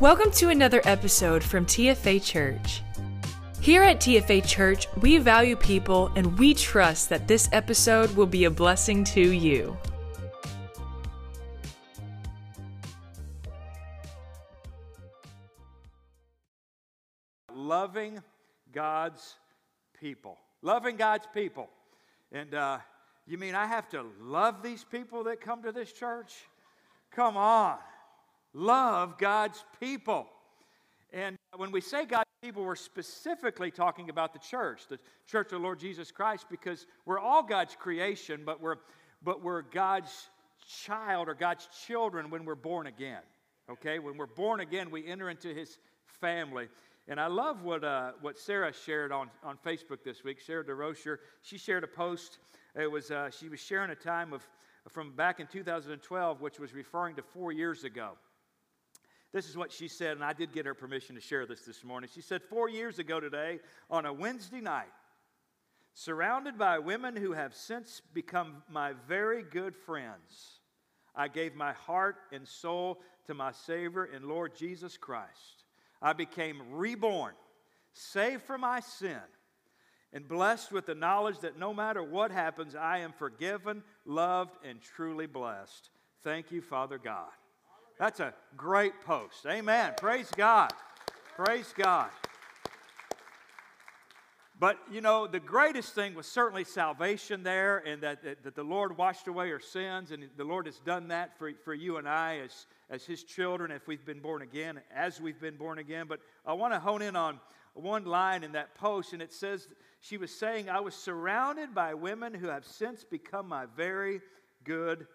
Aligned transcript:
Welcome 0.00 0.30
to 0.34 0.50
another 0.50 0.80
episode 0.84 1.42
from 1.42 1.66
TFA 1.66 2.24
Church. 2.24 2.84
Here 3.60 3.82
at 3.82 3.96
TFA 3.96 4.46
Church, 4.46 4.86
we 5.00 5.18
value 5.18 5.56
people 5.56 6.12
and 6.14 6.38
we 6.38 6.54
trust 6.54 7.08
that 7.08 7.26
this 7.26 7.48
episode 7.50 8.14
will 8.14 8.28
be 8.28 8.44
a 8.44 8.50
blessing 8.50 9.02
to 9.02 9.20
you. 9.20 9.76
Loving 17.52 18.22
God's 18.70 19.34
people. 19.98 20.38
Loving 20.62 20.94
God's 20.94 21.26
people. 21.34 21.68
And 22.30 22.54
uh, 22.54 22.78
you 23.26 23.36
mean 23.36 23.56
I 23.56 23.66
have 23.66 23.88
to 23.88 24.06
love 24.20 24.62
these 24.62 24.84
people 24.84 25.24
that 25.24 25.40
come 25.40 25.64
to 25.64 25.72
this 25.72 25.90
church? 25.90 26.36
Come 27.10 27.36
on. 27.36 27.78
Love 28.54 29.18
God's 29.18 29.64
people. 29.80 30.26
And 31.12 31.36
when 31.56 31.70
we 31.70 31.80
say 31.80 32.04
God's 32.04 32.28
people, 32.42 32.64
we're 32.64 32.76
specifically 32.76 33.70
talking 33.70 34.10
about 34.10 34.32
the 34.32 34.38
church, 34.38 34.82
the 34.88 34.98
church 35.26 35.46
of 35.46 35.52
the 35.52 35.58
Lord 35.58 35.78
Jesus 35.78 36.10
Christ, 36.10 36.46
because 36.50 36.86
we're 37.06 37.18
all 37.18 37.42
God's 37.42 37.74
creation, 37.74 38.42
but 38.44 38.60
we're, 38.60 38.76
but 39.22 39.42
we're 39.42 39.62
God's 39.62 40.30
child 40.84 41.28
or 41.28 41.34
God's 41.34 41.68
children 41.86 42.30
when 42.30 42.44
we're 42.44 42.54
born 42.54 42.86
again. 42.86 43.22
Okay? 43.70 43.98
When 43.98 44.16
we're 44.16 44.26
born 44.26 44.60
again, 44.60 44.90
we 44.90 45.06
enter 45.06 45.30
into 45.30 45.54
his 45.54 45.78
family. 46.20 46.68
And 47.08 47.18
I 47.18 47.26
love 47.26 47.62
what, 47.62 47.84
uh, 47.84 48.12
what 48.20 48.38
Sarah 48.38 48.72
shared 48.72 49.12
on, 49.12 49.30
on 49.42 49.56
Facebook 49.64 50.04
this 50.04 50.24
week. 50.24 50.40
Sarah 50.40 50.64
DeRocher, 50.64 51.16
she 51.42 51.56
shared 51.56 51.84
a 51.84 51.88
post. 51.88 52.38
It 52.74 52.90
was, 52.90 53.10
uh, 53.10 53.30
she 53.30 53.48
was 53.48 53.60
sharing 53.60 53.90
a 53.90 53.94
time 53.94 54.32
of, 54.32 54.46
from 54.88 55.12
back 55.16 55.40
in 55.40 55.46
2012, 55.46 56.40
which 56.42 56.60
was 56.60 56.74
referring 56.74 57.16
to 57.16 57.22
four 57.22 57.50
years 57.50 57.84
ago. 57.84 58.12
This 59.32 59.48
is 59.48 59.56
what 59.56 59.72
she 59.72 59.88
said, 59.88 60.12
and 60.12 60.24
I 60.24 60.32
did 60.32 60.52
get 60.52 60.64
her 60.64 60.74
permission 60.74 61.14
to 61.14 61.20
share 61.20 61.44
this 61.44 61.60
this 61.62 61.84
morning. 61.84 62.08
She 62.12 62.22
said, 62.22 62.42
Four 62.42 62.70
years 62.70 62.98
ago 62.98 63.20
today, 63.20 63.60
on 63.90 64.06
a 64.06 64.12
Wednesday 64.12 64.60
night, 64.60 64.86
surrounded 65.92 66.56
by 66.56 66.78
women 66.78 67.14
who 67.14 67.32
have 67.32 67.54
since 67.54 68.00
become 68.14 68.62
my 68.70 68.94
very 69.06 69.42
good 69.42 69.76
friends, 69.76 70.60
I 71.14 71.28
gave 71.28 71.54
my 71.54 71.72
heart 71.72 72.16
and 72.32 72.48
soul 72.48 73.00
to 73.26 73.34
my 73.34 73.52
Savior 73.52 74.04
and 74.04 74.24
Lord 74.24 74.56
Jesus 74.56 74.96
Christ. 74.96 75.64
I 76.00 76.14
became 76.14 76.62
reborn, 76.70 77.34
saved 77.92 78.44
from 78.44 78.62
my 78.62 78.80
sin, 78.80 79.20
and 80.12 80.26
blessed 80.26 80.72
with 80.72 80.86
the 80.86 80.94
knowledge 80.94 81.40
that 81.40 81.58
no 81.58 81.74
matter 81.74 82.02
what 82.02 82.30
happens, 82.30 82.74
I 82.74 82.98
am 82.98 83.12
forgiven, 83.12 83.82
loved, 84.06 84.56
and 84.64 84.80
truly 84.80 85.26
blessed. 85.26 85.90
Thank 86.22 86.50
you, 86.50 86.62
Father 86.62 86.96
God. 86.96 87.28
That's 87.98 88.20
a 88.20 88.32
great 88.56 89.00
post. 89.04 89.44
Amen. 89.46 89.94
Praise 89.98 90.30
God. 90.36 90.72
Praise 91.36 91.74
God. 91.76 92.10
But, 94.60 94.78
you 94.90 95.00
know, 95.00 95.28
the 95.28 95.38
greatest 95.38 95.94
thing 95.94 96.14
was 96.14 96.26
certainly 96.26 96.64
salvation 96.64 97.44
there, 97.44 97.78
and 97.78 98.02
that, 98.02 98.24
that, 98.24 98.42
that, 98.42 98.56
the 98.56 98.64
Lord 98.64 98.98
washed 98.98 99.28
away 99.28 99.52
our 99.52 99.60
sins, 99.60 100.10
and 100.10 100.28
the 100.36 100.44
Lord 100.44 100.66
has 100.66 100.80
done 100.80 101.08
that 101.08 101.38
for, 101.38 101.52
for 101.64 101.74
you 101.74 101.96
and 101.96 102.08
I 102.08 102.38
as, 102.38 102.66
as 102.90 103.04
His 103.04 103.22
children 103.22 103.70
if 103.70 103.86
we've 103.86 104.04
been 104.04 104.18
born 104.18 104.42
again, 104.42 104.80
as 104.92 105.20
we've 105.20 105.40
been 105.40 105.56
born 105.56 105.78
again. 105.78 106.06
But 106.08 106.20
I 106.44 106.54
want 106.54 106.74
to 106.74 106.80
hone 106.80 107.02
in 107.02 107.14
on 107.14 107.38
one 107.74 108.04
line 108.04 108.42
in 108.42 108.52
that 108.52 108.74
post, 108.74 109.12
and 109.12 109.22
it 109.22 109.32
says, 109.32 109.68
She 110.00 110.16
was 110.16 110.32
saying, 110.32 110.68
I 110.68 110.80
was 110.80 110.94
surrounded 110.94 111.72
by 111.72 111.94
women 111.94 112.34
who 112.34 112.48
have 112.48 112.64
since 112.64 113.04
become 113.04 113.46
my 113.46 113.66
very 113.76 114.20
good 114.64 115.06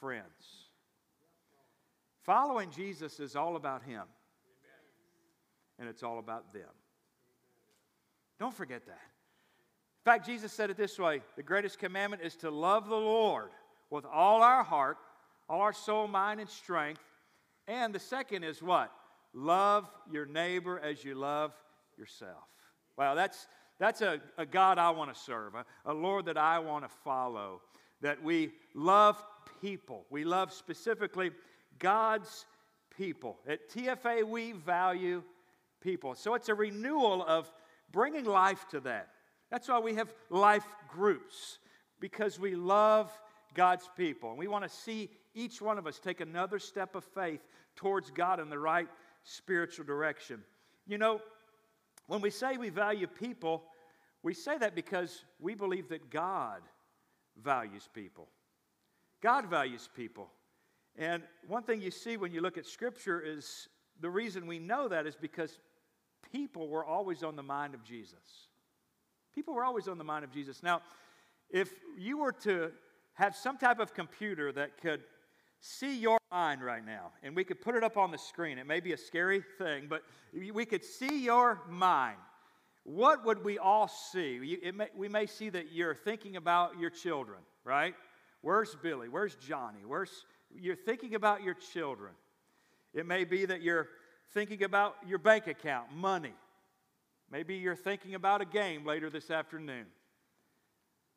friends. 0.00 0.61
Following 2.22 2.70
Jesus 2.70 3.18
is 3.20 3.34
all 3.34 3.56
about 3.56 3.82
Him, 3.82 4.02
and 5.78 5.88
it's 5.88 6.02
all 6.02 6.18
about 6.18 6.52
them. 6.52 6.68
Don't 8.38 8.54
forget 8.54 8.86
that. 8.86 8.92
In 8.92 10.04
fact, 10.04 10.26
Jesus 10.26 10.52
said 10.52 10.70
it 10.70 10.76
this 10.76 10.98
way 10.98 11.20
the 11.36 11.42
greatest 11.42 11.78
commandment 11.78 12.22
is 12.22 12.36
to 12.36 12.50
love 12.50 12.88
the 12.88 12.96
Lord 12.96 13.50
with 13.90 14.04
all 14.04 14.42
our 14.42 14.64
heart, 14.64 14.98
all 15.48 15.60
our 15.60 15.72
soul, 15.72 16.08
mind, 16.08 16.40
and 16.40 16.48
strength. 16.48 17.02
And 17.68 17.94
the 17.94 18.00
second 18.00 18.42
is 18.42 18.62
what? 18.62 18.92
Love 19.32 19.88
your 20.10 20.26
neighbor 20.26 20.80
as 20.80 21.04
you 21.04 21.14
love 21.14 21.52
yourself. 21.96 22.42
Wow, 22.96 23.14
that's, 23.14 23.46
that's 23.78 24.00
a, 24.00 24.20
a 24.36 24.44
God 24.44 24.78
I 24.78 24.90
want 24.90 25.14
to 25.14 25.20
serve, 25.20 25.54
a, 25.54 25.64
a 25.86 25.94
Lord 25.94 26.26
that 26.26 26.36
I 26.36 26.58
want 26.58 26.84
to 26.84 26.90
follow. 27.04 27.60
That 28.00 28.22
we 28.22 28.50
love 28.74 29.22
people. 29.60 30.04
We 30.10 30.24
love 30.24 30.52
specifically 30.52 31.30
God's 31.78 32.46
people. 32.96 33.38
At 33.48 33.68
TFA, 33.70 34.24
we 34.24 34.52
value 34.52 35.22
people. 35.80 36.14
So 36.14 36.34
it's 36.34 36.48
a 36.48 36.54
renewal 36.54 37.24
of 37.26 37.52
bringing 37.90 38.24
life 38.24 38.66
to 38.70 38.80
that. 38.80 39.08
That's 39.50 39.68
why 39.68 39.80
we 39.80 39.94
have 39.94 40.12
life 40.30 40.66
groups, 40.88 41.58
because 42.00 42.38
we 42.38 42.54
love 42.54 43.10
God's 43.54 43.88
people. 43.96 44.30
And 44.30 44.38
we 44.38 44.48
want 44.48 44.64
to 44.64 44.70
see 44.70 45.10
each 45.34 45.60
one 45.60 45.78
of 45.78 45.86
us 45.86 45.98
take 45.98 46.20
another 46.20 46.58
step 46.58 46.94
of 46.94 47.04
faith 47.04 47.40
towards 47.76 48.10
God 48.10 48.40
in 48.40 48.48
the 48.48 48.58
right 48.58 48.88
spiritual 49.24 49.84
direction. 49.84 50.42
You 50.86 50.98
know, 50.98 51.20
when 52.06 52.20
we 52.20 52.30
say 52.30 52.56
we 52.56 52.70
value 52.70 53.06
people, 53.06 53.64
we 54.22 54.34
say 54.34 54.58
that 54.58 54.74
because 54.74 55.24
we 55.40 55.54
believe 55.54 55.88
that 55.88 56.10
God 56.10 56.62
values 57.42 57.88
people. 57.92 58.28
God 59.20 59.46
values 59.46 59.88
people. 59.94 60.28
And 60.96 61.22
one 61.46 61.62
thing 61.62 61.80
you 61.80 61.90
see 61.90 62.16
when 62.16 62.32
you 62.32 62.40
look 62.40 62.58
at 62.58 62.66
Scripture 62.66 63.20
is 63.20 63.68
the 64.00 64.10
reason 64.10 64.46
we 64.46 64.58
know 64.58 64.88
that 64.88 65.06
is 65.06 65.16
because 65.16 65.58
people 66.32 66.68
were 66.68 66.84
always 66.84 67.22
on 67.22 67.36
the 67.36 67.42
mind 67.42 67.74
of 67.74 67.82
Jesus. 67.82 68.48
People 69.34 69.54
were 69.54 69.64
always 69.64 69.88
on 69.88 69.98
the 69.98 70.04
mind 70.04 70.24
of 70.24 70.30
Jesus. 70.30 70.62
Now, 70.62 70.82
if 71.50 71.72
you 71.96 72.18
were 72.18 72.32
to 72.32 72.72
have 73.14 73.34
some 73.36 73.58
type 73.58 73.78
of 73.78 73.94
computer 73.94 74.52
that 74.52 74.80
could 74.80 75.02
see 75.60 75.96
your 75.96 76.18
mind 76.30 76.62
right 76.62 76.84
now, 76.84 77.12
and 77.22 77.36
we 77.36 77.44
could 77.44 77.60
put 77.60 77.74
it 77.74 77.84
up 77.84 77.96
on 77.96 78.10
the 78.10 78.18
screen, 78.18 78.58
it 78.58 78.66
may 78.66 78.80
be 78.80 78.92
a 78.92 78.96
scary 78.96 79.42
thing, 79.58 79.86
but 79.88 80.02
we 80.32 80.64
could 80.66 80.84
see 80.84 81.24
your 81.24 81.60
mind. 81.68 82.16
What 82.84 83.24
would 83.24 83.44
we 83.44 83.58
all 83.58 83.88
see? 83.88 84.58
May, 84.74 84.88
we 84.96 85.08
may 85.08 85.26
see 85.26 85.50
that 85.50 85.72
you're 85.72 85.94
thinking 85.94 86.36
about 86.36 86.78
your 86.78 86.90
children, 86.90 87.38
right? 87.64 87.94
Where's 88.40 88.74
Billy? 88.82 89.08
Where's 89.08 89.36
Johnny? 89.36 89.84
Where's 89.86 90.24
you're 90.58 90.76
thinking 90.76 91.14
about 91.14 91.42
your 91.42 91.54
children. 91.54 92.12
It 92.94 93.06
may 93.06 93.24
be 93.24 93.44
that 93.46 93.62
you're 93.62 93.88
thinking 94.32 94.62
about 94.62 94.96
your 95.06 95.18
bank 95.18 95.46
account, 95.46 95.94
money. 95.94 96.34
Maybe 97.30 97.56
you're 97.56 97.76
thinking 97.76 98.14
about 98.14 98.42
a 98.42 98.44
game 98.44 98.84
later 98.84 99.08
this 99.08 99.30
afternoon. 99.30 99.86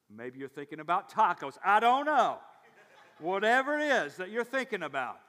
Maybe 0.09 0.39
you're 0.39 0.47
thinking 0.47 0.79
about 0.79 1.11
tacos. 1.11 1.57
I 1.63 1.79
don't 1.79 2.05
know. 2.05 2.37
Whatever 3.19 3.79
it 3.79 3.83
is 3.83 4.17
that 4.17 4.29
you're 4.29 4.43
thinking 4.43 4.83
about. 4.83 5.19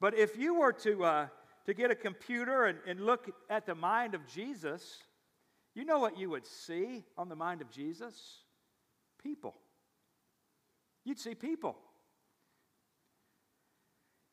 But 0.00 0.14
if 0.16 0.36
you 0.36 0.54
were 0.54 0.72
to, 0.72 1.04
uh, 1.04 1.26
to 1.66 1.74
get 1.74 1.90
a 1.90 1.94
computer 1.94 2.66
and, 2.66 2.78
and 2.86 3.00
look 3.00 3.30
at 3.50 3.66
the 3.66 3.74
mind 3.74 4.14
of 4.14 4.26
Jesus, 4.26 4.98
you 5.74 5.84
know 5.84 5.98
what 5.98 6.18
you 6.18 6.30
would 6.30 6.46
see 6.46 7.04
on 7.16 7.28
the 7.28 7.36
mind 7.36 7.60
of 7.60 7.70
Jesus? 7.70 8.42
People. 9.22 9.54
You'd 11.04 11.18
see 11.18 11.34
people. 11.34 11.76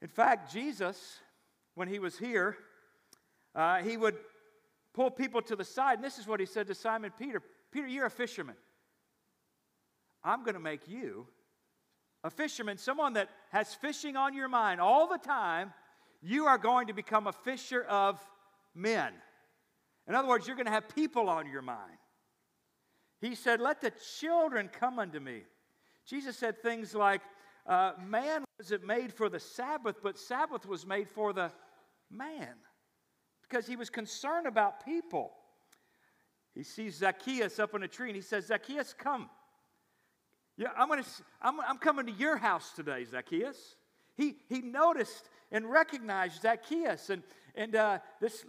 In 0.02 0.08
fact, 0.08 0.52
Jesus, 0.52 1.20
when 1.76 1.88
he 1.88 2.00
was 2.00 2.18
here, 2.18 2.58
uh, 3.56 3.78
he 3.78 3.98
would 3.98 4.16
pull 4.94 5.12
people 5.12 5.42
to 5.42 5.56
the 5.56 5.64
side, 5.64 5.96
and 5.96 6.04
this 6.04 6.18
is 6.18 6.28
what 6.28 6.40
he 6.40 6.46
said 6.46 6.68
to 6.68 6.76
Simon 6.76 7.12
Peter 7.18 7.42
Peter, 7.72 7.88
you're 7.88 8.08
a 8.08 8.12
fisherman. 8.12 8.56
I'm 10.24 10.44
going 10.44 10.56
to 10.56 10.60
make 10.60 10.88
you 10.88 11.28
a 12.24 12.30
fisherman, 12.30 12.78
someone 12.78 13.14
that 13.14 13.30
has 13.52 13.74
fishing 13.74 14.16
on 14.16 14.34
your 14.34 14.48
mind 14.48 14.82
all 14.82 15.08
the 15.08 15.18
time. 15.18 15.74
You 16.22 16.48
are 16.48 16.58
going 16.58 16.88
to 16.88 16.94
become 16.94 17.28
a 17.28 17.32
fisher 17.32 17.84
of 17.84 18.20
men. 18.76 19.14
In 20.08 20.16
other 20.16 20.28
words, 20.28 20.48
you're 20.48 20.56
going 20.56 20.66
to 20.66 20.72
have 20.72 20.94
people 20.94 21.30
on 21.30 21.48
your 21.48 21.62
mind. 21.62 21.98
He 23.22 23.36
said, 23.36 23.62
Let 23.62 23.80
the 23.80 23.94
children 24.20 24.70
come 24.70 25.00
unto 25.00 25.20
me. 25.20 25.44
Jesus 26.06 26.36
said 26.36 26.62
things 26.62 26.94
like, 26.96 27.22
uh, 27.70 27.94
Man 28.04 28.44
was 28.58 28.72
it 28.72 28.84
made 28.84 29.14
for 29.14 29.30
the 29.30 29.40
Sabbath, 29.40 29.98
but 30.02 30.18
Sabbath 30.18 30.66
was 30.66 30.86
made 30.86 31.08
for 31.08 31.32
the 31.32 31.52
man 32.12 32.56
because 33.48 33.68
he 33.68 33.76
was 33.76 33.90
concerned 33.90 34.48
about 34.48 34.84
people. 34.84 35.32
He 36.56 36.64
sees 36.64 36.96
Zacchaeus 36.96 37.60
up 37.60 37.76
on 37.76 37.84
a 37.84 37.88
tree 37.88 38.10
and 38.10 38.16
he 38.16 38.24
says, 38.24 38.48
Zacchaeus, 38.48 38.96
come. 38.98 39.30
Yeah, 40.58 40.70
I'm, 40.76 40.90
gonna, 40.90 41.06
I'm, 41.42 41.62
I'm 41.62 41.78
coming 41.78 42.08
to 42.08 42.12
your 42.12 42.38
house 42.38 42.74
today, 42.76 43.06
Zacchaeus. 43.06 43.76
He, 44.18 44.36
he 44.50 44.62
noticed 44.62 45.30
and 45.52 45.70
recognized 45.70 46.42
Zacchaeus 46.42 47.12
and, 47.12 47.24
and 47.56 47.76
uh, 47.76 48.00
this 48.20 48.46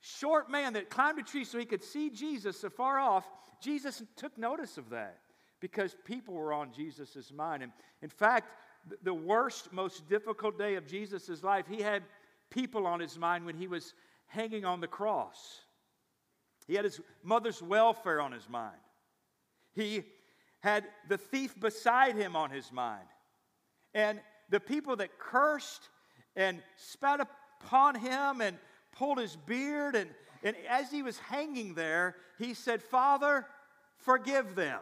short 0.00 0.50
man 0.50 0.74
that 0.74 0.90
climbed 0.90 1.18
a 1.18 1.22
tree 1.22 1.44
so 1.44 1.58
he 1.58 1.64
could 1.64 1.82
see 1.82 2.10
Jesus 2.10 2.62
afar 2.62 2.98
off. 2.98 3.24
Jesus 3.60 4.02
took 4.14 4.36
notice 4.38 4.78
of 4.78 4.90
that 4.90 5.18
because 5.60 5.96
people 6.04 6.34
were 6.34 6.52
on 6.52 6.72
Jesus' 6.72 7.32
mind. 7.32 7.62
And 7.62 7.72
in 8.02 8.08
fact, 8.08 8.52
the 9.02 9.14
worst, 9.14 9.72
most 9.72 10.08
difficult 10.08 10.58
day 10.58 10.76
of 10.76 10.86
Jesus' 10.86 11.42
life, 11.42 11.66
he 11.68 11.82
had 11.82 12.02
people 12.50 12.86
on 12.86 13.00
his 13.00 13.18
mind 13.18 13.44
when 13.44 13.56
he 13.56 13.66
was 13.66 13.94
hanging 14.26 14.64
on 14.64 14.80
the 14.80 14.86
cross. 14.86 15.60
He 16.66 16.74
had 16.74 16.84
his 16.84 17.00
mother's 17.22 17.62
welfare 17.62 18.20
on 18.20 18.32
his 18.32 18.48
mind. 18.48 18.76
He 19.74 20.04
had 20.60 20.84
the 21.08 21.18
thief 21.18 21.58
beside 21.58 22.16
him 22.16 22.36
on 22.36 22.50
his 22.50 22.72
mind. 22.72 23.06
And 23.94 24.20
the 24.50 24.60
people 24.60 24.96
that 24.96 25.18
cursed 25.18 25.88
and 26.36 26.62
spat 26.76 27.20
upon 27.20 27.94
him 27.94 28.40
and 28.40 28.56
pulled 28.92 29.18
his 29.18 29.36
beard. 29.36 29.94
And, 29.96 30.10
and 30.42 30.56
as 30.68 30.90
he 30.90 31.02
was 31.02 31.18
hanging 31.18 31.74
there, 31.74 32.16
he 32.38 32.54
said, 32.54 32.82
Father, 32.82 33.46
forgive 33.96 34.54
them. 34.54 34.80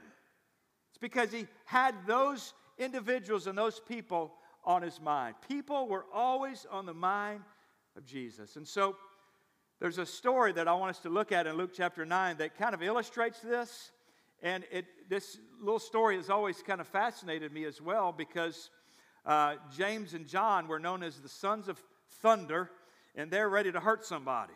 It's 0.97 0.99
because 1.03 1.31
he 1.31 1.47
had 1.67 1.95
those 2.07 2.55
individuals 2.79 3.47
and 3.47 3.59
those 3.59 3.81
people 3.81 4.33
on 4.65 4.81
his 4.81 4.99
mind. 4.99 5.35
People 5.47 5.89
were 5.89 6.07
always 6.11 6.67
on 6.71 6.87
the 6.87 6.95
mind 6.95 7.43
of 7.99 8.07
Jesus. 8.07 8.57
And 8.57 8.67
so 8.67 8.97
there's 9.79 9.99
a 9.99 10.07
story 10.07 10.53
that 10.55 10.67
I 10.67 10.73
want 10.73 10.97
us 10.97 11.01
to 11.01 11.11
look 11.11 11.33
at 11.33 11.47
in 11.47 11.59
Luke 11.59 11.73
chapter 11.75 12.07
9 12.07 12.39
that 12.39 12.57
kind 12.57 12.75
of 12.75 12.83
illustrates 12.83 13.41
this. 13.41 13.93
And 14.43 14.65
it, 14.73 14.87
this 15.11 15.37
little 15.61 15.79
story 15.79 16.17
has 16.17 16.31
always 16.31 16.63
kind 16.63 16.81
of 16.81 16.89
fascinated 16.89 17.53
me 17.53 17.67
as 17.67 17.79
well 17.79 18.11
because 18.11 18.71
uh, 19.27 19.57
James 19.77 20.15
and 20.15 20.27
John 20.27 20.67
were 20.67 20.79
known 20.79 21.03
as 21.03 21.19
the 21.19 21.29
sons 21.29 21.69
of 21.69 21.79
thunder, 22.23 22.71
and 23.15 23.31
they're 23.31 23.51
ready 23.51 23.71
to 23.71 23.81
hurt 23.81 24.07
somebody. 24.07 24.55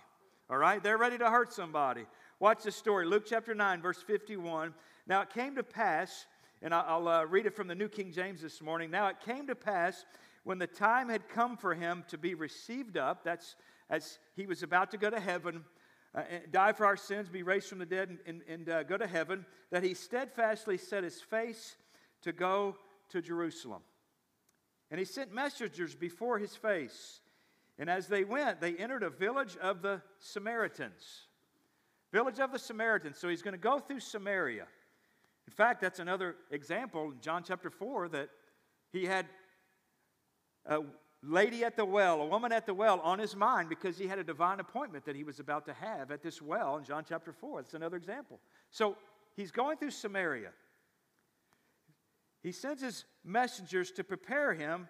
All 0.48 0.56
right? 0.56 0.82
They're 0.82 0.96
ready 0.96 1.19
to 1.19 1.28
hurt 1.28 1.52
somebody. 1.52 2.06
Watch 2.38 2.62
this 2.62 2.76
story 2.76 3.04
Luke 3.04 3.26
chapter 3.28 3.54
9, 3.54 3.82
verse 3.82 4.00
51. 4.00 4.72
Now 5.06 5.20
it 5.22 5.31
came 5.31 5.56
to 5.56 5.62
pass 5.62 6.25
and 6.62 6.74
I'll 6.74 7.08
uh, 7.08 7.24
read 7.24 7.46
it 7.46 7.54
from 7.54 7.68
the 7.68 7.74
New 7.74 7.88
King 7.88 8.12
James 8.12 8.42
this 8.42 8.60
morning. 8.60 8.90
Now 8.90 9.08
it 9.08 9.16
came 9.20 9.46
to 9.46 9.54
pass 9.54 10.04
when 10.44 10.58
the 10.58 10.66
time 10.66 11.08
had 11.08 11.28
come 11.28 11.56
for 11.56 11.74
him 11.74 12.04
to 12.08 12.18
be 12.18 12.34
received 12.34 12.96
up, 12.96 13.24
that's 13.24 13.56
as 13.88 14.18
he 14.36 14.46
was 14.46 14.62
about 14.62 14.90
to 14.92 14.96
go 14.96 15.10
to 15.10 15.20
heaven, 15.20 15.64
uh, 16.14 16.22
die 16.50 16.72
for 16.72 16.86
our 16.86 16.96
sins, 16.96 17.28
be 17.28 17.42
raised 17.42 17.68
from 17.68 17.78
the 17.78 17.86
dead, 17.86 18.08
and, 18.08 18.18
and, 18.26 18.42
and 18.48 18.68
uh, 18.68 18.82
go 18.84 18.96
to 18.96 19.06
heaven, 19.06 19.44
that 19.70 19.82
he 19.82 19.94
steadfastly 19.94 20.78
set 20.78 21.04
his 21.04 21.20
face 21.20 21.76
to 22.22 22.32
go 22.32 22.76
to 23.10 23.20
Jerusalem. 23.20 23.82
And 24.90 24.98
he 24.98 25.04
sent 25.04 25.32
messengers 25.32 25.94
before 25.94 26.38
his 26.38 26.56
face. 26.56 27.20
And 27.78 27.88
as 27.88 28.08
they 28.08 28.24
went, 28.24 28.60
they 28.60 28.74
entered 28.76 29.02
a 29.02 29.10
village 29.10 29.56
of 29.58 29.82
the 29.82 30.02
Samaritans. 30.18 31.26
Village 32.12 32.40
of 32.40 32.52
the 32.52 32.58
Samaritans. 32.58 33.18
So 33.18 33.28
he's 33.28 33.42
going 33.42 33.52
to 33.52 33.58
go 33.58 33.78
through 33.78 34.00
Samaria. 34.00 34.66
In 35.50 35.56
fact, 35.56 35.81
that's 35.81 35.99
another 35.99 36.37
example 36.52 37.11
in 37.11 37.20
John 37.20 37.43
chapter 37.43 37.70
4 37.70 38.11
that 38.11 38.29
he 38.93 39.05
had 39.05 39.26
a 40.64 40.79
lady 41.25 41.64
at 41.64 41.75
the 41.75 41.85
well, 41.85 42.20
a 42.20 42.26
woman 42.26 42.52
at 42.52 42.67
the 42.67 42.73
well 42.73 43.00
on 43.00 43.19
his 43.19 43.35
mind 43.35 43.69
because 43.69 43.99
he 43.99 44.06
had 44.06 44.20
a 44.20 44.23
divine 44.23 44.61
appointment 44.61 45.05
that 45.06 45.17
he 45.17 45.25
was 45.25 45.41
about 45.41 45.67
to 45.67 45.73
have 45.73 46.12
at 46.12 46.23
this 46.23 46.41
well 46.41 46.76
in 46.76 46.85
John 46.85 47.05
chapter 47.06 47.32
4. 47.32 47.62
That's 47.62 47.75
another 47.75 47.97
example. 47.97 48.38
So 48.70 48.97
he's 49.35 49.50
going 49.50 49.76
through 49.76 49.91
Samaria. 49.91 50.50
He 52.44 52.53
sends 52.53 52.81
his 52.81 53.05
messengers 53.25 53.91
to 53.93 54.05
prepare 54.05 54.55
him, 54.55 54.88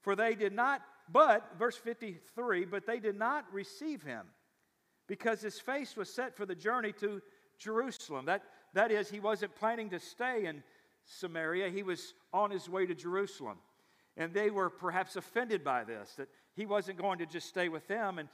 for 0.00 0.16
they 0.16 0.34
did 0.34 0.54
not, 0.54 0.80
but, 1.06 1.50
verse 1.58 1.76
53, 1.76 2.64
but 2.64 2.86
they 2.86 2.98
did 2.98 3.18
not 3.18 3.44
receive 3.52 4.02
him 4.02 4.24
because 5.06 5.42
his 5.42 5.60
face 5.60 5.98
was 5.98 6.10
set 6.10 6.34
for 6.34 6.46
the 6.46 6.54
journey 6.54 6.92
to 6.92 7.20
Jerusalem. 7.58 8.24
That, 8.24 8.42
that 8.74 8.90
is, 8.90 9.10
he 9.10 9.20
wasn't 9.20 9.54
planning 9.54 9.90
to 9.90 10.00
stay 10.00 10.46
in 10.46 10.62
Samaria, 11.04 11.68
he 11.70 11.82
was 11.82 12.14
on 12.32 12.50
his 12.50 12.68
way 12.68 12.86
to 12.86 12.94
Jerusalem. 12.94 13.58
And 14.16 14.32
they 14.32 14.50
were 14.50 14.70
perhaps 14.70 15.16
offended 15.16 15.64
by 15.64 15.84
this, 15.84 16.14
that 16.16 16.28
he 16.54 16.66
wasn't 16.66 16.98
going 16.98 17.18
to 17.18 17.26
just 17.26 17.48
stay 17.48 17.68
with 17.68 17.86
them, 17.88 18.18
and 18.18 18.28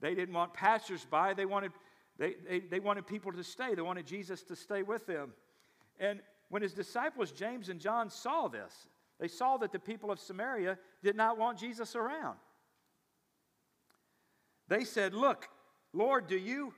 they 0.00 0.14
didn't 0.14 0.34
want 0.34 0.52
passersby. 0.52 1.34
They 1.34 1.46
wanted, 1.46 1.72
they, 2.18 2.34
they, 2.48 2.60
they 2.60 2.80
wanted 2.80 3.06
people 3.06 3.32
to 3.32 3.44
stay, 3.44 3.74
they 3.74 3.82
wanted 3.82 4.06
Jesus 4.06 4.42
to 4.44 4.56
stay 4.56 4.82
with 4.82 5.06
them. 5.06 5.32
And 5.98 6.20
when 6.50 6.62
his 6.62 6.74
disciples, 6.74 7.32
James 7.32 7.68
and 7.68 7.80
John, 7.80 8.10
saw 8.10 8.48
this, 8.48 8.88
they 9.18 9.28
saw 9.28 9.56
that 9.58 9.72
the 9.72 9.78
people 9.78 10.10
of 10.10 10.18
Samaria 10.18 10.78
did 11.02 11.16
not 11.16 11.38
want 11.38 11.58
Jesus 11.58 11.96
around. 11.96 12.36
They 14.68 14.84
said, 14.84 15.14
Look, 15.14 15.48
Lord, 15.92 16.26
do 16.26 16.36
you 16.36 16.74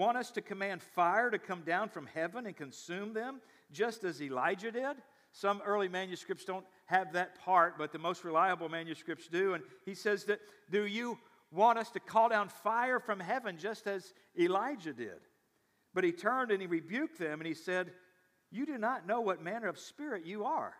want 0.00 0.16
us 0.16 0.30
to 0.30 0.40
command 0.40 0.82
fire 0.82 1.28
to 1.30 1.38
come 1.38 1.60
down 1.60 1.90
from 1.90 2.06
heaven 2.06 2.46
and 2.46 2.56
consume 2.56 3.12
them, 3.12 3.38
just 3.70 4.02
as 4.02 4.22
Elijah 4.22 4.72
did? 4.72 4.96
Some 5.32 5.60
early 5.64 5.88
manuscripts 5.88 6.46
don't 6.46 6.64
have 6.86 7.12
that 7.12 7.38
part, 7.38 7.76
but 7.76 7.92
the 7.92 7.98
most 7.98 8.24
reliable 8.24 8.70
manuscripts 8.70 9.28
do. 9.28 9.52
And 9.52 9.62
he 9.84 9.94
says 9.94 10.24
that, 10.24 10.40
Do 10.70 10.86
you 10.86 11.18
want 11.52 11.78
us 11.78 11.90
to 11.90 12.00
call 12.00 12.30
down 12.30 12.48
fire 12.48 12.98
from 12.98 13.20
heaven, 13.20 13.58
just 13.58 13.86
as 13.86 14.14
Elijah 14.38 14.94
did? 14.94 15.20
But 15.92 16.04
he 16.04 16.12
turned 16.12 16.50
and 16.50 16.62
he 16.62 16.66
rebuked 16.66 17.18
them 17.18 17.38
and 17.38 17.46
he 17.46 17.54
said, 17.54 17.92
You 18.50 18.64
do 18.64 18.78
not 18.78 19.06
know 19.06 19.20
what 19.20 19.42
manner 19.42 19.68
of 19.68 19.78
spirit 19.78 20.24
you 20.24 20.44
are. 20.46 20.72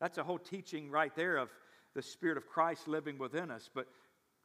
That's 0.00 0.18
a 0.18 0.24
whole 0.24 0.38
teaching 0.38 0.88
right 0.88 1.14
there 1.16 1.36
of 1.36 1.48
the 1.96 2.02
Spirit 2.02 2.36
of 2.36 2.46
Christ 2.46 2.86
living 2.86 3.18
within 3.18 3.50
us. 3.50 3.68
But 3.74 3.86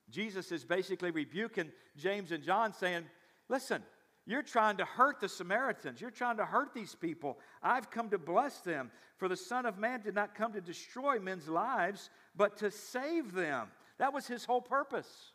Jesus 0.10 0.52
is 0.52 0.66
basically 0.66 1.12
rebuking 1.12 1.72
James 1.98 2.32
and 2.32 2.44
John, 2.44 2.74
saying, 2.74 3.06
Listen, 3.50 3.84
you're 4.26 4.44
trying 4.44 4.78
to 4.78 4.86
hurt 4.86 5.20
the 5.20 5.28
Samaritans. 5.28 6.00
You're 6.00 6.12
trying 6.12 6.38
to 6.38 6.46
hurt 6.46 6.74
these 6.74 6.94
people. 6.94 7.40
I've 7.64 7.90
come 7.90 8.10
to 8.12 8.20
bless 8.20 8.60
them. 8.60 8.92
For 9.18 9.28
the 9.28 9.36
Son 9.36 9.66
of 9.66 9.78
Man 9.78 10.02
did 10.02 10.14
not 10.14 10.36
come 10.36 10.54
to 10.54 10.62
destroy 10.62 11.20
men's 11.20 11.50
lives, 11.50 12.10
but 12.36 12.58
to 12.58 12.70
save 12.70 13.34
them. 13.34 13.68
That 13.98 14.14
was 14.14 14.28
his 14.28 14.46
whole 14.46 14.62
purpose. 14.62 15.34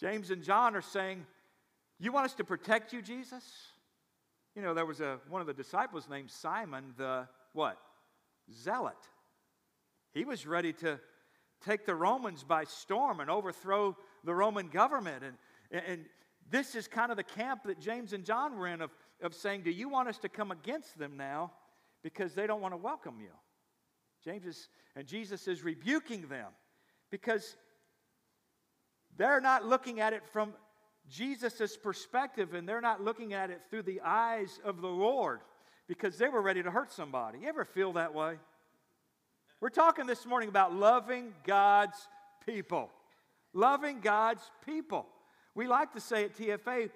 James 0.00 0.30
and 0.30 0.42
John 0.42 0.74
are 0.74 0.80
saying, 0.80 1.26
You 1.98 2.12
want 2.12 2.24
us 2.24 2.34
to 2.34 2.44
protect 2.44 2.94
you, 2.94 3.02
Jesus? 3.02 3.44
You 4.56 4.62
know, 4.62 4.72
there 4.72 4.86
was 4.86 5.00
a, 5.00 5.18
one 5.28 5.40
of 5.42 5.46
the 5.46 5.54
disciples 5.54 6.08
named 6.08 6.30
Simon, 6.30 6.94
the 6.96 7.28
what? 7.52 7.78
Zealot. 8.52 8.96
He 10.12 10.24
was 10.24 10.46
ready 10.46 10.72
to 10.74 10.98
take 11.64 11.84
the 11.84 11.94
Romans 11.94 12.42
by 12.42 12.64
storm 12.64 13.20
and 13.20 13.30
overthrow 13.30 13.96
the 14.24 14.34
Roman 14.34 14.68
government. 14.68 15.22
And, 15.70 15.82
and 15.86 16.04
this 16.50 16.74
is 16.74 16.88
kind 16.88 17.10
of 17.10 17.16
the 17.16 17.22
camp 17.22 17.62
that 17.64 17.80
James 17.80 18.12
and 18.12 18.24
John 18.24 18.56
were 18.58 18.66
in 18.66 18.80
of, 18.80 18.90
of 19.22 19.34
saying, 19.34 19.62
Do 19.62 19.70
you 19.70 19.88
want 19.88 20.08
us 20.08 20.18
to 20.18 20.28
come 20.28 20.50
against 20.50 20.98
them 20.98 21.16
now 21.16 21.52
because 22.02 22.34
they 22.34 22.46
don't 22.46 22.60
want 22.60 22.74
to 22.74 22.78
welcome 22.78 23.20
you? 23.20 23.30
James 24.24 24.44
is, 24.44 24.68
and 24.96 25.06
Jesus 25.06 25.48
is 25.48 25.62
rebuking 25.62 26.28
them 26.28 26.48
because 27.10 27.56
they're 29.16 29.40
not 29.40 29.64
looking 29.64 30.00
at 30.00 30.12
it 30.12 30.22
from 30.32 30.52
Jesus' 31.08 31.76
perspective 31.76 32.54
and 32.54 32.68
they're 32.68 32.80
not 32.80 33.02
looking 33.02 33.32
at 33.32 33.50
it 33.50 33.62
through 33.70 33.82
the 33.82 34.00
eyes 34.04 34.60
of 34.64 34.80
the 34.80 34.88
Lord 34.88 35.40
because 35.88 36.18
they 36.18 36.28
were 36.28 36.42
ready 36.42 36.62
to 36.62 36.70
hurt 36.70 36.92
somebody. 36.92 37.40
You 37.40 37.48
ever 37.48 37.64
feel 37.64 37.94
that 37.94 38.14
way? 38.14 38.36
We're 39.60 39.70
talking 39.70 40.06
this 40.06 40.24
morning 40.24 40.48
about 40.48 40.74
loving 40.74 41.34
God's 41.44 42.08
people. 42.46 42.90
Loving 43.52 44.00
God's 44.00 44.48
people. 44.64 45.06
We 45.54 45.66
like 45.66 45.92
to 45.92 46.00
say 46.00 46.24
at 46.24 46.36
TFA 46.36 46.90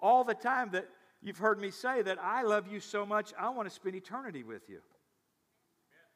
all 0.00 0.24
the 0.24 0.34
time 0.34 0.70
that 0.72 0.88
you've 1.22 1.38
heard 1.38 1.60
me 1.60 1.70
say 1.70 2.02
that 2.02 2.18
I 2.20 2.42
love 2.42 2.66
you 2.70 2.80
so 2.80 3.04
much, 3.04 3.32
I 3.38 3.48
want 3.50 3.68
to 3.68 3.74
spend 3.74 3.94
eternity 3.96 4.42
with 4.42 4.68
you. 4.68 4.80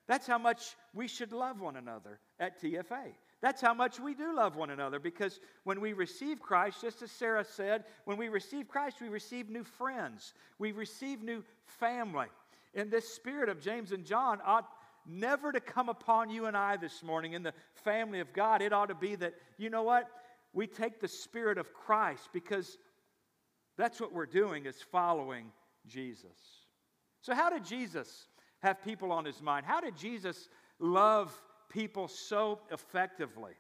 That's 0.07 0.27
how 0.27 0.39
much 0.39 0.77
we 0.95 1.07
should 1.07 1.33
love 1.33 1.61
one 1.61 1.77
another 1.77 2.19
at 2.41 2.61
TFA. 2.61 3.15
That's 3.41 3.61
how 3.61 3.75
much 3.75 3.99
we 3.99 4.15
do 4.15 4.35
love 4.35 4.55
one 4.57 4.71
another 4.71 5.01
because 5.01 5.41
when 5.65 5.81
we 5.81 5.95
receive 5.95 6.41
Christ, 6.41 6.81
just 6.81 7.03
as 7.03 7.11
Sarah 7.11 7.45
said, 7.45 7.85
when 8.05 8.17
we 8.17 8.29
receive 8.29 8.69
Christ, 8.69 9.01
we 9.01 9.09
receive 9.09 9.49
new 9.49 9.65
friends, 9.65 10.35
we 10.59 10.71
receive 10.71 11.23
new 11.23 11.43
family. 11.67 12.29
And 12.75 12.91
this 12.91 13.09
spirit 13.09 13.49
of 13.49 13.61
James 13.61 13.91
and 13.93 14.05
John 14.05 14.39
ought 14.47 14.69
never 15.07 15.51
to 15.51 15.61
come 15.61 15.89
upon 15.89 16.31
you 16.31 16.47
and 16.47 16.57
I 16.57 16.77
this 16.77 17.03
morning 17.03 17.33
in 17.33 17.43
the 17.43 17.53
family 17.75 18.21
of 18.21 18.33
God. 18.33 18.63
It 18.63 18.73
ought 18.73 18.89
to 18.91 18.95
be 18.95 19.17
that, 19.17 19.35
you 19.59 19.71
know 19.71 19.83
what? 19.83 20.09
We 20.53 20.67
take 20.67 21.01
the 21.01 21.09
Spirit 21.09 21.59
of 21.59 21.73
Christ 21.73 22.29
because 22.33 22.79
that's 23.77 24.01
what 24.01 24.13
we're 24.13 24.27
doing 24.27 24.67
is 24.67 24.83
following 24.83 25.47
Jesus. 25.87 26.67
So, 27.23 27.35
how 27.35 27.51
did 27.51 27.65
Jesus 27.65 28.27
have 28.61 28.83
people 28.85 29.13
on 29.13 29.25
his 29.25 29.41
mind? 29.41 29.67
How 29.67 29.81
did 29.81 29.97
Jesus 29.97 30.49
love 30.79 31.33
people 31.69 32.09
so 32.09 32.61
effectively? 32.71 33.53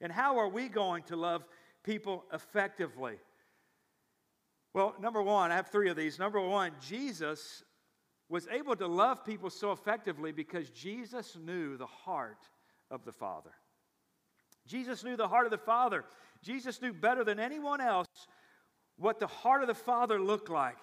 And 0.00 0.10
how 0.10 0.38
are 0.38 0.48
we 0.48 0.68
going 0.68 1.02
to 1.04 1.16
love 1.16 1.44
people 1.84 2.24
effectively? 2.32 3.16
Well, 4.72 4.94
number 5.00 5.22
one, 5.22 5.50
I 5.50 5.56
have 5.56 5.68
three 5.68 5.90
of 5.90 5.96
these. 5.96 6.18
Number 6.18 6.40
one, 6.40 6.72
Jesus 6.80 7.64
was 8.28 8.46
able 8.48 8.76
to 8.76 8.86
love 8.86 9.24
people 9.24 9.50
so 9.50 9.72
effectively 9.72 10.30
because 10.30 10.70
Jesus 10.70 11.36
knew 11.36 11.76
the 11.76 11.86
heart 11.86 12.48
of 12.90 13.04
the 13.04 13.12
Father. 13.12 13.50
Jesus 14.70 15.02
knew 15.02 15.16
the 15.16 15.28
heart 15.28 15.46
of 15.46 15.50
the 15.50 15.58
Father. 15.58 16.04
Jesus 16.42 16.80
knew 16.80 16.92
better 16.92 17.24
than 17.24 17.40
anyone 17.40 17.80
else 17.80 18.06
what 18.96 19.18
the 19.18 19.26
heart 19.26 19.62
of 19.62 19.68
the 19.68 19.74
Father 19.74 20.20
looked 20.20 20.48
like. 20.48 20.76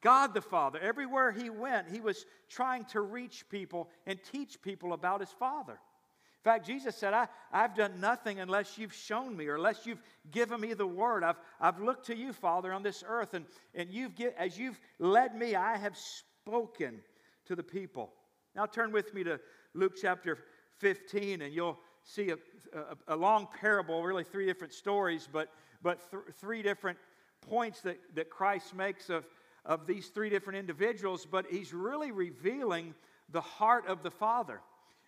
God 0.00 0.34
the 0.34 0.40
Father, 0.40 0.78
everywhere 0.80 1.32
he 1.32 1.50
went, 1.50 1.88
he 1.88 2.00
was 2.00 2.24
trying 2.48 2.84
to 2.86 3.00
reach 3.00 3.48
people 3.48 3.88
and 4.06 4.18
teach 4.32 4.60
people 4.60 4.92
about 4.92 5.20
his 5.20 5.30
Father. 5.30 5.72
In 5.72 6.52
fact, 6.52 6.66
Jesus 6.66 6.96
said, 6.96 7.14
I, 7.14 7.26
I've 7.52 7.74
done 7.74 8.00
nothing 8.00 8.38
unless 8.40 8.78
you've 8.78 8.94
shown 8.94 9.36
me 9.36 9.48
or 9.48 9.56
unless 9.56 9.86
you've 9.86 10.02
given 10.30 10.60
me 10.60 10.72
the 10.72 10.86
word. 10.86 11.24
I've, 11.24 11.38
I've 11.60 11.80
looked 11.80 12.06
to 12.06 12.16
you, 12.16 12.32
Father, 12.32 12.72
on 12.72 12.82
this 12.82 13.02
earth, 13.06 13.34
and, 13.34 13.44
and 13.74 13.90
you've 13.90 14.14
get, 14.14 14.36
as 14.38 14.56
you've 14.56 14.78
led 14.98 15.34
me, 15.34 15.56
I 15.56 15.76
have 15.76 15.96
spoken 15.96 17.00
to 17.46 17.56
the 17.56 17.64
people. 17.64 18.12
Now 18.54 18.66
turn 18.66 18.92
with 18.92 19.12
me 19.14 19.24
to 19.24 19.40
Luke 19.74 19.94
chapter 20.00 20.38
15, 20.78 21.42
and 21.42 21.52
you'll 21.52 21.78
see 22.08 22.30
a, 22.30 22.36
a, 22.76 23.14
a 23.14 23.16
long 23.16 23.46
parable, 23.60 24.02
really 24.02 24.24
three 24.24 24.46
different 24.46 24.72
stories, 24.72 25.28
but, 25.30 25.50
but 25.82 26.10
th- 26.10 26.22
three 26.40 26.62
different 26.62 26.98
points 27.42 27.82
that, 27.82 27.98
that 28.14 28.30
Christ 28.30 28.74
makes 28.74 29.10
of, 29.10 29.26
of 29.64 29.86
these 29.86 30.08
three 30.08 30.30
different 30.30 30.58
individuals, 30.58 31.26
but 31.30 31.46
he's 31.50 31.74
really 31.74 32.10
revealing 32.10 32.94
the 33.30 33.42
heart 33.42 33.86
of 33.86 34.02
the 34.02 34.10
Father. 34.10 34.60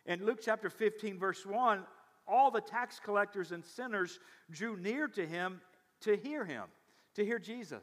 In 0.05 0.25
Luke 0.27 0.41
chapter 0.43 0.69
15, 0.69 1.19
verse 1.19 1.47
1, 1.47 1.85
all 2.29 2.51
the 2.51 2.61
tax 2.61 3.01
collectors 3.03 3.51
and 3.51 3.65
sinners 3.65 4.21
drew 4.51 4.77
near 4.77 5.09
to 5.09 5.27
him 5.27 5.61
to 6.03 6.17
hear 6.17 6.45
him, 6.45 6.65
to 7.15 7.25
hear 7.25 7.39
Jesus. 7.39 7.83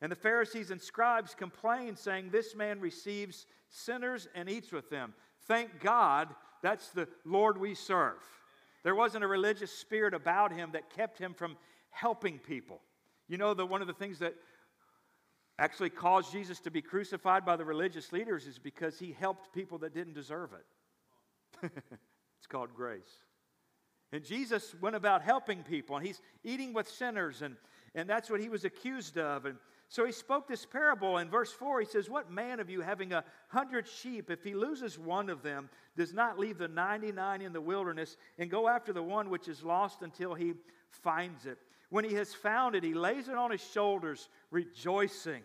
And 0.00 0.10
the 0.10 0.16
Pharisees 0.16 0.72
and 0.72 0.82
scribes 0.82 1.34
complained, 1.34 1.98
saying, 1.98 2.30
This 2.30 2.56
man 2.56 2.80
receives 2.80 3.46
sinners 3.68 4.28
and 4.34 4.50
eats 4.50 4.72
with 4.72 4.90
them. 4.90 5.14
Thank 5.46 5.80
God 5.80 6.34
that's 6.64 6.88
the 6.90 7.06
Lord 7.26 7.58
we 7.58 7.74
serve. 7.74 8.16
There 8.84 8.94
wasn't 8.94 9.22
a 9.22 9.28
religious 9.28 9.70
spirit 9.70 10.14
about 10.14 10.50
him 10.50 10.70
that 10.72 10.88
kept 10.88 11.18
him 11.18 11.34
from 11.34 11.56
helping 11.90 12.38
people. 12.38 12.80
You 13.28 13.36
know, 13.36 13.52
the, 13.52 13.66
one 13.66 13.82
of 13.82 13.86
the 13.86 13.92
things 13.92 14.18
that 14.20 14.34
actually 15.58 15.90
caused 15.90 16.32
Jesus 16.32 16.60
to 16.60 16.70
be 16.70 16.80
crucified 16.80 17.44
by 17.44 17.56
the 17.56 17.64
religious 17.64 18.12
leaders 18.12 18.46
is 18.46 18.58
because 18.58 18.98
he 18.98 19.12
helped 19.12 19.52
people 19.54 19.78
that 19.78 19.94
didn't 19.94 20.14
deserve 20.14 20.50
it. 20.52 21.70
it's 22.38 22.46
called 22.48 22.74
grace. 22.74 23.02
And 24.10 24.24
Jesus 24.24 24.74
went 24.80 24.96
about 24.96 25.20
helping 25.22 25.64
people, 25.64 25.96
and 25.96 26.06
he's 26.06 26.22
eating 26.44 26.72
with 26.72 26.88
sinners, 26.88 27.42
and, 27.42 27.56
and 27.94 28.08
that's 28.08 28.30
what 28.30 28.40
he 28.40 28.48
was 28.48 28.64
accused 28.64 29.18
of. 29.18 29.44
And 29.44 29.58
so 29.94 30.04
he 30.04 30.10
spoke 30.10 30.48
this 30.48 30.66
parable 30.66 31.18
in 31.18 31.30
verse 31.30 31.52
4. 31.52 31.78
He 31.78 31.86
says, 31.86 32.10
What 32.10 32.28
man 32.28 32.58
of 32.58 32.68
you 32.68 32.80
having 32.80 33.12
a 33.12 33.22
hundred 33.46 33.86
sheep, 33.86 34.28
if 34.28 34.42
he 34.42 34.52
loses 34.52 34.98
one 34.98 35.30
of 35.30 35.40
them, 35.44 35.70
does 35.96 36.12
not 36.12 36.36
leave 36.36 36.58
the 36.58 36.66
99 36.66 37.40
in 37.40 37.52
the 37.52 37.60
wilderness 37.60 38.16
and 38.36 38.50
go 38.50 38.66
after 38.66 38.92
the 38.92 39.04
one 39.04 39.30
which 39.30 39.46
is 39.46 39.62
lost 39.62 40.02
until 40.02 40.34
he 40.34 40.54
finds 40.90 41.46
it? 41.46 41.58
When 41.90 42.04
he 42.04 42.12
has 42.16 42.34
found 42.34 42.74
it, 42.74 42.82
he 42.82 42.92
lays 42.92 43.28
it 43.28 43.36
on 43.36 43.52
his 43.52 43.64
shoulders, 43.70 44.28
rejoicing. 44.50 45.44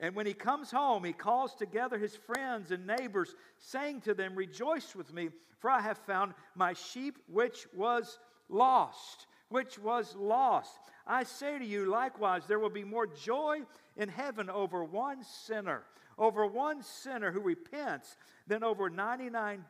And 0.00 0.16
when 0.16 0.26
he 0.26 0.34
comes 0.34 0.72
home, 0.72 1.04
he 1.04 1.12
calls 1.12 1.54
together 1.54 1.96
his 1.96 2.16
friends 2.16 2.72
and 2.72 2.88
neighbors, 2.88 3.36
saying 3.58 4.00
to 4.00 4.14
them, 4.14 4.34
Rejoice 4.34 4.96
with 4.96 5.12
me, 5.14 5.28
for 5.60 5.70
I 5.70 5.80
have 5.80 5.98
found 5.98 6.34
my 6.56 6.72
sheep 6.72 7.16
which 7.28 7.68
was 7.72 8.18
lost. 8.48 9.28
Which 9.50 9.78
was 9.78 10.16
lost. 10.16 10.80
I 11.06 11.24
say 11.24 11.58
to 11.58 11.64
you, 11.64 11.86
likewise, 11.86 12.42
there 12.46 12.58
will 12.58 12.70
be 12.70 12.84
more 12.84 13.06
joy 13.06 13.60
in 13.96 14.08
heaven 14.08 14.48
over 14.48 14.82
one 14.82 15.22
sinner, 15.22 15.82
over 16.18 16.46
one 16.46 16.82
sinner 16.82 17.30
who 17.30 17.40
repents, 17.40 18.16
than 18.46 18.64
over 18.64 18.88
99 18.88 19.64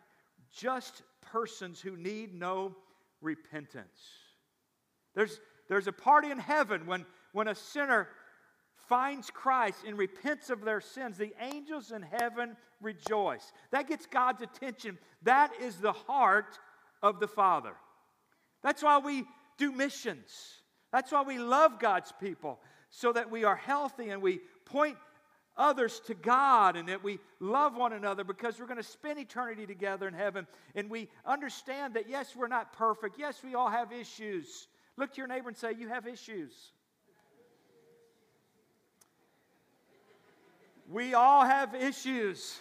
just 0.52 1.02
persons 1.20 1.80
who 1.80 1.96
need 1.96 2.34
no 2.34 2.76
repentance. 3.20 4.00
There's, 5.14 5.40
there's 5.68 5.88
a 5.88 5.92
party 5.92 6.30
in 6.30 6.38
heaven 6.38 6.86
when, 6.86 7.04
when 7.32 7.48
a 7.48 7.54
sinner 7.54 8.08
finds 8.88 9.30
Christ 9.30 9.78
and 9.86 9.98
repents 9.98 10.50
of 10.50 10.64
their 10.64 10.80
sins. 10.80 11.16
The 11.16 11.32
angels 11.40 11.90
in 11.90 12.02
heaven 12.02 12.56
rejoice. 12.80 13.52
That 13.70 13.88
gets 13.88 14.06
God's 14.06 14.42
attention. 14.42 14.98
That 15.22 15.52
is 15.60 15.76
the 15.76 15.92
heart 15.92 16.58
of 17.02 17.20
the 17.20 17.28
Father. 17.28 17.72
That's 18.62 18.82
why 18.82 18.98
we 18.98 19.24
do 19.58 19.72
missions. 19.72 20.62
That's 20.94 21.10
why 21.10 21.22
we 21.22 21.40
love 21.40 21.80
God's 21.80 22.12
people, 22.20 22.60
so 22.88 23.12
that 23.14 23.28
we 23.28 23.42
are 23.42 23.56
healthy 23.56 24.10
and 24.10 24.22
we 24.22 24.38
point 24.64 24.96
others 25.56 25.98
to 26.06 26.14
God 26.14 26.76
and 26.76 26.88
that 26.88 27.02
we 27.02 27.18
love 27.40 27.76
one 27.76 27.92
another 27.92 28.22
because 28.22 28.60
we're 28.60 28.68
going 28.68 28.76
to 28.76 28.84
spend 28.84 29.18
eternity 29.18 29.66
together 29.66 30.06
in 30.06 30.14
heaven. 30.14 30.46
And 30.76 30.88
we 30.88 31.08
understand 31.26 31.94
that, 31.94 32.08
yes, 32.08 32.36
we're 32.36 32.46
not 32.46 32.72
perfect. 32.74 33.18
Yes, 33.18 33.42
we 33.42 33.56
all 33.56 33.68
have 33.68 33.90
issues. 33.90 34.68
Look 34.96 35.12
to 35.14 35.16
your 35.16 35.26
neighbor 35.26 35.48
and 35.48 35.56
say, 35.56 35.72
You 35.76 35.88
have 35.88 36.06
issues. 36.06 36.52
We 40.88 41.14
all 41.14 41.44
have 41.44 41.74
issues. 41.74 42.56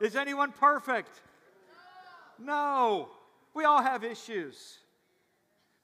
Is 0.00 0.16
anyone 0.16 0.52
perfect? 0.52 1.20
No. 2.38 3.10
We 3.52 3.64
all 3.64 3.82
have 3.82 4.04
issues. 4.04 4.78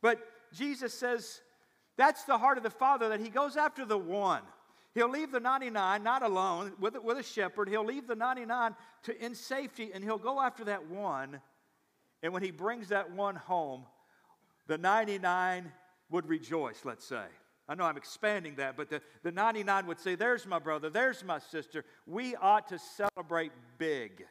But 0.00 0.31
Jesus 0.52 0.92
says 0.94 1.40
that's 1.96 2.24
the 2.24 2.38
heart 2.38 2.56
of 2.56 2.64
the 2.64 2.70
Father, 2.70 3.08
that 3.10 3.20
He 3.20 3.28
goes 3.28 3.56
after 3.56 3.84
the 3.84 3.98
one. 3.98 4.42
He'll 4.94 5.08
leave 5.08 5.32
the 5.32 5.40
99 5.40 6.02
not 6.02 6.22
alone 6.22 6.72
with, 6.78 6.96
with 7.02 7.18
a 7.18 7.22
shepherd. 7.22 7.68
He'll 7.68 7.84
leave 7.84 8.06
the 8.06 8.14
99 8.14 8.74
to, 9.04 9.24
in 9.24 9.34
safety 9.34 9.90
and 9.94 10.04
he'll 10.04 10.18
go 10.18 10.40
after 10.40 10.64
that 10.64 10.86
one. 10.86 11.40
And 12.22 12.32
when 12.32 12.42
he 12.42 12.50
brings 12.50 12.88
that 12.88 13.10
one 13.10 13.36
home, 13.36 13.84
the 14.66 14.78
99 14.78 15.72
would 16.10 16.28
rejoice, 16.28 16.84
let's 16.84 17.06
say. 17.06 17.24
I 17.68 17.74
know 17.74 17.84
I'm 17.84 17.96
expanding 17.96 18.56
that, 18.56 18.76
but 18.76 18.90
the, 18.90 19.00
the 19.22 19.32
99 19.32 19.86
would 19.86 19.98
say, 19.98 20.14
There's 20.14 20.46
my 20.46 20.58
brother, 20.58 20.90
there's 20.90 21.24
my 21.24 21.38
sister. 21.38 21.84
We 22.06 22.36
ought 22.36 22.68
to 22.68 22.78
celebrate 22.78 23.52
big. 23.78 24.24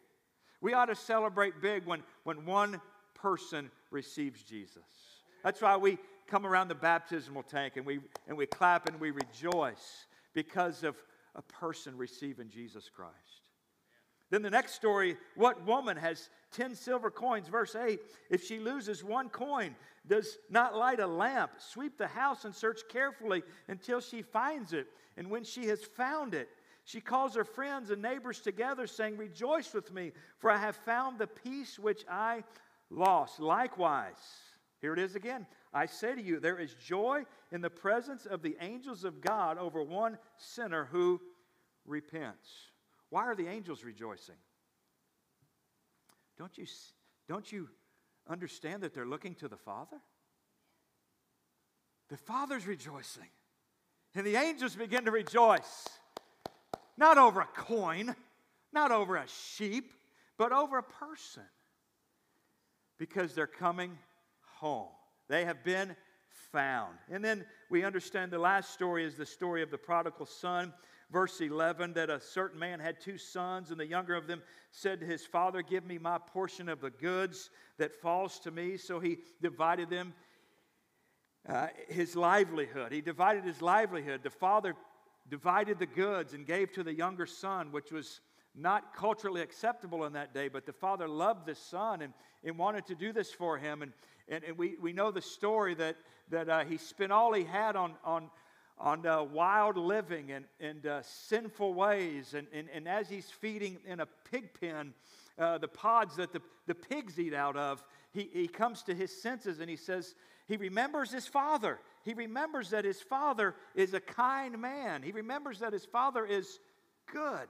We 0.62 0.74
ought 0.74 0.86
to 0.86 0.96
celebrate 0.96 1.60
big 1.60 1.86
when, 1.86 2.04
when 2.24 2.46
one 2.46 2.80
person 3.16 3.72
receives 3.90 4.44
Jesus. 4.44 4.84
That's 5.44 5.62
why 5.62 5.76
we 5.78 5.98
come 6.32 6.46
around 6.46 6.70
the 6.70 6.76
baptismal 6.76 7.44
tank 7.44 7.74
and 7.76 7.86
we, 7.86 8.00
and 8.26 8.38
we 8.38 8.46
clap 8.46 8.88
and 8.88 8.98
we 9.02 9.12
rejoice 9.12 10.06
because 10.34 10.82
of 10.84 10.96
a 11.36 11.42
person 11.42 11.98
receiving 11.98 12.50
Jesus 12.50 12.90
Christ. 12.90 13.16
Then 14.30 14.42
the 14.42 14.50
next 14.50 14.72
story 14.72 15.18
what 15.36 15.66
woman 15.66 15.98
has 15.98 16.30
10 16.54 16.74
silver 16.74 17.12
coins? 17.12 17.50
Verse 17.50 17.76
8 17.76 18.00
If 18.30 18.46
she 18.46 18.60
loses 18.60 19.04
one 19.04 19.28
coin, 19.28 19.76
does 20.08 20.38
not 20.50 20.74
light 20.74 21.02
a 21.02 21.06
lamp, 21.06 21.52
sweep 21.58 21.98
the 21.98 22.08
house, 22.08 22.46
and 22.46 22.56
search 22.56 22.80
carefully 22.90 23.44
until 23.68 24.00
she 24.00 24.22
finds 24.22 24.72
it. 24.72 24.88
And 25.18 25.30
when 25.30 25.44
she 25.44 25.66
has 25.68 25.84
found 25.84 26.34
it, 26.34 26.48
she 26.86 27.02
calls 27.02 27.36
her 27.36 27.44
friends 27.44 27.90
and 27.92 28.02
neighbors 28.02 28.40
together, 28.40 28.88
saying, 28.88 29.18
Rejoice 29.18 29.74
with 29.74 29.94
me, 29.94 30.14
for 30.40 30.50
I 30.50 30.58
have 30.58 30.78
found 30.78 31.20
the 31.20 31.28
piece 31.28 31.78
which 31.78 32.06
I 32.10 32.44
lost. 32.90 33.42
Likewise, 33.42 34.16
here 34.80 34.94
it 34.94 35.00
is 35.00 35.16
again. 35.16 35.46
I 35.74 35.86
say 35.86 36.16
to 36.16 36.22
you, 36.22 36.40
there 36.40 36.60
is 36.60 36.74
joy 36.74 37.24
in 37.52 37.62
the 37.62 37.70
presence 37.70 38.26
of 38.26 38.42
the 38.42 38.58
angels 38.60 39.04
of 39.04 39.22
God 39.22 39.58
over 39.58 39.82
one 39.82 40.18
sinner 40.38 40.90
who 40.92 41.22
repents. 41.86 42.50
Why 43.10 43.24
are 43.24 43.36
the 43.36 43.48
angels 43.48 43.84
rejoicing? 43.84 44.36
Don't 46.38 46.58
you, 46.58 46.66
don't 47.30 47.50
you 47.52 47.70
understand 48.30 48.84
that 48.84 48.94
they're 48.94 49.06
looking 49.06 49.36
to 49.36 49.48
the 49.48 49.58
Father? 49.58 49.98
The 52.10 52.18
Father's 52.18 52.68
rejoicing. 52.68 53.30
And 54.14 54.26
the 54.26 54.36
angels 54.36 54.76
begin 54.76 55.06
to 55.06 55.12
rejoice. 55.12 55.88
Not 56.98 57.18
over 57.18 57.40
a 57.42 57.46
coin, 57.46 58.14
not 58.74 58.92
over 58.92 59.16
a 59.16 59.26
sheep, 59.56 59.94
but 60.38 60.52
over 60.52 60.78
a 60.78 60.84
person. 60.84 61.44
Because 62.98 63.34
they're 63.34 63.48
coming 63.48 63.98
home. 64.60 64.90
They 65.32 65.46
have 65.46 65.64
been 65.64 65.96
found. 66.52 66.98
And 67.10 67.24
then 67.24 67.46
we 67.70 67.86
understand 67.86 68.32
the 68.32 68.38
last 68.38 68.72
story 68.72 69.06
is 69.06 69.16
the 69.16 69.26
story 69.26 69.64
of 69.64 69.72
the 69.72 69.78
prodigal 69.78 70.26
son. 70.26 70.74
Verse 71.10 71.40
11 71.40 71.94
that 71.94 72.10
a 72.10 72.20
certain 72.20 72.60
man 72.60 72.82
had 72.82 73.00
two 73.00 73.18
sons, 73.18 73.72
and 73.72 73.80
the 73.80 73.86
younger 73.86 74.14
of 74.14 74.28
them 74.28 74.44
said 74.72 75.00
to 75.00 75.06
his 75.06 75.26
father, 75.26 75.62
Give 75.62 75.86
me 75.86 75.98
my 75.98 76.18
portion 76.18 76.68
of 76.68 76.82
the 76.82 76.90
goods 76.90 77.50
that 77.78 77.96
falls 77.96 78.40
to 78.40 78.52
me. 78.52 78.76
So 78.76 79.00
he 79.00 79.20
divided 79.42 79.90
them. 79.90 80.14
Uh, 81.48 81.68
his 81.88 82.18
livelihood. 82.18 82.92
He 82.92 83.00
divided 83.00 83.46
his 83.46 83.62
livelihood. 83.62 84.24
The 84.24 84.30
father 84.30 84.76
divided 85.30 85.80
the 85.80 85.86
goods 85.86 86.34
and 86.34 86.46
gave 86.46 86.74
to 86.74 86.84
the 86.84 86.94
younger 86.94 87.26
son, 87.26 87.72
which 87.72 87.94
was 87.94 88.20
not 88.54 88.94
culturally 88.94 89.42
acceptable 89.42 90.04
in 90.04 90.12
that 90.14 90.34
day, 90.34 90.50
but 90.50 90.66
the 90.66 90.74
father 90.74 91.08
loved 91.08 91.46
the 91.46 91.56
son 91.56 92.02
and, 92.02 92.14
and 92.44 92.58
wanted 92.58 92.86
to 92.88 92.96
do 92.96 93.14
this 93.14 93.32
for 93.32 93.58
him. 93.58 93.82
And, 93.82 93.94
and, 94.32 94.46
and 94.46 94.58
we, 94.58 94.76
we 94.82 94.94
know 94.94 95.12
the 95.12 95.22
story 95.22 95.76
that, 95.76 95.98
that 96.30 96.50
uh, 96.50 96.64
he 96.64 96.78
spent 96.78 97.12
all 97.12 97.34
he 97.34 97.44
had 97.44 97.76
on, 97.76 97.94
on, 98.06 98.30
on 98.78 99.06
uh, 99.06 99.22
wild 99.24 99.76
living 99.76 100.32
and, 100.32 100.46
and 100.62 100.88
uh, 100.88 101.02
sinful 101.04 101.74
ways. 101.74 102.34
And, 102.34 102.48
and, 102.54 102.70
and 102.74 102.88
as 102.88 103.10
he's 103.10 103.30
feeding 103.30 103.78
in 103.86 104.00
a 104.00 104.08
pig 104.32 104.58
pen, 104.60 104.94
uh, 105.38 105.58
the 105.58 105.68
pods 105.68 106.16
that 106.16 106.32
the, 106.32 106.42
the 106.66 106.76
pigs 106.76 107.20
eat 107.20 107.34
out 107.34 107.58
of, 107.58 107.84
he, 108.14 108.30
he 108.32 108.48
comes 108.48 108.84
to 108.84 108.96
his 108.96 109.22
senses 109.22 109.60
and 109.60 109.70
he 109.70 109.76
says, 109.76 110.16
he 110.48 110.56
remembers 110.56 111.12
his 111.12 111.28
father. 111.28 111.80
He 112.04 112.14
remembers 112.14 112.70
that 112.70 112.86
his 112.86 113.02
father 113.02 113.56
is 113.76 113.94
a 113.94 114.00
kind 114.00 114.60
man. 114.60 115.04
He 115.04 115.12
remembers 115.12 115.60
that 115.60 115.74
his 115.74 115.86
father 115.86 116.26
is 116.26 116.60
good. 117.12 117.48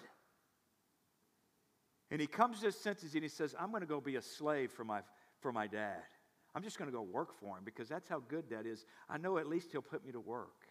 And 2.10 2.20
he 2.20 2.28
comes 2.28 2.60
to 2.60 2.66
his 2.68 2.76
senses 2.76 3.14
and 3.14 3.24
he 3.24 3.30
says, 3.30 3.56
I'm 3.60 3.70
going 3.70 3.82
to 3.82 3.88
go 3.88 4.02
be 4.02 4.16
a 4.16 4.22
slave 4.22 4.72
for 4.72 4.84
my, 4.84 5.02
for 5.42 5.52
my 5.52 5.68
dad. 5.68 6.02
I'm 6.54 6.64
just 6.64 6.78
going 6.78 6.90
to 6.90 6.96
go 6.96 7.02
work 7.02 7.34
for 7.40 7.58
him 7.58 7.64
because 7.64 7.88
that's 7.88 8.10
how 8.10 8.22
good 8.28 8.50
that 8.50 8.66
is. 8.66 8.86
I 9.10 9.18
know 9.18 9.38
at 9.38 9.48
least 9.48 9.72
he'll 9.72 9.82
put 9.82 10.06
me 10.06 10.12
to 10.12 10.20
work. 10.20 10.68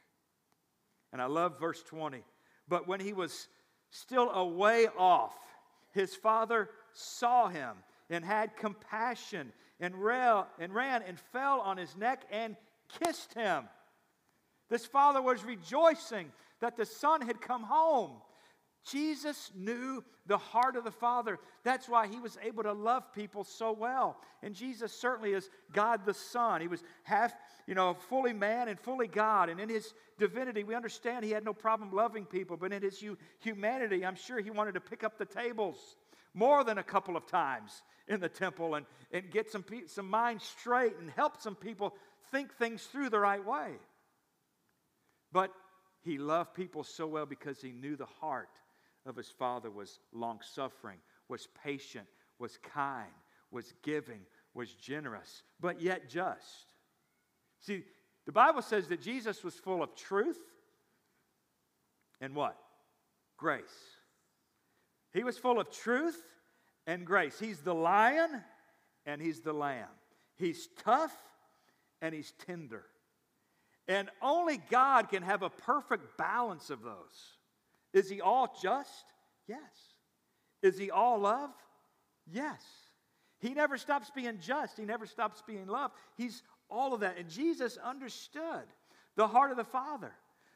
And 1.12 1.20
I 1.20 1.26
love 1.26 1.58
verse 1.58 1.82
20. 1.82 2.22
But 2.68 2.86
when 2.86 3.00
he 3.00 3.12
was 3.12 3.48
still 3.90 4.30
a 4.30 4.46
way 4.46 4.88
off, 4.96 5.34
his 5.92 6.14
father 6.14 6.70
saw 6.92 7.48
him 7.48 7.76
and 8.10 8.24
had 8.24 8.56
compassion 8.56 9.52
and, 9.80 9.94
and 9.94 10.74
ran 10.74 11.02
and 11.02 11.18
fell 11.32 11.60
on 11.60 11.76
his 11.76 11.96
neck 11.96 12.24
and 12.30 12.56
kissed 13.02 13.34
him. 13.34 13.64
This 14.68 14.86
father 14.86 15.20
was 15.20 15.44
rejoicing 15.44 16.30
that 16.60 16.76
the 16.76 16.86
son 16.86 17.22
had 17.22 17.40
come 17.40 17.62
home. 17.62 18.12
Jesus 18.88 19.50
knew 19.54 20.02
the 20.26 20.38
heart 20.38 20.76
of 20.76 20.84
the 20.84 20.90
Father. 20.90 21.38
That's 21.64 21.88
why 21.88 22.06
he 22.06 22.18
was 22.18 22.38
able 22.42 22.62
to 22.62 22.72
love 22.72 23.12
people 23.12 23.44
so 23.44 23.72
well. 23.72 24.16
And 24.42 24.54
Jesus 24.54 24.92
certainly 24.92 25.32
is 25.32 25.50
God 25.72 26.06
the 26.06 26.14
Son. 26.14 26.60
He 26.60 26.68
was 26.68 26.82
half, 27.02 27.32
you 27.66 27.74
know, 27.74 27.94
fully 28.08 28.32
man 28.32 28.68
and 28.68 28.80
fully 28.80 29.06
God. 29.06 29.50
And 29.50 29.60
in 29.60 29.68
his 29.68 29.92
divinity, 30.18 30.64
we 30.64 30.74
understand 30.74 31.24
he 31.24 31.30
had 31.30 31.44
no 31.44 31.52
problem 31.52 31.92
loving 31.92 32.24
people. 32.24 32.56
But 32.56 32.72
in 32.72 32.82
his 32.82 33.04
humanity, 33.40 34.04
I'm 34.04 34.16
sure 34.16 34.40
he 34.40 34.50
wanted 34.50 34.74
to 34.74 34.80
pick 34.80 35.04
up 35.04 35.18
the 35.18 35.26
tables 35.26 35.96
more 36.32 36.64
than 36.64 36.78
a 36.78 36.82
couple 36.82 37.16
of 37.16 37.26
times 37.26 37.82
in 38.08 38.20
the 38.20 38.28
temple 38.28 38.76
and, 38.76 38.86
and 39.12 39.30
get 39.30 39.50
some, 39.50 39.64
some 39.86 40.08
minds 40.08 40.44
straight 40.44 40.96
and 40.98 41.10
help 41.10 41.40
some 41.40 41.54
people 41.54 41.94
think 42.30 42.54
things 42.54 42.84
through 42.84 43.10
the 43.10 43.18
right 43.18 43.44
way. 43.44 43.72
But 45.32 45.52
he 46.02 46.18
loved 46.18 46.54
people 46.54 46.82
so 46.82 47.06
well 47.06 47.26
because 47.26 47.60
he 47.60 47.72
knew 47.72 47.96
the 47.96 48.06
heart 48.06 48.48
of 49.06 49.16
his 49.16 49.28
father 49.28 49.70
was 49.70 50.00
long 50.12 50.40
suffering, 50.42 50.98
was 51.28 51.48
patient, 51.62 52.06
was 52.38 52.58
kind, 52.58 53.10
was 53.50 53.72
giving, 53.82 54.20
was 54.54 54.72
generous, 54.74 55.42
but 55.60 55.80
yet 55.80 56.08
just. 56.08 56.66
See, 57.60 57.84
the 58.26 58.32
Bible 58.32 58.62
says 58.62 58.88
that 58.88 59.00
Jesus 59.00 59.42
was 59.42 59.54
full 59.54 59.82
of 59.82 59.94
truth 59.94 60.38
and 62.20 62.34
what? 62.34 62.56
Grace. 63.36 63.64
He 65.12 65.24
was 65.24 65.38
full 65.38 65.58
of 65.58 65.70
truth 65.70 66.22
and 66.86 67.06
grace. 67.06 67.38
He's 67.38 67.60
the 67.60 67.74
lion 67.74 68.42
and 69.06 69.20
he's 69.20 69.40
the 69.40 69.52
lamb. 69.52 69.88
He's 70.36 70.68
tough 70.84 71.16
and 72.00 72.14
he's 72.14 72.32
tender. 72.46 72.84
And 73.88 74.08
only 74.22 74.60
God 74.70 75.08
can 75.08 75.22
have 75.22 75.42
a 75.42 75.50
perfect 75.50 76.16
balance 76.16 76.70
of 76.70 76.82
those. 76.82 77.38
Is 77.92 78.08
he 78.08 78.20
all 78.20 78.56
just? 78.62 79.04
Yes. 79.46 79.58
Is 80.62 80.78
he 80.78 80.90
all 80.90 81.18
love? 81.20 81.50
Yes. 82.30 82.62
He 83.40 83.54
never 83.54 83.78
stops 83.78 84.10
being 84.14 84.38
just, 84.40 84.78
he 84.78 84.84
never 84.84 85.06
stops 85.06 85.42
being 85.46 85.66
love. 85.66 85.92
He's 86.16 86.42
all 86.68 86.94
of 86.94 87.00
that. 87.00 87.16
And 87.18 87.28
Jesus 87.28 87.78
understood 87.78 88.64
the 89.16 89.26
heart 89.26 89.50
of 89.50 89.56
the 89.56 89.64
Father 89.64 90.12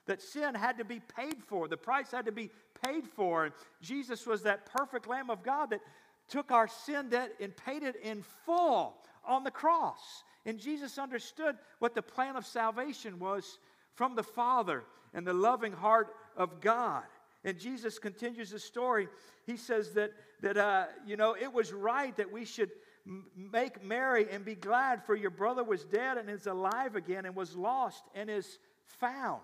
that 0.07 0.21
sin 0.21 0.55
had 0.55 0.79
to 0.79 0.85
be 0.85 1.01
paid 1.17 1.43
for, 1.43 1.67
the 1.67 1.77
price 1.77 2.11
had 2.11 2.27
to 2.27 2.33
be 2.33 2.51
paid 2.85 3.07
for. 3.07 3.47
And 3.47 3.55
Jesus 3.81 4.27
was 4.27 4.43
that 4.43 4.67
perfect 4.67 5.09
Lamb 5.09 5.31
of 5.31 5.43
God 5.43 5.71
that 5.71 5.81
took 6.29 6.53
our 6.53 6.69
sin 6.69 7.09
debt 7.09 7.33
and 7.41 7.57
paid 7.57 7.83
it 7.83 7.97
in 8.03 8.23
full 8.45 8.95
on 9.27 9.45
the 9.45 9.51
cross. 9.51 10.23
And 10.47 10.59
Jesus 10.59 10.99
understood 10.99 11.57
what 11.79 11.95
the 11.95 12.03
plan 12.03 12.37
of 12.37 12.45
salvation 12.45 13.19
was 13.19 13.59
from 13.95 14.15
the 14.15 14.23
Father 14.23 14.85
and 15.15 15.27
the 15.27 15.33
loving 15.33 15.73
heart 15.73 16.15
of 16.37 16.61
God. 16.61 17.05
And 17.45 17.59
Jesus 17.59 17.99
continues 17.99 18.51
the 18.51 18.59
story. 18.59 19.09
He 19.45 19.57
says 19.57 19.93
that, 19.93 20.13
that 20.41 20.57
uh, 20.57 20.87
you 21.07 21.17
know, 21.17 21.37
it 21.39 21.53
was 21.53 21.73
right 21.73 22.17
that 22.17 22.33
we 22.33 22.45
should 22.45 22.71
m- 23.07 23.27
make 23.37 23.85
merry 23.85 24.27
and 24.31 24.45
be 24.45 24.55
glad, 24.55 25.05
for 25.05 25.15
your 25.15 25.31
brother 25.31 25.63
was 25.63 25.85
dead 25.85 26.17
and 26.17 26.31
is 26.31 26.47
alive 26.47 26.97
again 26.97 27.27
and 27.27 27.37
was 27.37 27.55
lost 27.55 28.05
and 28.15 28.31
is 28.31 28.59
found. 28.87 29.43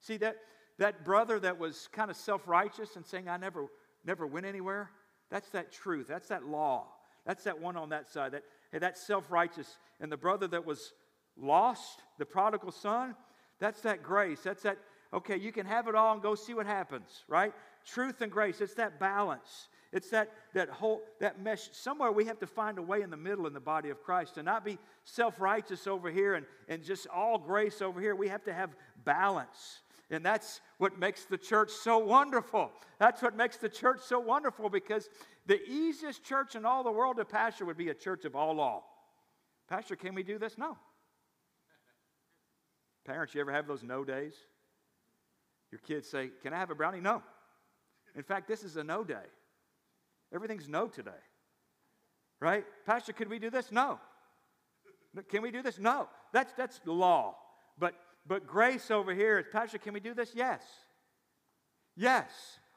See, 0.00 0.16
that, 0.18 0.36
that 0.78 1.04
brother 1.04 1.40
that 1.40 1.58
was 1.58 1.88
kind 1.92 2.10
of 2.10 2.16
self 2.16 2.46
righteous 2.46 2.96
and 2.96 3.04
saying, 3.04 3.28
I 3.28 3.36
never, 3.36 3.66
never 4.04 4.26
went 4.26 4.46
anywhere, 4.46 4.90
that's 5.30 5.48
that 5.50 5.72
truth. 5.72 6.06
That's 6.08 6.28
that 6.28 6.44
law. 6.44 6.86
That's 7.26 7.44
that 7.44 7.60
one 7.60 7.76
on 7.76 7.88
that 7.90 8.10
side. 8.10 8.32
That, 8.32 8.42
hey, 8.70 8.78
that's 8.78 9.00
self 9.00 9.30
righteous. 9.30 9.78
And 10.00 10.10
the 10.10 10.16
brother 10.16 10.46
that 10.48 10.66
was 10.66 10.92
lost, 11.36 12.02
the 12.18 12.26
prodigal 12.26 12.70
son, 12.70 13.14
that's 13.58 13.80
that 13.82 14.02
grace. 14.02 14.40
That's 14.40 14.62
that 14.62 14.78
okay, 15.12 15.36
you 15.36 15.52
can 15.52 15.66
have 15.66 15.88
it 15.88 15.94
all 15.94 16.12
and 16.14 16.22
go 16.22 16.34
see 16.34 16.54
what 16.54 16.66
happens, 16.66 17.24
right? 17.28 17.52
Truth 17.84 18.20
and 18.20 18.30
grace, 18.30 18.60
it's 18.60 18.74
that 18.74 18.98
balance. 18.98 19.68
It's 19.92 20.08
that, 20.10 20.32
that 20.54 20.70
whole, 20.70 21.02
that 21.20 21.42
mesh. 21.42 21.68
Somewhere 21.72 22.10
we 22.10 22.24
have 22.24 22.38
to 22.38 22.46
find 22.46 22.78
a 22.78 22.82
way 22.82 23.02
in 23.02 23.10
the 23.10 23.16
middle 23.16 23.46
in 23.46 23.52
the 23.52 23.60
body 23.60 23.90
of 23.90 24.02
Christ 24.02 24.36
to 24.36 24.42
not 24.42 24.64
be 24.64 24.78
self 25.04 25.38
righteous 25.38 25.86
over 25.86 26.10
here 26.10 26.34
and, 26.34 26.46
and 26.68 26.82
just 26.82 27.06
all 27.08 27.38
grace 27.38 27.82
over 27.82 28.00
here. 28.00 28.14
We 28.14 28.28
have 28.28 28.42
to 28.44 28.54
have 28.54 28.74
balance. 29.04 29.80
And 30.10 30.24
that's 30.24 30.60
what 30.78 30.98
makes 30.98 31.24
the 31.24 31.38
church 31.38 31.70
so 31.70 31.98
wonderful. 31.98 32.70
That's 32.98 33.22
what 33.22 33.36
makes 33.36 33.56
the 33.58 33.68
church 33.68 34.00
so 34.02 34.18
wonderful 34.20 34.68
because 34.68 35.08
the 35.46 35.62
easiest 35.68 36.24
church 36.24 36.54
in 36.54 36.64
all 36.64 36.82
the 36.84 36.92
world 36.92 37.16
to 37.16 37.24
pastor 37.24 37.64
would 37.64 37.78
be 37.78 37.88
a 37.88 37.94
church 37.94 38.24
of 38.24 38.36
all 38.36 38.54
law. 38.54 38.84
Pastor, 39.68 39.96
can 39.96 40.14
we 40.14 40.22
do 40.22 40.38
this? 40.38 40.56
No. 40.58 40.76
Parents, 43.04 43.34
you 43.34 43.40
ever 43.40 43.52
have 43.52 43.66
those 43.66 43.82
no 43.82 44.04
days? 44.04 44.34
Your 45.72 45.80
kids 45.80 46.08
say, 46.08 46.30
Can 46.42 46.52
I 46.52 46.58
have 46.58 46.70
a 46.70 46.74
brownie? 46.74 47.00
No. 47.00 47.22
In 48.14 48.22
fact, 48.22 48.46
this 48.46 48.62
is 48.62 48.76
a 48.76 48.84
no 48.84 49.02
day. 49.02 49.24
Everything's 50.32 50.68
no 50.68 50.86
today. 50.86 51.10
Right? 52.40 52.64
Pastor, 52.86 53.12
can 53.12 53.28
we 53.28 53.38
do 53.38 53.50
this? 53.50 53.72
No. 53.72 53.98
Can 55.28 55.42
we 55.42 55.50
do 55.50 55.62
this? 55.62 55.78
No. 55.78 56.08
That's 56.32 56.52
that's 56.52 56.78
the 56.80 56.92
law. 56.92 57.36
But 57.78 57.94
but 58.26 58.46
grace 58.46 58.90
over 58.90 59.14
here 59.14 59.38
is, 59.38 59.46
Pastor, 59.50 59.78
can 59.78 59.94
we 59.94 60.00
do 60.00 60.14
this? 60.14 60.32
Yes. 60.34 60.62
Yes. 61.96 62.30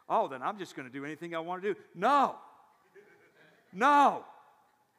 Oh, 0.07 0.27
then 0.27 0.41
I'm 0.41 0.57
just 0.57 0.75
going 0.75 0.87
to 0.87 0.93
do 0.93 1.05
anything 1.05 1.35
I 1.35 1.39
want 1.39 1.63
to 1.63 1.73
do. 1.73 1.79
No. 1.93 2.35
No. 3.73 4.23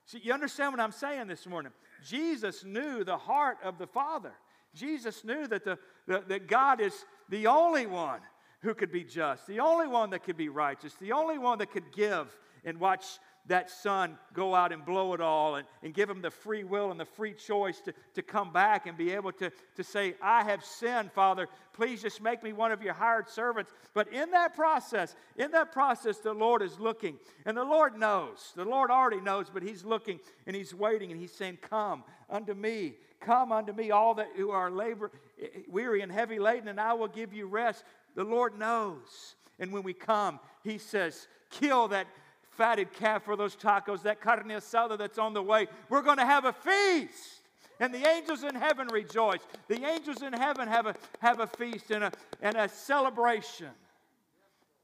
See, 0.04 0.20
you 0.22 0.32
understand 0.32 0.72
what 0.72 0.80
I'm 0.80 0.92
saying 0.92 1.26
this 1.28 1.46
morning? 1.46 1.72
Jesus 2.06 2.64
knew 2.64 3.04
the 3.04 3.16
heart 3.16 3.58
of 3.64 3.78
the 3.78 3.86
Father. 3.86 4.32
Jesus 4.74 5.24
knew 5.24 5.46
that, 5.48 5.64
the, 5.64 5.78
the, 6.06 6.22
that 6.28 6.46
God 6.46 6.80
is 6.80 7.04
the 7.28 7.46
only 7.46 7.86
one 7.86 8.20
who 8.60 8.74
could 8.74 8.90
be 8.90 9.04
just, 9.04 9.46
the 9.46 9.60
only 9.60 9.86
one 9.86 10.10
that 10.10 10.24
could 10.24 10.36
be 10.36 10.48
righteous, 10.48 10.94
the 10.94 11.12
only 11.12 11.38
one 11.38 11.58
that 11.58 11.70
could 11.70 11.92
give 11.92 12.36
and 12.64 12.78
watch 12.78 13.04
that 13.48 13.70
son 13.70 14.18
go 14.32 14.54
out 14.54 14.72
and 14.72 14.84
blow 14.84 15.14
it 15.14 15.20
all 15.20 15.56
and, 15.56 15.66
and 15.82 15.94
give 15.94 16.10
him 16.10 16.20
the 16.20 16.30
free 16.30 16.64
will 16.64 16.90
and 16.90 16.98
the 16.98 17.04
free 17.04 17.32
choice 17.32 17.80
to, 17.80 17.94
to 18.14 18.22
come 18.22 18.52
back 18.52 18.86
and 18.86 18.96
be 18.96 19.12
able 19.12 19.32
to, 19.32 19.50
to 19.76 19.84
say, 19.84 20.14
I 20.20 20.44
have 20.44 20.64
sinned, 20.64 21.12
Father. 21.12 21.48
Please 21.72 22.02
just 22.02 22.20
make 22.20 22.42
me 22.42 22.52
one 22.52 22.72
of 22.72 22.82
your 22.82 22.94
hired 22.94 23.28
servants. 23.28 23.72
But 23.94 24.12
in 24.12 24.30
that 24.32 24.54
process, 24.54 25.14
in 25.36 25.50
that 25.52 25.72
process, 25.72 26.18
the 26.18 26.32
Lord 26.32 26.62
is 26.62 26.80
looking. 26.80 27.18
And 27.44 27.56
the 27.56 27.64
Lord 27.64 27.98
knows. 27.98 28.52
The 28.56 28.64
Lord 28.64 28.90
already 28.90 29.20
knows, 29.20 29.50
but 29.52 29.62
He's 29.62 29.84
looking 29.84 30.18
and 30.46 30.56
He's 30.56 30.74
waiting 30.74 31.12
and 31.12 31.20
He's 31.20 31.32
saying, 31.32 31.58
Come 31.62 32.04
unto 32.28 32.54
me. 32.54 32.94
Come 33.20 33.50
unto 33.50 33.72
me, 33.72 33.90
all 33.90 34.14
that 34.14 34.28
who 34.36 34.50
are 34.50 34.70
labor, 34.70 35.10
eh, 35.40 35.46
eh, 35.54 35.58
weary 35.68 36.02
and 36.02 36.12
heavy 36.12 36.38
laden, 36.38 36.68
and 36.68 36.78
I 36.78 36.92
will 36.92 37.08
give 37.08 37.32
you 37.32 37.46
rest. 37.46 37.82
The 38.14 38.24
Lord 38.24 38.58
knows. 38.58 39.36
And 39.58 39.72
when 39.72 39.82
we 39.82 39.94
come, 39.94 40.38
He 40.62 40.78
says, 40.78 41.26
Kill 41.50 41.88
that 41.88 42.06
fatted 42.56 42.92
calf 42.92 43.24
for 43.24 43.36
those 43.36 43.54
tacos, 43.56 44.02
that 44.02 44.20
carne 44.20 44.48
asada 44.48 44.96
that's 44.98 45.18
on 45.18 45.34
the 45.34 45.42
way. 45.42 45.66
We're 45.88 46.02
going 46.02 46.18
to 46.18 46.26
have 46.26 46.44
a 46.44 46.52
feast. 46.52 47.42
And 47.78 47.92
the 47.92 48.08
angels 48.08 48.42
in 48.42 48.54
heaven 48.54 48.88
rejoice. 48.88 49.40
The 49.68 49.84
angels 49.84 50.22
in 50.22 50.32
heaven 50.32 50.66
have 50.66 50.86
a, 50.86 50.94
have 51.20 51.40
a 51.40 51.46
feast 51.46 51.90
and 51.90 52.04
a, 52.04 52.12
and 52.40 52.56
a 52.56 52.68
celebration. 52.68 53.70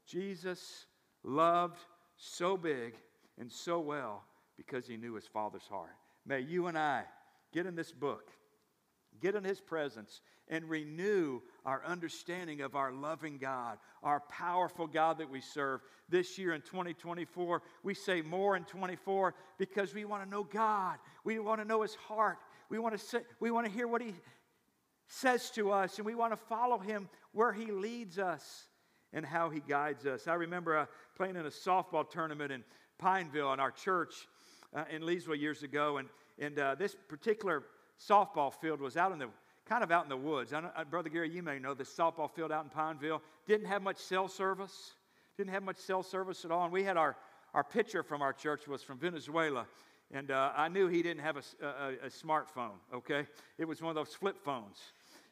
Jesus 0.05 0.85
loved 1.23 1.79
so 2.17 2.55
big 2.55 2.93
and 3.39 3.51
so 3.51 3.79
well 3.79 4.23
because 4.57 4.85
he 4.85 4.97
knew 4.97 5.15
his 5.15 5.25
Father's 5.25 5.67
heart. 5.67 5.95
May 6.25 6.41
you 6.41 6.67
and 6.67 6.77
I 6.77 7.03
get 7.51 7.65
in 7.65 7.75
this 7.75 7.91
book, 7.91 8.29
get 9.23 9.35
in 9.35 9.43
his 9.43 9.61
presence, 9.61 10.19
and 10.49 10.69
renew 10.69 11.39
our 11.65 11.81
understanding 11.85 12.59
of 12.59 12.75
our 12.75 12.91
loving 12.91 13.37
God, 13.37 13.77
our 14.03 14.19
powerful 14.29 14.85
God 14.85 15.17
that 15.19 15.29
we 15.29 15.39
serve. 15.39 15.79
This 16.09 16.37
year 16.37 16.53
in 16.53 16.61
2024, 16.61 17.61
we 17.83 17.93
say 17.93 18.21
more 18.21 18.57
in 18.57 18.65
24 18.65 19.33
because 19.57 19.93
we 19.93 20.03
want 20.03 20.23
to 20.23 20.29
know 20.29 20.43
God. 20.43 20.97
We 21.23 21.39
want 21.39 21.61
to 21.61 21.65
know 21.65 21.81
his 21.81 21.95
heart. 21.95 22.37
We 22.69 22.77
want 22.77 22.99
to, 22.99 23.03
say, 23.03 23.19
we 23.39 23.49
want 23.49 23.65
to 23.65 23.71
hear 23.71 23.87
what 23.87 24.01
he 24.01 24.13
says 25.07 25.49
to 25.51 25.71
us, 25.71 25.97
and 25.97 26.05
we 26.05 26.15
want 26.15 26.33
to 26.33 26.37
follow 26.37 26.77
him 26.77 27.07
where 27.31 27.53
he 27.53 27.71
leads 27.71 28.19
us 28.19 28.67
and 29.13 29.25
how 29.25 29.49
he 29.49 29.61
guides 29.61 30.05
us. 30.05 30.27
I 30.27 30.33
remember 30.33 30.77
uh, 30.77 30.85
playing 31.15 31.37
in 31.37 31.45
a 31.45 31.49
softball 31.49 32.09
tournament 32.09 32.51
in 32.51 32.63
Pineville 32.99 33.53
in 33.53 33.61
our 33.61 33.71
church 33.71 34.27
uh, 34.75 34.83
in 34.91 35.03
Leesville 35.03 35.39
years 35.39 35.63
ago, 35.63 35.97
and, 35.97 36.09
and 36.39 36.59
uh, 36.59 36.75
this 36.75 36.95
particular 37.07 37.63
softball 38.09 38.53
field 38.53 38.79
was 38.79 38.97
out 38.97 39.11
in 39.11 39.19
the 39.19 39.29
kind 39.65 39.83
of 39.83 39.91
out 39.91 40.03
in 40.03 40.09
the 40.09 40.17
woods. 40.17 40.53
I, 40.53 40.83
Brother 40.83 41.09
Gary, 41.09 41.29
you 41.29 41.41
may 41.41 41.59
know 41.59 41.73
the 41.73 41.83
softball 41.83 42.29
field 42.29 42.51
out 42.51 42.63
in 42.63 42.69
Pineville 42.69 43.21
didn't 43.47 43.67
have 43.67 43.81
much 43.81 43.97
cell 43.97 44.27
service, 44.27 44.93
didn't 45.37 45.53
have 45.53 45.63
much 45.63 45.77
cell 45.77 46.03
service 46.03 46.43
at 46.45 46.51
all. 46.51 46.65
And 46.65 46.73
we 46.73 46.83
had 46.83 46.97
our, 46.97 47.15
our 47.53 47.63
pitcher 47.63 48.03
from 48.03 48.21
our 48.21 48.33
church 48.33 48.67
was 48.67 48.83
from 48.83 48.97
Venezuela. 48.97 49.65
And 50.11 50.31
uh, 50.31 50.51
I 50.55 50.67
knew 50.67 50.87
he 50.87 51.01
didn't 51.01 51.23
have 51.23 51.37
a, 51.37 51.65
a, 51.65 52.05
a, 52.05 52.09
smartphone, 52.09 52.75
okay? 52.93 53.25
It 53.57 53.65
was 53.65 53.81
one 53.81 53.89
of 53.89 53.95
those 53.95 54.13
flip 54.13 54.35
phones. 54.43 54.77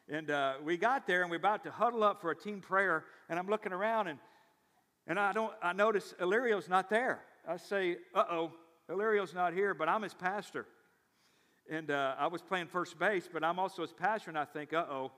And 0.08 0.30
uh, 0.30 0.54
we 0.64 0.76
got 0.76 1.06
there 1.06 1.22
and 1.22 1.30
we're 1.30 1.36
about 1.36 1.62
to 1.64 1.70
huddle 1.70 2.02
up 2.02 2.20
for 2.20 2.32
a 2.32 2.36
team 2.36 2.60
prayer. 2.60 3.04
And 3.28 3.38
I'm 3.38 3.46
looking 3.46 3.72
around 3.72 4.08
and, 4.08 4.18
and 5.06 5.20
I, 5.20 5.32
don't, 5.32 5.52
I 5.62 5.72
notice 5.72 6.14
Ilirio's 6.20 6.68
not 6.68 6.90
there. 6.90 7.20
I 7.46 7.58
say, 7.58 7.98
uh 8.14 8.24
oh, 8.30 8.52
Ilirio's 8.90 9.34
not 9.34 9.52
here, 9.52 9.74
but 9.74 9.88
I'm 9.88 10.02
his 10.02 10.14
pastor. 10.14 10.66
And 11.70 11.90
uh, 11.90 12.14
I 12.18 12.26
was 12.26 12.42
playing 12.42 12.66
first 12.66 12.98
base, 12.98 13.28
but 13.32 13.44
I'm 13.44 13.58
also 13.58 13.86
pastor, 13.86 14.30
and 14.30 14.38
I 14.38 14.44
think, 14.44 14.72
uh 14.72 14.84
oh. 14.90 15.12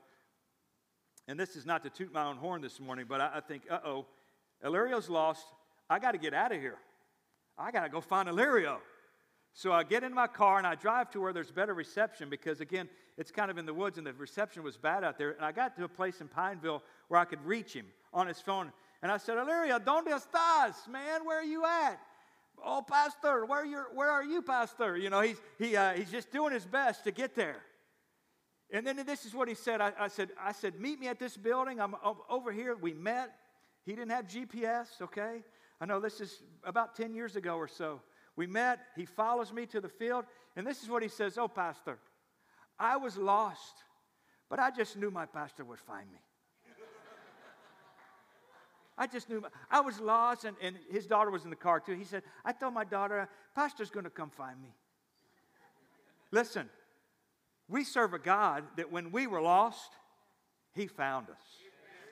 And 1.27 1.39
this 1.39 1.55
is 1.55 1.65
not 1.65 1.83
to 1.83 1.89
toot 1.89 2.13
my 2.13 2.25
own 2.25 2.37
horn 2.37 2.61
this 2.61 2.79
morning, 2.79 3.05
but 3.09 3.19
I, 3.19 3.31
I 3.35 3.39
think, 3.39 3.63
uh 3.69 3.79
oh, 3.85 4.05
Ilirio's 4.63 5.09
lost. 5.09 5.43
I 5.89 5.99
got 5.99 6.11
to 6.11 6.17
get 6.17 6.33
out 6.33 6.51
of 6.51 6.59
here. 6.59 6.77
I 7.57 7.71
got 7.71 7.83
to 7.83 7.89
go 7.89 8.01
find 8.01 8.27
Ilirio. 8.27 8.77
So 9.53 9.71
I 9.71 9.83
get 9.83 10.03
in 10.03 10.13
my 10.13 10.27
car 10.27 10.57
and 10.57 10.67
I 10.67 10.75
drive 10.75 11.09
to 11.11 11.21
where 11.21 11.31
there's 11.31 11.51
better 11.51 11.73
reception 11.73 12.29
because, 12.29 12.59
again, 12.59 12.89
it's 13.17 13.31
kind 13.31 13.49
of 13.49 13.57
in 13.57 13.65
the 13.65 13.73
woods 13.73 13.97
and 13.97 14.05
the 14.05 14.13
reception 14.13 14.63
was 14.63 14.75
bad 14.75 15.03
out 15.03 15.17
there. 15.17 15.31
And 15.31 15.45
I 15.45 15.51
got 15.51 15.77
to 15.77 15.85
a 15.85 15.87
place 15.87 16.19
in 16.19 16.27
Pineville 16.27 16.83
where 17.07 17.19
I 17.19 17.25
could 17.25 17.43
reach 17.45 17.71
him 17.71 17.85
on 18.13 18.27
his 18.27 18.39
phone. 18.41 18.73
And 19.01 19.11
I 19.11 19.17
said, 19.17 19.37
Ilirio, 19.37 19.79
¿dónde 19.79 20.07
estás, 20.07 20.87
man? 20.89 21.23
Where 21.23 21.39
are 21.39 21.43
you 21.43 21.63
at? 21.65 21.99
Oh, 22.67 22.81
Pastor, 22.81 23.45
where, 23.45 23.63
you 23.63 23.83
where 23.93 24.09
are 24.09 24.23
you, 24.23 24.41
Pastor? 24.41 24.97
You 24.97 25.11
know, 25.11 25.21
he's, 25.21 25.39
he, 25.59 25.75
uh, 25.75 25.93
he's 25.93 26.09
just 26.09 26.31
doing 26.31 26.51
his 26.51 26.65
best 26.65 27.03
to 27.03 27.11
get 27.11 27.35
there. 27.35 27.61
And 28.71 28.85
then 28.85 29.05
this 29.05 29.23
is 29.25 29.35
what 29.35 29.47
he 29.47 29.53
said. 29.53 29.81
I, 29.81 29.93
I, 29.99 30.07
said, 30.07 30.29
I 30.41 30.51
said, 30.51 30.79
meet 30.79 30.99
me 30.99 31.07
at 31.07 31.19
this 31.19 31.37
building. 31.37 31.79
I'm 31.79 31.95
over 32.27 32.51
here. 32.51 32.75
We 32.75 32.93
met. 32.93 33.35
He 33.85 33.91
didn't 33.91 34.09
have 34.09 34.27
GPS, 34.27 34.87
okay? 34.99 35.43
I 35.79 35.85
know 35.85 35.99
this 35.99 36.19
is 36.19 36.41
about 36.63 36.95
10 36.95 37.13
years 37.13 37.35
ago 37.35 37.55
or 37.55 37.67
so. 37.67 38.01
We 38.35 38.47
met, 38.47 38.79
he 38.95 39.05
follows 39.05 39.53
me 39.53 39.67
to 39.67 39.79
the 39.79 39.87
field, 39.87 40.25
and 40.55 40.65
this 40.65 40.83
is 40.83 40.89
what 40.89 41.03
he 41.03 41.07
says 41.07 41.37
Oh, 41.37 41.47
Pastor, 41.47 41.99
I 42.79 42.97
was 42.97 43.15
lost, 43.15 43.75
but 44.49 44.59
I 44.59 44.71
just 44.71 44.97
knew 44.97 45.11
my 45.11 45.25
pastor 45.25 45.63
would 45.63 45.79
find 45.79 46.11
me. 46.11 46.19
I 48.97 49.07
just 49.07 49.29
knew 49.29 49.43
I 49.69 49.81
was 49.81 49.99
lost, 49.99 50.45
and, 50.45 50.55
and 50.61 50.77
his 50.89 51.05
daughter 51.05 51.29
was 51.29 51.43
in 51.43 51.49
the 51.49 51.55
car 51.55 51.79
too. 51.79 51.93
He 51.93 52.05
said, 52.05 52.23
I 52.45 52.53
told 52.53 52.73
my 52.73 52.85
daughter, 52.85 53.27
Pastor's 53.53 53.89
going 53.89 54.05
to 54.05 54.09
come 54.09 54.29
find 54.29 54.61
me. 54.61 54.69
Listen, 56.31 56.69
we 57.67 57.83
serve 57.83 58.13
a 58.13 58.19
God 58.19 58.63
that 58.77 58.91
when 58.91 59.11
we 59.11 59.27
were 59.27 59.41
lost, 59.41 59.91
he 60.73 60.87
found 60.87 61.29
us. 61.29 61.41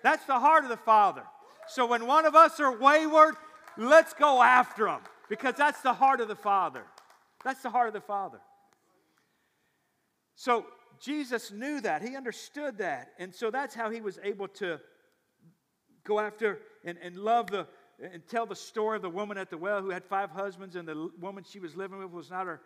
That's 0.02 0.26
the 0.26 0.40
heart 0.40 0.64
of 0.64 0.70
the 0.70 0.78
Father. 0.78 1.24
So 1.68 1.86
when 1.86 2.06
one 2.06 2.26
of 2.26 2.36
us 2.36 2.60
are 2.60 2.78
wayward, 2.78 3.36
let's 3.78 4.14
go 4.14 4.42
after 4.42 4.86
them 4.86 5.00
because 5.30 5.56
that's 5.56 5.82
the 5.82 5.94
heart 5.94 6.20
of 6.20 6.28
the 6.28 6.36
Father. 6.36 6.84
That's 7.44 7.62
the 7.62 7.70
heart 7.70 7.88
of 7.88 7.94
the 7.94 8.02
Father. 8.02 8.40
So 10.36 10.66
Jesus 11.00 11.52
knew 11.52 11.82
that. 11.82 12.02
He 12.02 12.16
understood 12.16 12.78
that. 12.80 13.10
And 13.20 13.34
so 13.34 13.52
that's 13.52 13.76
how 13.76 13.90
he 13.90 14.02
was 14.02 14.20
able 14.24 14.48
to 14.50 14.80
go 16.06 16.20
after 16.20 16.60
and, 16.84 16.98
and 17.02 17.18
love 17.18 17.50
the 17.50 17.68
and 18.02 18.26
tell 18.28 18.46
the 18.46 18.56
story 18.56 18.96
of 18.96 19.02
the 19.02 19.10
woman 19.10 19.38
at 19.38 19.50
the 19.50 19.58
well 19.58 19.82
who 19.82 19.90
had 19.90 20.04
five 20.04 20.32
husbands, 20.32 20.76
and 20.76 20.88
the 20.88 21.10
woman 21.20 21.44
she 21.48 21.60
was 21.60 21.76
living 21.76 22.00
with 22.00 22.12
was 22.12 22.32
not 22.32 22.48
her 22.48 22.62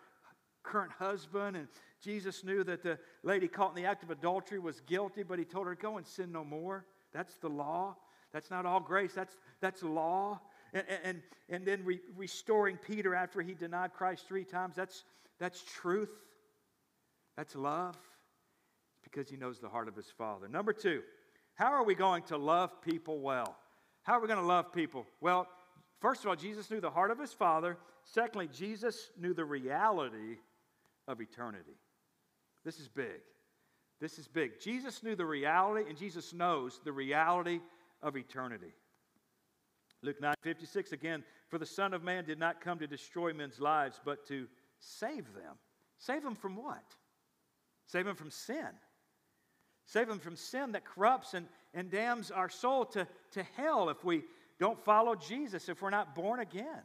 current 0.64 0.92
husband. 0.92 1.58
And 1.58 1.68
Jesus 2.02 2.44
knew 2.44 2.64
that 2.64 2.82
the 2.82 2.98
lady 3.24 3.48
caught 3.48 3.76
in 3.76 3.76
the 3.76 3.88
act 3.88 4.04
of 4.04 4.10
adultery 4.10 4.58
was 4.58 4.80
guilty, 4.82 5.24
but 5.24 5.38
he 5.38 5.46
told 5.46 5.68
her, 5.68 5.76
Go 5.76 5.98
and 5.98 6.08
sin 6.08 6.32
no 6.32 6.44
more. 6.44 6.86
That's 7.14 7.36
the 7.36 7.50
law. 7.50 7.98
That's 8.34 8.50
not 8.50 8.66
all 8.66 8.80
grace, 8.80 9.14
that's, 9.14 9.36
that's 9.62 9.84
law 9.84 10.40
and, 10.74 10.84
and, 11.04 11.22
and 11.50 11.66
then 11.66 11.84
re- 11.84 12.02
restoring 12.16 12.78
Peter 12.78 13.16
after 13.16 13.42
he 13.42 13.54
denied 13.54 13.94
Christ 13.94 14.28
three 14.28 14.44
times. 14.44 14.76
That's, 14.76 15.04
that's 15.40 15.64
truth. 15.64 16.12
That's 17.36 17.56
love. 17.56 17.98
because 19.04 19.30
he 19.30 19.38
knows 19.38 19.60
the 19.60 19.70
heart 19.70 19.88
of 19.88 19.96
his 19.96 20.10
Father. 20.18 20.48
Number 20.48 20.74
two, 20.74 21.02
how 21.58 21.74
are 21.74 21.84
we 21.84 21.96
going 21.96 22.22
to 22.24 22.38
love 22.38 22.82
people 22.84 23.20
well? 23.20 23.58
How 24.04 24.14
are 24.14 24.22
we 24.22 24.28
going 24.28 24.40
to 24.40 24.46
love 24.46 24.72
people? 24.72 25.08
Well, 25.22 25.48
first 26.00 26.22
of 26.22 26.30
all, 26.30 26.36
Jesus 26.36 26.70
knew 26.70 26.80
the 26.80 26.92
heart 26.92 27.10
of 27.10 27.20
his 27.20 27.34
Father. 27.34 27.78
Secondly, 28.04 28.48
Jesus 28.54 29.10
knew 29.20 29.34
the 29.34 29.44
reality 29.44 30.38
of 31.08 31.20
eternity. 31.20 31.76
This 32.64 32.80
is 32.80 32.88
big. 32.88 33.22
This 34.00 34.20
is 34.20 34.28
big. 34.28 34.60
Jesus 34.62 35.02
knew 35.02 35.16
the 35.16 35.26
reality, 35.26 35.90
and 35.90 35.98
Jesus 35.98 36.32
knows 36.32 36.80
the 36.86 36.92
reality 36.92 37.60
of 38.04 38.16
eternity. 38.16 38.74
Luke 40.04 40.22
9 40.22 40.36
56 40.44 40.92
again, 40.92 41.24
for 41.50 41.58
the 41.58 41.66
Son 41.66 41.92
of 41.92 42.04
Man 42.04 42.24
did 42.24 42.38
not 42.38 42.62
come 42.62 42.78
to 42.78 42.88
destroy 42.88 43.34
men's 43.34 43.60
lives, 43.60 44.00
but 44.06 44.28
to 44.28 44.46
save 44.80 45.34
them. 45.34 45.56
Save 45.98 46.22
them 46.22 46.36
from 46.36 46.56
what? 46.56 46.84
Save 47.88 48.06
them 48.06 48.16
from 48.16 48.30
sin. 48.30 48.70
Save 49.88 50.08
them 50.10 50.20
from 50.20 50.36
sin 50.36 50.74
that 50.74 50.86
corrupts 50.86 51.34
and, 51.34 51.48
and 51.74 51.90
damns 51.90 52.30
our 52.30 52.50
soul 52.50 52.86
to, 52.86 53.08
to 53.32 53.44
hell 53.56 53.90
if 53.90 54.04
we 54.04 54.24
don't 54.60 54.80
follow 54.84 55.16
Jesus, 55.16 55.70
if 55.70 55.82
we're 55.82 55.90
not 55.90 56.14
born 56.14 56.42
again. 56.42 56.84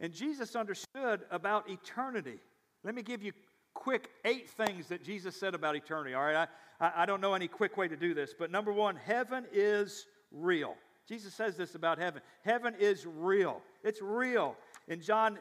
And 0.00 0.12
Jesus 0.12 0.56
understood 0.56 1.20
about 1.30 1.68
eternity. 1.68 2.38
Let 2.82 2.94
me 2.94 3.02
give 3.02 3.22
you 3.22 3.32
quick 3.74 4.08
eight 4.24 4.48
things 4.48 4.88
that 4.88 5.04
Jesus 5.04 5.36
said 5.36 5.54
about 5.54 5.76
eternity. 5.76 6.14
All 6.14 6.24
right, 6.24 6.48
I, 6.80 6.92
I 6.96 7.06
don't 7.06 7.20
know 7.20 7.34
any 7.34 7.46
quick 7.46 7.76
way 7.76 7.88
to 7.88 7.96
do 7.96 8.14
this, 8.14 8.34
but 8.36 8.50
number 8.50 8.72
one, 8.72 8.96
heaven 8.96 9.44
is 9.52 10.06
real. 10.32 10.74
Jesus 11.06 11.34
says 11.34 11.56
this 11.56 11.74
about 11.74 11.98
heaven. 11.98 12.22
Heaven 12.42 12.74
is 12.78 13.04
real. 13.04 13.60
It's 13.84 14.00
real. 14.00 14.56
In 14.88 15.02
John 15.02 15.38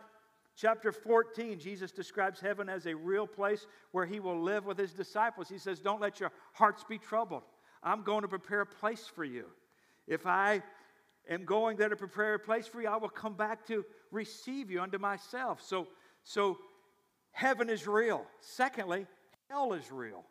chapter 0.60 0.92
14, 0.92 1.60
Jesus 1.60 1.92
describes 1.92 2.40
heaven 2.40 2.68
as 2.70 2.86
a 2.86 2.96
real 2.96 3.26
place 3.26 3.66
where 3.92 4.06
he 4.06 4.20
will 4.20 4.42
live 4.42 4.66
with 4.66 4.78
his 4.78 4.94
disciples. 4.94 5.48
He 5.48 5.58
says, 5.58 5.80
Don't 5.80 6.02
let 6.02 6.20
your 6.20 6.32
hearts 6.54 6.84
be 6.88 6.98
troubled. 6.98 7.44
I'm 7.82 8.04
going 8.04 8.24
to 8.24 8.28
prepare 8.28 8.62
a 8.62 8.66
place 8.66 9.06
for 9.14 9.24
you. 9.24 9.46
If 10.08 10.26
I 10.26 10.62
am 11.30 11.46
going 11.46 11.78
there 11.78 11.90
to 11.90 11.96
prepare 11.96 12.34
a 12.34 12.40
place 12.40 12.68
for 12.68 12.82
you, 12.82 12.90
I 12.90 12.98
will 12.98 13.10
come 13.10 13.34
back 13.34 13.66
to 13.68 13.86
receive 14.12 14.70
you 14.70 14.82
unto 14.82 14.98
myself. 14.98 15.62
So, 15.62 15.88
so 16.24 16.58
heaven 17.32 17.70
is 17.70 17.88
real. 17.88 18.26
Secondly, 18.42 19.06
hell 19.50 19.74
is 19.74 19.92
real. 19.92 20.26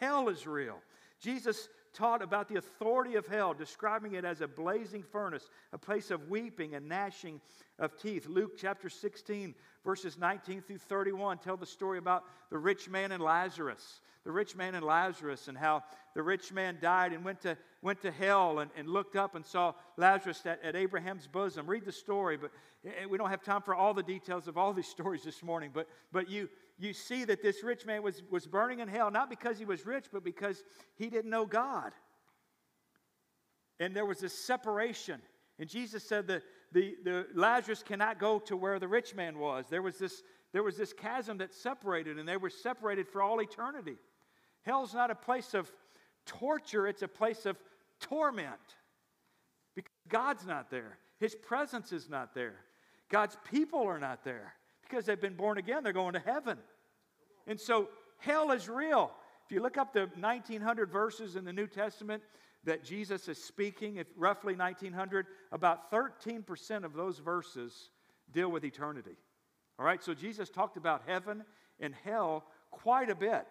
Hell 0.00 0.28
is 0.28 0.46
real. 0.46 0.78
Jesus 1.20 1.68
taught 1.96 2.22
about 2.22 2.48
the 2.48 2.56
authority 2.56 3.14
of 3.14 3.26
hell, 3.26 3.54
describing 3.54 4.12
it 4.12 4.24
as 4.24 4.42
a 4.42 4.46
blazing 4.46 5.02
furnace, 5.02 5.48
a 5.72 5.78
place 5.78 6.10
of 6.10 6.28
weeping 6.28 6.74
and 6.74 6.88
gnashing 6.88 7.40
of 7.78 7.96
teeth. 7.96 8.28
Luke 8.28 8.52
chapter 8.58 8.90
16, 8.90 9.54
verses 9.84 10.18
19 10.18 10.60
through 10.60 10.78
31 10.78 11.38
tell 11.38 11.56
the 11.56 11.64
story 11.64 11.98
about 11.98 12.24
the 12.50 12.58
rich 12.58 12.88
man 12.88 13.12
and 13.12 13.22
Lazarus. 13.22 14.00
The 14.24 14.32
rich 14.32 14.56
man 14.56 14.74
and 14.74 14.84
Lazarus, 14.84 15.48
and 15.48 15.56
how 15.56 15.84
the 16.14 16.22
rich 16.22 16.52
man 16.52 16.78
died 16.82 17.12
and 17.12 17.24
went 17.24 17.40
to, 17.42 17.56
went 17.80 18.02
to 18.02 18.10
hell 18.10 18.58
and, 18.58 18.70
and 18.76 18.88
looked 18.88 19.16
up 19.16 19.34
and 19.34 19.46
saw 19.46 19.72
Lazarus 19.96 20.44
at, 20.44 20.62
at 20.64 20.76
Abraham's 20.76 21.26
bosom. 21.26 21.66
Read 21.66 21.84
the 21.84 21.92
story, 21.92 22.36
but 22.36 22.50
eh, 22.84 23.06
we 23.08 23.16
don't 23.16 23.30
have 23.30 23.42
time 23.42 23.62
for 23.62 23.74
all 23.74 23.94
the 23.94 24.02
details 24.02 24.48
of 24.48 24.58
all 24.58 24.72
these 24.72 24.88
stories 24.96 25.22
this 25.22 25.42
morning. 25.42 25.70
But, 25.72 25.88
but 26.12 26.28
you, 26.28 26.48
you 26.78 26.92
see 26.92 27.24
that 27.24 27.42
this 27.42 27.62
rich 27.62 27.86
man 27.86 28.02
was, 28.02 28.22
was 28.30 28.46
burning 28.46 28.80
in 28.80 28.88
hell, 28.88 29.10
not 29.10 29.30
because 29.30 29.58
he 29.58 29.64
was 29.64 29.86
rich, 29.86 30.06
but 30.12 30.22
because 30.22 30.62
he 30.96 31.08
didn't 31.08 31.30
know 31.30 31.46
God. 31.46 31.92
And 33.80 33.94
there 33.96 34.04
was 34.04 34.20
this 34.20 34.34
separation. 34.34 35.20
And 35.58 35.68
Jesus 35.68 36.06
said 36.06 36.26
that 36.26 36.42
the, 36.72 36.94
the 37.02 37.26
Lazarus 37.34 37.82
cannot 37.82 38.18
go 38.18 38.38
to 38.40 38.56
where 38.56 38.78
the 38.78 38.88
rich 38.88 39.14
man 39.14 39.38
was. 39.38 39.66
There 39.70 39.82
was 39.82 39.98
this, 39.98 40.22
there 40.52 40.62
was 40.62 40.76
this 40.76 40.92
chasm 40.92 41.38
that 41.38 41.54
separated, 41.54 42.18
and 42.18 42.28
they 42.28 42.36
were 42.36 42.50
separated 42.50 43.08
for 43.08 43.22
all 43.22 43.40
eternity. 43.40 43.96
Hell's 44.62 44.92
not 44.92 45.10
a 45.10 45.14
place 45.14 45.54
of 45.54 45.72
torture, 46.26 46.86
it's 46.86 47.02
a 47.02 47.08
place 47.08 47.46
of 47.46 47.56
torment. 48.00 48.52
Because 49.74 49.92
God's 50.08 50.46
not 50.46 50.70
there. 50.70 50.98
His 51.18 51.34
presence 51.34 51.92
is 51.92 52.10
not 52.10 52.34
there. 52.34 52.56
God's 53.08 53.36
people 53.50 53.86
are 53.86 53.98
not 53.98 54.24
there 54.24 54.55
because 54.88 55.06
they've 55.06 55.20
been 55.20 55.34
born 55.34 55.58
again, 55.58 55.82
they're 55.82 55.92
going 55.92 56.14
to 56.14 56.20
heaven. 56.20 56.58
And 57.46 57.60
so 57.60 57.88
hell 58.18 58.50
is 58.50 58.68
real. 58.68 59.12
If 59.44 59.52
you 59.52 59.62
look 59.62 59.78
up 59.78 59.92
the 59.92 60.08
1900 60.18 60.90
verses 60.90 61.36
in 61.36 61.44
the 61.44 61.52
New 61.52 61.66
Testament 61.66 62.22
that 62.64 62.84
Jesus 62.84 63.28
is 63.28 63.42
speaking, 63.42 63.96
if 63.96 64.08
roughly 64.16 64.56
1900, 64.56 65.26
about 65.52 65.90
13% 65.92 66.84
of 66.84 66.94
those 66.94 67.18
verses 67.18 67.90
deal 68.32 68.50
with 68.50 68.64
eternity. 68.64 69.16
All 69.78 69.86
right, 69.86 70.02
so 70.02 70.14
Jesus 70.14 70.50
talked 70.50 70.76
about 70.76 71.02
heaven 71.06 71.44
and 71.78 71.94
hell 72.04 72.44
quite 72.70 73.10
a 73.10 73.14
bit. 73.14 73.46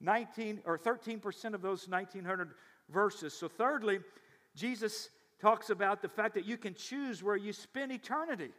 19 0.00 0.60
or 0.64 0.78
13% 0.78 1.54
of 1.54 1.62
those 1.62 1.88
1900 1.88 2.50
verses. 2.88 3.32
So 3.32 3.48
thirdly, 3.48 4.00
Jesus 4.54 5.10
talks 5.40 5.70
about 5.70 6.02
the 6.02 6.08
fact 6.08 6.34
that 6.34 6.44
you 6.44 6.56
can 6.56 6.74
choose 6.74 7.22
where 7.22 7.36
you 7.36 7.52
spend 7.52 7.92
eternity. 7.92 8.50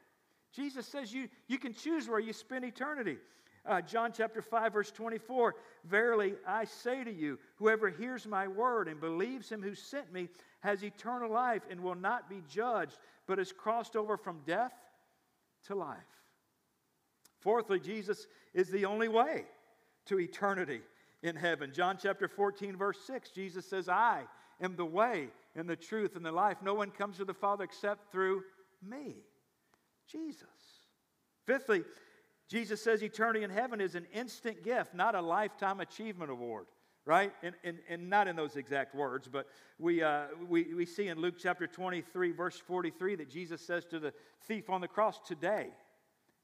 Jesus 0.53 0.87
says 0.87 1.13
you, 1.13 1.27
you 1.47 1.57
can 1.57 1.73
choose 1.73 2.07
where 2.07 2.19
you 2.19 2.33
spend 2.33 2.65
eternity. 2.65 3.17
Uh, 3.65 3.81
John 3.81 4.11
chapter 4.15 4.41
5, 4.41 4.73
verse 4.73 4.91
24 4.91 5.55
Verily 5.85 6.33
I 6.47 6.65
say 6.65 7.03
to 7.03 7.13
you, 7.13 7.37
whoever 7.57 7.89
hears 7.89 8.27
my 8.27 8.47
word 8.47 8.87
and 8.87 8.99
believes 8.99 9.49
him 9.49 9.61
who 9.61 9.75
sent 9.75 10.11
me 10.11 10.29
has 10.61 10.83
eternal 10.83 11.31
life 11.31 11.61
and 11.69 11.81
will 11.81 11.95
not 11.95 12.29
be 12.29 12.41
judged, 12.49 12.97
but 13.27 13.37
has 13.37 13.51
crossed 13.51 13.95
over 13.95 14.17
from 14.17 14.41
death 14.45 14.73
to 15.67 15.75
life. 15.75 15.97
Fourthly, 17.39 17.79
Jesus 17.79 18.27
is 18.53 18.69
the 18.69 18.85
only 18.85 19.07
way 19.07 19.45
to 20.07 20.19
eternity 20.19 20.81
in 21.23 21.35
heaven. 21.35 21.71
John 21.73 21.97
chapter 22.01 22.27
14, 22.27 22.75
verse 22.75 22.99
6, 23.05 23.29
Jesus 23.29 23.65
says, 23.65 23.87
I 23.87 24.23
am 24.61 24.75
the 24.75 24.85
way 24.85 25.29
and 25.55 25.69
the 25.69 25.75
truth 25.75 26.15
and 26.15 26.25
the 26.25 26.31
life. 26.31 26.57
No 26.61 26.73
one 26.73 26.91
comes 26.91 27.17
to 27.17 27.25
the 27.25 27.33
Father 27.33 27.63
except 27.63 28.11
through 28.11 28.43
me, 28.81 29.15
Jesus. 30.11 30.47
Fifthly, 31.45 31.83
Jesus 32.49 32.81
says 32.81 33.03
eternity 33.03 33.43
in 33.43 33.49
heaven 33.49 33.79
is 33.79 33.95
an 33.95 34.07
instant 34.13 34.63
gift, 34.63 34.93
not 34.93 35.15
a 35.15 35.21
lifetime 35.21 35.79
achievement 35.79 36.31
award, 36.31 36.65
right? 37.05 37.31
And, 37.43 37.55
and, 37.63 37.79
and 37.87 38.09
not 38.09 38.27
in 38.27 38.35
those 38.35 38.55
exact 38.55 38.95
words, 38.95 39.27
but 39.31 39.47
we, 39.77 40.01
uh, 40.01 40.25
we, 40.47 40.73
we 40.73 40.85
see 40.85 41.07
in 41.07 41.19
Luke 41.19 41.35
chapter 41.37 41.67
23, 41.67 42.31
verse 42.31 42.57
43, 42.57 43.15
that 43.15 43.29
Jesus 43.29 43.61
says 43.61 43.85
to 43.85 43.99
the 43.99 44.13
thief 44.47 44.69
on 44.69 44.81
the 44.81 44.87
cross, 44.87 45.19
Today 45.25 45.67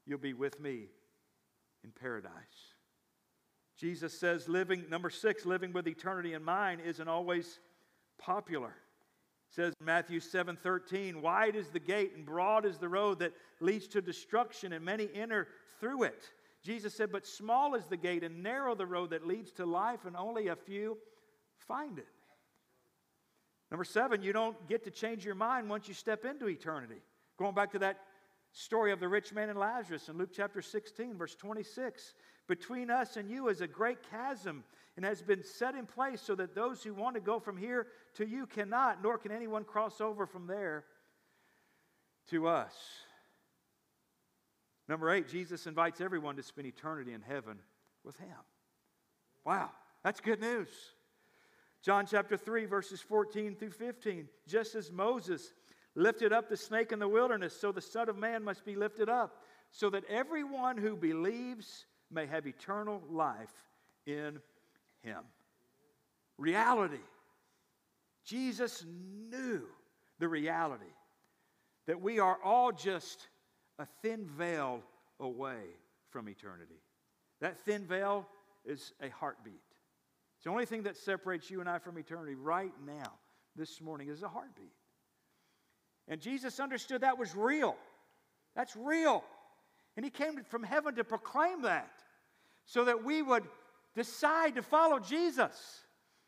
you'll 0.06 0.18
be 0.18 0.34
with 0.34 0.60
me 0.60 0.86
in 1.82 1.90
paradise. 1.90 2.30
Jesus 3.76 4.18
says, 4.18 4.48
living, 4.48 4.84
number 4.88 5.10
six, 5.10 5.44
living 5.44 5.72
with 5.72 5.86
eternity 5.86 6.32
in 6.32 6.42
mind 6.42 6.80
isn't 6.84 7.08
always 7.08 7.60
popular. 8.18 8.74
Says 9.50 9.72
in 9.80 9.86
Matthew 9.86 10.20
7 10.20 10.56
13, 10.56 11.22
wide 11.22 11.56
is 11.56 11.68
the 11.68 11.78
gate 11.78 12.12
and 12.14 12.26
broad 12.26 12.66
is 12.66 12.78
the 12.78 12.88
road 12.88 13.20
that 13.20 13.32
leads 13.60 13.86
to 13.88 14.02
destruction, 14.02 14.72
and 14.72 14.84
many 14.84 15.08
enter 15.14 15.48
through 15.80 16.04
it. 16.04 16.30
Jesus 16.62 16.94
said, 16.94 17.12
But 17.12 17.26
small 17.26 17.74
is 17.74 17.86
the 17.86 17.96
gate 17.96 18.24
and 18.24 18.42
narrow 18.42 18.74
the 18.74 18.86
road 18.86 19.10
that 19.10 19.26
leads 19.26 19.52
to 19.52 19.66
life, 19.66 20.04
and 20.04 20.16
only 20.16 20.48
a 20.48 20.56
few 20.56 20.98
find 21.58 21.98
it. 21.98 22.08
Number 23.70 23.84
seven, 23.84 24.22
you 24.22 24.32
don't 24.32 24.68
get 24.68 24.84
to 24.84 24.90
change 24.90 25.24
your 25.24 25.34
mind 25.34 25.68
once 25.68 25.88
you 25.88 25.94
step 25.94 26.24
into 26.24 26.48
eternity. 26.48 27.00
Going 27.38 27.54
back 27.54 27.72
to 27.72 27.78
that 27.80 27.98
story 28.52 28.92
of 28.92 29.00
the 29.00 29.08
rich 29.08 29.32
man 29.32 29.50
and 29.50 29.58
Lazarus 29.58 30.08
in 30.08 30.16
Luke 30.16 30.30
chapter 30.34 30.62
16, 30.62 31.16
verse 31.16 31.34
26. 31.34 32.14
Between 32.46 32.90
us 32.90 33.16
and 33.16 33.28
you 33.30 33.48
is 33.48 33.60
a 33.60 33.66
great 33.66 33.98
chasm 34.10 34.64
and 34.96 35.04
has 35.04 35.22
been 35.22 35.44
set 35.44 35.74
in 35.74 35.86
place 35.86 36.20
so 36.20 36.34
that 36.34 36.54
those 36.54 36.82
who 36.82 36.94
want 36.94 37.14
to 37.14 37.20
go 37.20 37.38
from 37.38 37.56
here 37.56 37.86
to 38.14 38.26
you 38.26 38.46
cannot, 38.46 39.02
nor 39.02 39.18
can 39.18 39.30
anyone 39.30 39.64
cross 39.64 40.00
over 40.00 40.26
from 40.26 40.46
there 40.46 40.84
to 42.30 42.48
us. 42.48 42.74
Number 44.88 45.10
eight, 45.10 45.28
Jesus 45.28 45.66
invites 45.66 46.00
everyone 46.00 46.36
to 46.36 46.42
spend 46.42 46.66
eternity 46.66 47.12
in 47.12 47.20
heaven 47.20 47.58
with 48.04 48.16
Him. 48.18 48.36
Wow, 49.44 49.70
that's 50.02 50.20
good 50.20 50.40
news. 50.40 50.68
John 51.82 52.06
chapter 52.06 52.36
3, 52.36 52.64
verses 52.64 53.00
14 53.00 53.54
through 53.56 53.70
15. 53.70 54.28
Just 54.46 54.74
as 54.74 54.90
Moses 54.90 55.52
lifted 55.94 56.32
up 56.32 56.48
the 56.48 56.56
snake 56.56 56.92
in 56.92 56.98
the 56.98 57.08
wilderness, 57.08 57.58
so 57.58 57.70
the 57.70 57.80
Son 57.80 58.08
of 58.08 58.16
Man 58.16 58.42
must 58.42 58.64
be 58.64 58.76
lifted 58.76 59.08
up, 59.08 59.42
so 59.70 59.90
that 59.90 60.04
everyone 60.08 60.78
who 60.78 60.96
believes 60.96 61.86
may 62.10 62.26
have 62.26 62.46
eternal 62.46 63.02
life 63.10 63.52
in 64.06 64.40
Him. 65.06 65.22
Reality. 66.36 67.00
Jesus 68.24 68.84
knew 69.30 69.62
the 70.18 70.28
reality 70.28 70.84
that 71.86 72.00
we 72.00 72.18
are 72.18 72.38
all 72.42 72.72
just 72.72 73.28
a 73.78 73.86
thin 74.02 74.26
veil 74.26 74.82
away 75.20 75.62
from 76.10 76.28
eternity. 76.28 76.80
That 77.40 77.56
thin 77.60 77.86
veil 77.86 78.26
is 78.64 78.92
a 79.00 79.08
heartbeat. 79.08 79.54
It's 80.36 80.44
the 80.44 80.50
only 80.50 80.66
thing 80.66 80.82
that 80.82 80.96
separates 80.96 81.50
you 81.50 81.60
and 81.60 81.68
I 81.68 81.78
from 81.78 81.98
eternity 81.98 82.34
right 82.34 82.72
now, 82.84 83.12
this 83.54 83.80
morning, 83.80 84.08
is 84.08 84.22
a 84.22 84.28
heartbeat. 84.28 84.72
And 86.08 86.20
Jesus 86.20 86.58
understood 86.58 87.02
that 87.02 87.18
was 87.18 87.36
real. 87.36 87.76
That's 88.56 88.74
real. 88.74 89.22
And 89.96 90.04
he 90.04 90.10
came 90.10 90.42
from 90.48 90.62
heaven 90.62 90.96
to 90.96 91.04
proclaim 91.04 91.62
that 91.62 91.90
so 92.64 92.84
that 92.84 93.04
we 93.04 93.22
would 93.22 93.44
decide 93.96 94.54
to 94.54 94.62
follow 94.62 95.00
Jesus. 95.00 95.80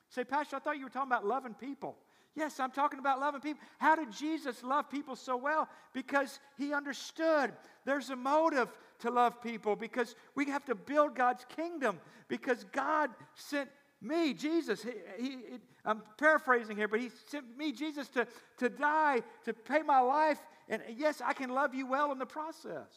Say, 0.08 0.24
Pastor, 0.24 0.56
I 0.56 0.58
thought 0.58 0.78
you 0.78 0.84
were 0.84 0.90
talking 0.90 1.12
about 1.12 1.26
loving 1.26 1.54
people. 1.54 1.96
Yes, 2.34 2.58
I'm 2.58 2.70
talking 2.70 2.98
about 2.98 3.20
loving 3.20 3.40
people. 3.40 3.60
How 3.78 3.94
did 3.94 4.10
Jesus 4.10 4.62
love 4.62 4.90
people 4.90 5.16
so 5.16 5.36
well? 5.36 5.68
Because 5.92 6.40
he 6.56 6.72
understood 6.72 7.52
there's 7.84 8.10
a 8.10 8.16
motive 8.16 8.68
to 9.00 9.10
love 9.10 9.42
people 9.42 9.76
because 9.76 10.14
we 10.34 10.46
have 10.46 10.64
to 10.64 10.74
build 10.74 11.14
God's 11.14 11.44
kingdom 11.56 12.00
because 12.28 12.64
God 12.72 13.10
sent 13.34 13.68
me, 14.00 14.32
Jesus. 14.32 14.82
He, 14.82 14.92
he, 15.22 15.38
I'm 15.84 16.02
paraphrasing 16.16 16.76
here, 16.76 16.88
but 16.88 17.00
he 17.00 17.10
sent 17.28 17.56
me, 17.56 17.72
Jesus, 17.72 18.08
to, 18.10 18.26
to 18.58 18.68
die, 18.68 19.22
to 19.44 19.52
pay 19.52 19.82
my 19.82 20.00
life. 20.00 20.38
And 20.68 20.82
yes, 20.96 21.20
I 21.24 21.32
can 21.32 21.50
love 21.50 21.74
you 21.74 21.86
well 21.86 22.12
in 22.12 22.18
the 22.18 22.26
process. 22.26 22.92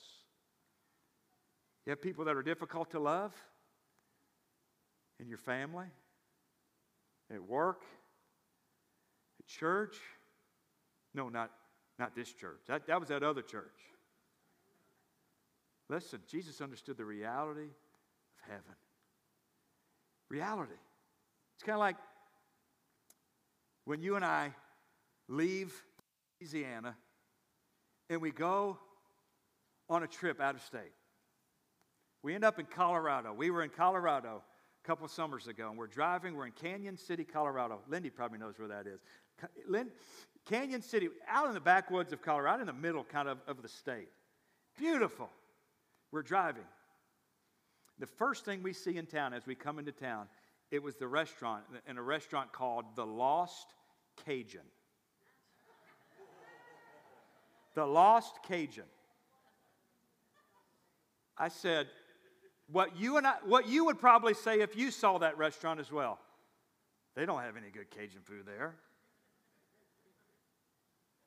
You 1.85 1.91
have 1.91 2.01
people 2.01 2.25
that 2.25 2.35
are 2.35 2.43
difficult 2.43 2.91
to 2.91 2.99
love 2.99 3.33
in 5.21 5.29
your 5.29 5.37
family, 5.37 5.85
at 7.31 7.41
work, 7.41 7.83
at 9.39 9.45
church. 9.45 9.95
No, 11.13 11.29
not, 11.29 11.51
not 11.99 12.15
this 12.15 12.33
church. 12.33 12.59
That, 12.67 12.87
that 12.87 12.99
was 12.99 13.09
that 13.09 13.21
other 13.21 13.43
church. 13.43 13.77
Listen, 15.89 16.19
Jesus 16.27 16.59
understood 16.59 16.97
the 16.97 17.05
reality 17.05 17.61
of 17.61 18.49
heaven. 18.49 18.75
Reality. 20.29 20.73
It's 21.55 21.63
kind 21.63 21.75
of 21.75 21.81
like 21.81 21.97
when 23.85 24.01
you 24.01 24.15
and 24.15 24.25
I 24.25 24.53
leave 25.27 25.73
Louisiana 26.39 26.95
and 28.09 28.21
we 28.21 28.31
go 28.31 28.79
on 29.89 30.03
a 30.03 30.07
trip 30.07 30.41
out 30.41 30.55
of 30.55 30.61
state. 30.61 30.93
We 32.23 32.33
end 32.33 32.43
up 32.43 32.59
in 32.59 32.65
Colorado. 32.65 33.33
We 33.33 33.51
were 33.51 33.63
in 33.63 33.69
Colorado 33.69 34.41
a 34.83 34.87
couple 34.87 35.07
summers 35.07 35.47
ago, 35.47 35.69
and 35.69 35.77
we're 35.77 35.87
driving. 35.87 36.35
We're 36.35 36.47
in 36.47 36.53
Cañon 36.53 36.97
City, 36.97 37.23
Colorado. 37.23 37.81
Lindy 37.87 38.09
probably 38.09 38.39
knows 38.39 38.57
where 38.57 38.67
that 38.69 38.87
is. 38.87 39.01
Cañon 40.49 40.83
City, 40.83 41.09
out 41.29 41.47
in 41.47 41.53
the 41.53 41.59
backwoods 41.59 42.11
of 42.13 42.21
Colorado, 42.21 42.61
in 42.61 42.67
the 42.67 42.73
middle 42.73 43.03
kind 43.03 43.27
of 43.27 43.39
of 43.47 43.61
the 43.61 43.67
state. 43.67 44.09
Beautiful. 44.77 45.29
We're 46.11 46.23
driving. 46.23 46.63
The 47.99 48.07
first 48.07 48.45
thing 48.45 48.63
we 48.63 48.73
see 48.73 48.97
in 48.97 49.05
town 49.05 49.33
as 49.33 49.45
we 49.45 49.53
come 49.53 49.77
into 49.77 49.91
town, 49.91 50.27
it 50.71 50.81
was 50.81 50.95
the 50.95 51.07
restaurant, 51.07 51.63
in 51.87 51.97
a 51.97 52.01
restaurant 52.01 52.51
called 52.51 52.85
The 52.95 53.05
Lost 53.05 53.73
Cajun. 54.25 54.61
the 57.75 57.85
Lost 57.85 58.39
Cajun. 58.47 58.85
I 61.37 61.47
said, 61.49 61.87
what 62.71 62.97
you 62.97 63.17
and 63.17 63.27
I, 63.27 63.35
what 63.45 63.67
you 63.67 63.85
would 63.85 63.99
probably 63.99 64.33
say 64.33 64.61
if 64.61 64.75
you 64.75 64.91
saw 64.91 65.17
that 65.19 65.37
restaurant 65.37 65.79
as 65.79 65.91
well. 65.91 66.19
They 67.15 67.25
don't 67.25 67.41
have 67.41 67.57
any 67.57 67.69
good 67.69 67.89
Cajun 67.91 68.21
food 68.23 68.45
there. 68.45 68.75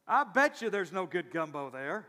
I 0.06 0.24
bet 0.24 0.62
you 0.62 0.70
there's 0.70 0.92
no 0.92 1.06
good 1.06 1.30
gumbo 1.30 1.70
there. 1.70 2.06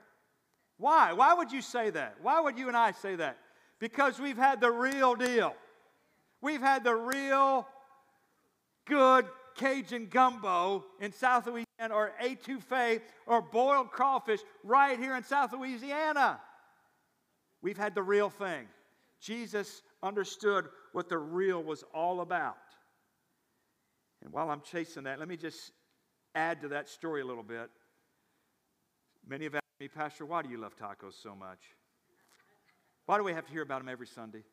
Why? 0.78 1.14
Why 1.14 1.34
would 1.34 1.52
you 1.52 1.62
say 1.62 1.90
that? 1.92 2.16
Why 2.22 2.40
would 2.42 2.58
you 2.58 2.68
and 2.68 2.76
I 2.76 2.92
say 2.92 3.16
that? 3.16 3.38
Because 3.80 4.20
we've 4.20 4.38
had 4.38 4.62
the 4.62 4.72
real 4.72 5.16
deal. 5.16 5.56
We've 6.42 6.62
had 6.62 6.84
the 6.84 6.96
real 6.96 7.68
good 8.86 9.26
Cajun 9.56 10.08
gumbo 10.08 10.86
in 11.00 11.12
South 11.12 11.48
Louisiana 11.48 11.94
or 11.94 12.12
etouffee 12.22 13.02
or 13.26 13.42
boiled 13.42 13.92
crawfish 13.92 14.42
right 14.64 15.00
here 15.00 15.16
in 15.16 15.24
South 15.24 15.54
Louisiana. 15.54 16.40
We've 17.62 17.78
had 17.78 17.96
the 17.96 18.04
real 18.04 18.30
thing. 18.30 18.68
Jesus 19.26 19.82
understood 20.04 20.68
what 20.92 21.10
the 21.10 21.18
real 21.18 21.64
was 21.64 21.84
all 21.94 22.22
about. 22.22 22.58
And 24.24 24.32
while 24.32 24.52
I'm 24.52 24.62
chasing 24.62 25.04
that, 25.04 25.18
let 25.18 25.28
me 25.28 25.36
just 25.36 25.72
add 26.36 26.62
to 26.62 26.68
that 26.70 26.88
story 26.88 27.22
a 27.22 27.26
little 27.26 27.44
bit. 27.44 27.70
Many 29.28 29.46
have 29.46 29.56
asked 29.56 29.64
me, 29.80 29.88
Pastor, 29.88 30.26
why 30.26 30.44
do 30.44 30.50
you 30.50 30.58
love 30.58 30.76
tacos 30.78 31.14
so 31.22 31.34
much? 31.34 31.60
Why 33.08 33.18
do 33.18 33.24
we 33.24 33.34
have 33.34 33.48
to 33.48 33.52
hear 33.52 33.64
about 33.64 33.80
them 33.80 33.90
every 33.90 34.06
Sunday? 34.06 34.44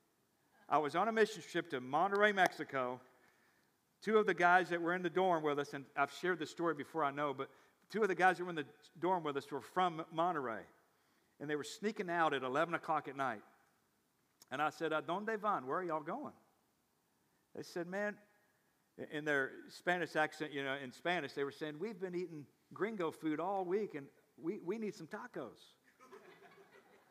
I 0.69 0.79
was 0.79 0.97
on 0.97 1.09
a 1.09 1.13
mission 1.13 1.43
trip 1.51 1.69
to 1.71 1.81
Monterrey, 1.81 2.35
Mexico. 2.35 2.99
Two 4.03 4.17
of 4.17 4.27
the 4.27 4.35
guys 4.35 4.71
that 4.71 4.81
were 4.81 4.95
in 4.95 5.03
the 5.03 5.11
dorm 5.11 5.43
with 5.43 5.59
us, 5.59 5.75
and 5.75 5.85
I've 5.97 6.13
shared 6.13 6.39
this 6.39 6.51
story 6.51 6.75
before, 6.75 7.05
I 7.05 7.11
know, 7.11 7.35
but 7.35 7.51
two 7.91 8.01
of 8.01 8.09
the 8.09 8.15
guys 8.15 8.39
that 8.39 8.45
were 8.45 8.51
in 8.51 8.57
the 8.57 8.67
dorm 8.99 9.23
with 9.23 9.37
us 9.37 9.51
were 9.51 9.61
from 9.61 10.03
Monterrey. 10.17 10.63
And 11.41 11.51
they 11.51 11.57
were 11.57 11.65
sneaking 11.65 12.09
out 12.09 12.33
at 12.33 12.43
11 12.43 12.73
o'clock 12.73 13.07
at 13.07 13.17
night. 13.17 13.43
And 14.53 14.61
I 14.61 14.69
said, 14.69 14.93
Donde 15.07 15.31
van? 15.41 15.67
Where 15.67 15.79
are 15.79 15.83
y'all 15.83 16.03
going? 16.03 16.35
They 17.57 17.63
said, 17.63 17.87
Man, 17.87 18.15
in 19.11 19.25
their 19.25 19.51
Spanish 19.71 20.15
accent, 20.15 20.53
you 20.53 20.63
know, 20.63 20.77
in 20.85 20.93
Spanish, 20.93 21.33
they 21.33 21.43
were 21.43 21.51
saying, 21.51 21.77
We've 21.81 21.99
been 21.99 22.15
eating 22.15 22.45
gringo 22.75 23.11
food 23.11 23.41
all 23.41 23.65
week, 23.65 23.95
and 23.95 24.07
we, 24.41 24.61
we 24.65 24.79
need 24.79 24.95
some 24.95 25.07
tacos. 25.07 25.59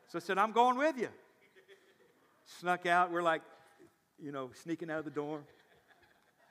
So 0.08 0.17
I 0.17 0.19
said, 0.19 0.38
I'm 0.38 0.51
going 0.51 0.77
with 0.77 0.99
you. 0.99 1.10
Snuck 2.60 2.86
out. 2.86 3.12
We're 3.12 3.23
like, 3.23 3.41
you 4.19 4.32
know, 4.32 4.51
sneaking 4.62 4.91
out 4.91 4.99
of 4.99 5.06
the 5.06 5.12
dorm, 5.12 5.43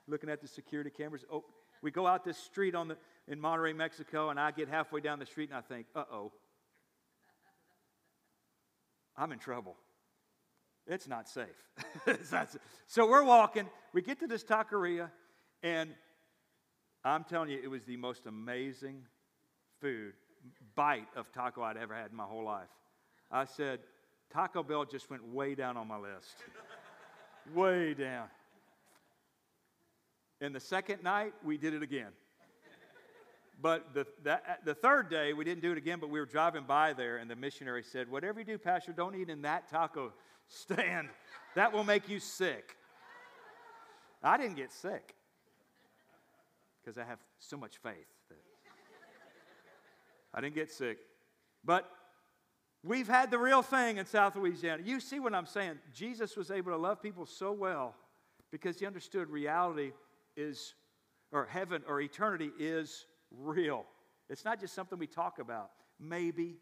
looking 0.09 0.29
at 0.29 0.41
the 0.41 0.49
security 0.49 0.91
cameras. 0.91 1.25
Oh, 1.33 1.45
we 1.83 1.93
go 1.93 2.07
out 2.07 2.25
this 2.25 2.39
street 2.39 2.75
on 2.75 2.89
the, 2.89 2.97
in 3.29 3.39
Monterrey, 3.39 3.77
Mexico, 3.77 4.31
and 4.31 4.41
I 4.41 4.51
get 4.51 4.69
halfway 4.69 5.01
down 5.01 5.21
the 5.21 5.27
street 5.27 5.51
and 5.51 5.59
I 5.59 5.61
think, 5.61 5.87
uh 5.95 6.05
oh. 6.11 6.33
I'm 9.17 9.31
in 9.31 9.39
trouble. 9.39 9.77
It's 10.91 11.07
not 11.07 11.29
safe. 11.29 11.47
it's 12.09 12.33
not. 12.33 12.49
So 12.89 13.09
we're 13.09 13.23
walking. 13.23 13.69
We 13.95 14.03
get 14.03 14.19
to 14.21 14.27
this 14.27 14.43
taqueria, 14.43 15.09
and 15.63 15.91
I'm 17.05 17.23
telling 17.23 17.49
you, 17.49 17.61
it 17.63 17.71
was 17.71 17.85
the 17.85 17.97
most 17.97 18.27
amazing 18.27 19.07
food, 19.81 20.15
bite 20.75 21.07
of 21.15 21.31
taco 21.31 21.63
I'd 21.63 21.77
ever 21.77 21.95
had 21.95 22.11
in 22.11 22.17
my 22.17 22.25
whole 22.25 22.45
life. 22.45 22.69
I 23.31 23.45
said, 23.45 23.79
Taco 24.33 24.65
Bell 24.65 24.85
just 24.85 25.09
went 25.11 25.25
way 25.29 25.55
down 25.55 25.77
on 25.77 25.87
my 25.87 25.97
list. 25.97 26.35
way 27.55 27.95
down. 27.95 28.27
And 30.41 30.53
the 30.53 30.61
second 30.61 31.05
night, 31.05 31.35
we 31.45 31.57
did 31.57 31.73
it 31.73 31.85
again. 31.85 32.11
But 33.63 33.95
the, 33.95 34.07
that, 34.25 34.61
the 34.65 34.75
third 34.75 35.09
day, 35.09 35.35
we 35.35 35.45
didn't 35.45 35.63
do 35.63 35.71
it 35.71 35.79
again, 35.79 36.01
but 36.01 36.11
we 36.11 36.19
were 36.19 36.27
driving 36.27 36.65
by 36.65 36.95
there, 36.95 37.19
and 37.19 37.31
the 37.31 37.37
missionary 37.37 37.85
said, 37.85 38.11
Whatever 38.11 38.41
you 38.41 38.47
do, 38.47 38.59
Pastor, 38.59 38.93
don't 38.93 39.15
eat 39.15 39.29
in 39.29 39.43
that 39.43 39.69
taco 39.69 40.13
stand. 40.51 41.09
That 41.55 41.73
will 41.73 41.85
make 41.85 42.09
you 42.09 42.21
sick. 42.21 42.77
I 44.23 44.37
didn't 44.37 44.57
get 44.57 44.71
sick 44.71 45.15
because 46.81 46.99
I 46.99 47.05
have 47.05 47.19
so 47.39 47.57
much 47.57 47.79
faith 47.79 48.07
that 48.29 48.37
I 50.35 50.41
didn't 50.43 50.55
get 50.55 50.71
sick. 50.71 50.99
But 51.65 51.91
we've 52.85 53.09
had 53.09 53.31
the 53.31 53.39
real 53.39 53.63
thing 53.63 53.97
in 53.97 54.05
South 54.05 54.37
Louisiana. 54.37 54.83
You 54.85 55.01
see 55.01 55.21
what 55.21 55.35
I'm 55.35 55.47
saying? 55.47 55.79
Jesus 55.95 56.37
was 56.37 56.51
able 56.51 56.73
to 56.73 56.79
love 56.79 57.03
people 57.03 57.25
so 57.25 57.53
well 57.53 57.95
because 58.51 58.79
he 58.79 58.87
understood 58.87 59.31
reality 59.31 59.93
is, 60.37 60.75
or 61.33 61.47
heaven 61.47 61.83
or 61.89 62.01
eternity 62.01 62.51
is 62.59 63.07
real. 63.31 63.85
It's 64.29 64.45
not 64.45 64.61
just 64.61 64.75
something 64.75 64.99
we 64.99 65.07
talk 65.07 65.39
about. 65.39 65.71
Maybe, 65.99 66.57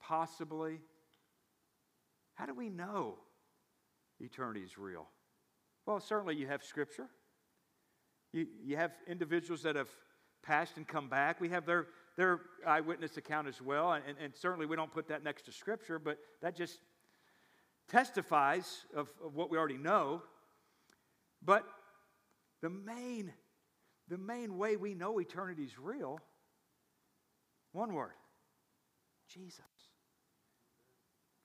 possibly. 0.00 0.80
How 2.38 2.46
do 2.46 2.54
we 2.54 2.68
know 2.68 3.16
eternity 4.20 4.60
is 4.60 4.78
real? 4.78 5.08
Well, 5.86 5.98
certainly 5.98 6.36
you 6.36 6.46
have 6.46 6.62
Scripture. 6.62 7.08
You, 8.32 8.46
you 8.62 8.76
have 8.76 8.92
individuals 9.08 9.62
that 9.64 9.74
have 9.74 9.88
passed 10.44 10.76
and 10.76 10.86
come 10.86 11.08
back. 11.08 11.40
We 11.40 11.48
have 11.48 11.66
their, 11.66 11.88
their 12.16 12.42
eyewitness 12.64 13.16
account 13.16 13.48
as 13.48 13.60
well. 13.60 13.92
And, 13.92 14.04
and 14.22 14.32
certainly 14.36 14.66
we 14.66 14.76
don't 14.76 14.92
put 14.92 15.08
that 15.08 15.24
next 15.24 15.46
to 15.46 15.52
Scripture, 15.52 15.98
but 15.98 16.18
that 16.40 16.56
just 16.56 16.78
testifies 17.88 18.84
of, 18.94 19.08
of 19.24 19.34
what 19.34 19.50
we 19.50 19.58
already 19.58 19.76
know. 19.76 20.22
But 21.44 21.64
the 22.62 22.70
main, 22.70 23.32
the 24.06 24.18
main 24.18 24.56
way 24.58 24.76
we 24.76 24.94
know 24.94 25.18
eternity 25.18 25.64
is 25.64 25.76
real, 25.76 26.20
one 27.72 27.94
word 27.94 28.12
Jesus. 29.28 29.64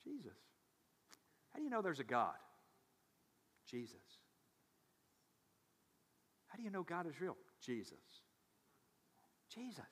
Jesus. 0.04 0.53
How 1.54 1.60
do 1.60 1.64
you 1.64 1.70
know 1.70 1.82
there's 1.82 2.00
a 2.00 2.04
God? 2.04 2.34
Jesus. 3.70 3.98
How 6.48 6.58
do 6.58 6.64
you 6.64 6.72
know 6.72 6.84
God 6.84 7.08
is 7.08 7.20
real? 7.22 7.38
Jesus. 7.64 7.98
Jesus. 9.54 9.84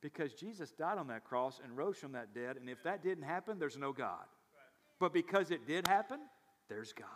Because 0.00 0.34
Jesus 0.34 0.72
died 0.72 0.98
on 0.98 1.08
that 1.08 1.24
cross 1.24 1.60
and 1.62 1.76
rose 1.76 1.96
from 1.96 2.12
that 2.12 2.34
dead, 2.34 2.56
and 2.56 2.68
if 2.68 2.82
that 2.82 3.02
didn't 3.02 3.24
happen, 3.24 3.58
there's 3.58 3.76
no 3.78 3.92
God. 3.92 4.24
But 4.98 5.12
because 5.12 5.50
it 5.50 5.66
did 5.66 5.86
happen, 5.86 6.18
there's 6.68 6.92
God. 6.92 7.08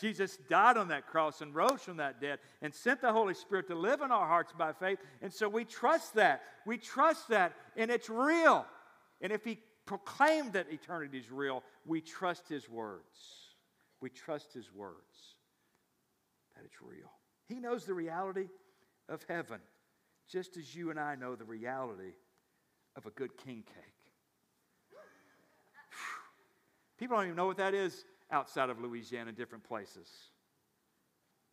Jesus 0.00 0.38
died 0.48 0.78
on 0.78 0.88
that 0.88 1.06
cross 1.06 1.42
and 1.42 1.54
rose 1.54 1.82
from 1.82 1.98
that 1.98 2.20
dead 2.20 2.38
and 2.62 2.74
sent 2.74 3.02
the 3.02 3.12
Holy 3.12 3.34
Spirit 3.34 3.68
to 3.68 3.74
live 3.74 4.00
in 4.00 4.10
our 4.10 4.26
hearts 4.26 4.52
by 4.56 4.72
faith. 4.72 4.98
And 5.20 5.30
so 5.30 5.46
we 5.46 5.64
trust 5.66 6.14
that. 6.14 6.42
We 6.66 6.78
trust 6.78 7.28
that, 7.28 7.52
and 7.76 7.90
it's 7.90 8.08
real. 8.08 8.64
And 9.20 9.30
if 9.30 9.44
He 9.44 9.58
proclaimed 9.90 10.52
that 10.52 10.70
eternity 10.70 11.18
is 11.18 11.32
real, 11.32 11.64
we 11.84 12.00
trust 12.00 12.48
His 12.48 12.70
words. 12.70 13.02
We 14.00 14.08
trust 14.08 14.52
His 14.52 14.72
words 14.72 15.34
that 16.54 16.64
it's 16.64 16.80
real. 16.80 17.10
He 17.48 17.58
knows 17.58 17.86
the 17.86 17.94
reality 17.94 18.46
of 19.08 19.24
heaven, 19.28 19.58
just 20.28 20.56
as 20.56 20.76
you 20.76 20.90
and 20.90 21.00
I 21.00 21.16
know 21.16 21.34
the 21.34 21.44
reality 21.44 22.12
of 22.94 23.06
a 23.06 23.10
good 23.10 23.36
king 23.36 23.64
cake. 23.66 23.98
People 26.96 27.16
don't 27.16 27.26
even 27.26 27.36
know 27.36 27.46
what 27.46 27.56
that 27.56 27.74
is 27.74 28.04
outside 28.30 28.70
of 28.70 28.80
Louisiana, 28.80 29.32
different 29.32 29.64
places. 29.64 30.08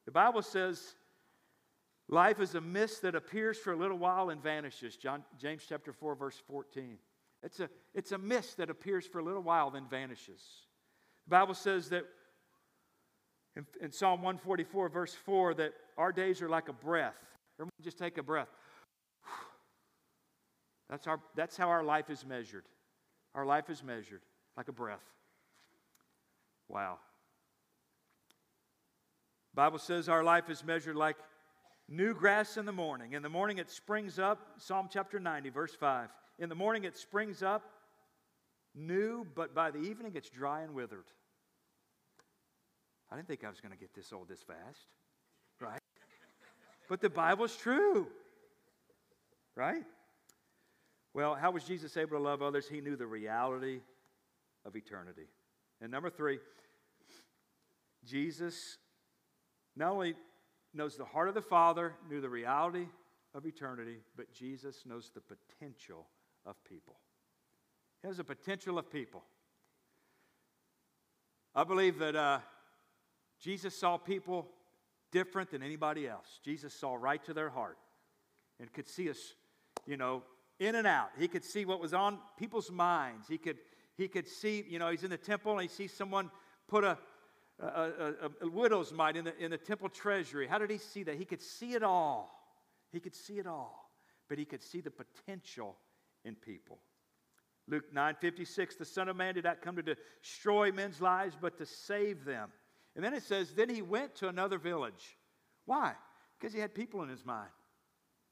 The 0.06 0.12
Bible 0.12 0.44
says 0.44 0.94
life 2.08 2.40
is 2.40 2.54
a 2.54 2.62
mist 2.62 3.02
that 3.02 3.16
appears 3.16 3.58
for 3.58 3.74
a 3.74 3.76
little 3.76 3.98
while 3.98 4.30
and 4.30 4.44
vanishes. 4.44 4.96
John, 4.96 5.24
James 5.42 5.64
chapter 5.68 5.92
4, 5.92 6.14
verse 6.14 6.40
14. 6.48 7.00
It's 7.44 7.60
a, 7.60 7.70
it's 7.94 8.12
a 8.12 8.18
mist 8.18 8.58
that 8.58 8.70
appears 8.70 9.06
for 9.06 9.20
a 9.20 9.24
little 9.24 9.44
while, 9.44 9.70
then 9.70 9.86
vanishes. 9.90 10.42
The 11.28 11.32
Bible 11.32 11.54
says 11.54 11.90
that 11.90 12.06
in, 13.56 13.66
in 13.82 13.92
Psalm 13.92 14.22
144, 14.22 14.90
verse 14.90 15.14
4, 15.14 15.56
that 15.56 15.74
our 15.98 16.12
days 16.12 16.42
are 16.42 16.50
like 16.50 16.70
a 16.70 16.74
breath. 16.74 17.16
Everyone 17.60 17.72
just 17.82 17.98
take 17.98 18.18
a 18.18 18.24
breath. 18.24 18.50
That's, 20.90 21.08
our, 21.08 21.20
that's 21.36 21.58
how 21.58 21.68
our 21.68 21.84
life 21.84 22.10
is 22.10 22.26
measured. 22.26 22.64
Our 23.36 23.46
life 23.46 23.70
is 23.70 23.84
measured 23.84 24.22
like 24.56 24.70
a 24.70 24.72
breath. 24.72 25.04
Wow. 26.70 27.00
Bible 29.54 29.80
says 29.80 30.08
our 30.08 30.24
life 30.24 30.50
is 30.50 30.64
measured 30.64 30.96
like 30.96 31.18
new 31.90 32.14
grass 32.14 32.58
in 32.58 32.66
the 32.66 32.72
morning. 32.72 33.14
In 33.14 33.22
the 33.22 33.30
morning 33.30 33.58
it 33.58 33.70
springs 33.70 34.20
up, 34.20 34.40
Psalm 34.60 34.88
chapter 34.90 35.20
90, 35.20 35.50
verse 35.50 35.74
5. 35.74 36.10
In 36.40 36.50
the 36.50 36.56
morning 36.56 36.84
it 36.84 36.98
springs 36.98 37.42
up 37.42 37.64
new, 38.76 39.26
but 39.36 39.56
by 39.56 39.72
the 39.72 39.80
evening 39.80 40.14
it's 40.16 40.30
dry 40.30 40.62
and 40.62 40.74
withered. 40.74 41.06
I 43.12 43.16
didn't 43.16 43.28
think 43.28 43.44
I 43.44 43.50
was 43.50 43.62
going 43.62 43.72
to 43.72 43.78
get 43.78 43.94
this 43.94 44.12
old 44.12 44.28
this 44.28 44.44
fast, 44.44 44.88
right? 45.60 45.82
but 46.90 47.02
the 47.02 47.10
Bible's 47.10 47.56
true, 47.56 48.08
right? 49.56 49.84
Well, 51.14 51.36
how 51.36 51.52
was 51.52 51.64
Jesus 51.64 51.98
able 51.98 52.18
to 52.18 52.24
love 52.24 52.42
others? 52.42 52.68
He 52.68 52.82
knew 52.82 52.96
the 52.96 53.08
reality 53.08 53.80
of 54.66 54.76
eternity. 54.76 55.28
And 55.82 55.92
number 55.92 56.10
three, 56.10 56.40
Jesus 58.06 58.78
not 59.76 59.92
only 59.94 60.16
knows 60.74 60.98
the 60.98 61.06
heart 61.06 61.30
of 61.30 61.34
the 61.34 61.42
Father, 61.42 61.94
knew 62.10 62.22
the 62.22 62.30
reality 62.30 62.86
of 63.34 63.46
eternity, 63.46 63.98
but 64.16 64.32
Jesus 64.34 64.84
knows 64.86 65.12
the 65.14 65.22
potential 65.22 66.06
of 66.48 66.56
people. 66.64 66.96
He 68.02 68.08
has 68.08 68.20
a 68.20 68.24
potential 68.24 68.80
of 68.80 68.92
people. 68.92 69.24
I 71.54 71.64
believe 71.64 72.00
that 72.00 72.16
uh, 72.16 72.40
Jesus 73.40 73.76
saw 73.76 73.98
people 73.98 74.48
different 75.12 75.52
than 75.52 75.62
anybody 75.62 76.08
else. 76.08 76.40
Jesus 76.44 76.74
saw 76.74 76.96
right 76.96 77.24
to 77.26 77.34
their 77.34 77.50
heart 77.50 77.78
and 78.60 78.72
could 78.72 78.88
see 78.88 79.10
us, 79.10 79.34
you 79.86 79.98
know, 79.98 80.24
in 80.60 80.76
and 80.76 80.88
out. 80.88 81.10
He 81.20 81.28
could 81.28 81.44
see 81.44 81.66
what 81.66 81.80
was 81.80 81.94
on 81.94 82.20
people's 82.38 82.72
minds. 82.72 83.28
He 83.28 83.38
could, 83.38 83.58
he 83.96 84.08
could 84.08 84.28
see, 84.28 84.66
you 84.68 84.80
know, 84.80 84.90
he's 84.90 85.04
in 85.04 85.10
the 85.10 85.18
temple 85.18 85.54
and 85.54 85.62
he 85.62 85.68
sees 85.68 85.94
someone 85.94 86.32
put 86.68 86.84
a, 86.84 86.98
a, 87.60 87.66
a, 87.66 88.32
a 88.42 88.50
widow's 88.50 88.94
mite 88.94 89.18
in 89.18 89.26
the, 89.26 89.38
in 89.38 89.52
the 89.52 89.58
temple 89.58 89.90
treasury. 89.90 90.48
How 90.48 90.58
did 90.58 90.70
he 90.70 90.78
see 90.78 91.04
that? 91.04 91.16
He 91.16 91.26
could 91.26 91.42
see 91.42 91.74
it 91.74 91.84
all. 91.84 92.32
He 92.92 93.00
could 93.00 93.16
see 93.16 93.40
it 93.40 93.48
all. 93.48 93.92
But 94.30 94.38
he 94.38 94.46
could 94.46 94.62
see 94.62 94.82
the 94.82 94.92
potential 94.92 95.78
in 96.28 96.36
people. 96.36 96.80
Luke 97.68 97.94
9:56 97.94 98.78
the 98.78 98.86
Son 98.86 99.10
of 99.10 99.16
Man 99.16 99.34
did 99.34 99.44
not 99.44 99.62
come 99.62 99.76
to 99.78 99.84
destroy 99.84 100.72
men's 100.72 101.02
lives, 101.02 101.38
but 101.40 101.58
to 101.58 101.66
save 101.66 102.24
them. 102.26 102.52
And 102.96 103.06
then 103.06 103.14
it 103.14 103.24
says, 103.24 103.54
then 103.54 103.70
he 103.70 103.84
went 103.84 104.16
to 104.16 104.28
another 104.28 104.58
village. 104.58 105.18
Why? 105.66 105.94
Because 106.38 106.52
he 106.52 106.60
had 106.60 106.74
people 106.74 107.04
in 107.04 107.10
his 107.10 107.24
mind. 107.24 107.52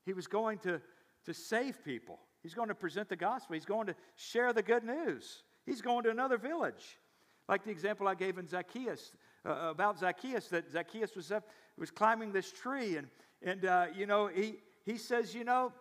He 0.07 0.13
was 0.13 0.25
going 0.25 0.57
to, 0.59 0.81
to 1.25 1.33
save 1.33 1.83
people. 1.85 2.19
He's 2.41 2.55
going 2.55 2.69
to 2.69 2.75
present 2.75 3.07
the 3.07 3.15
gospel. 3.15 3.53
He's 3.53 3.65
going 3.65 3.85
to 3.87 3.95
share 4.15 4.53
the 4.53 4.63
good 4.63 4.83
news. 4.83 5.43
He's 5.67 5.81
going 5.81 6.03
to 6.05 6.09
another 6.09 6.37
village. 6.37 6.99
Like 7.47 7.63
the 7.63 7.69
example 7.69 8.07
I 8.07 8.15
gave 8.15 8.39
in 8.39 8.47
Zacchaeus, 8.47 9.13
uh, 9.45 9.69
about 9.69 9.99
Zacchaeus, 9.99 10.47
that 10.47 10.71
Zacchaeus 10.71 11.15
was, 11.15 11.31
up, 11.31 11.47
was 11.77 11.91
climbing 11.91 12.31
this 12.31 12.51
tree, 12.51 12.97
and, 12.97 13.07
and 13.43 13.65
uh, 13.65 13.85
you 13.95 14.07
know, 14.07 14.27
he, 14.27 14.55
he 14.83 14.97
says, 14.97 15.35
you 15.35 15.43
know, 15.43 15.71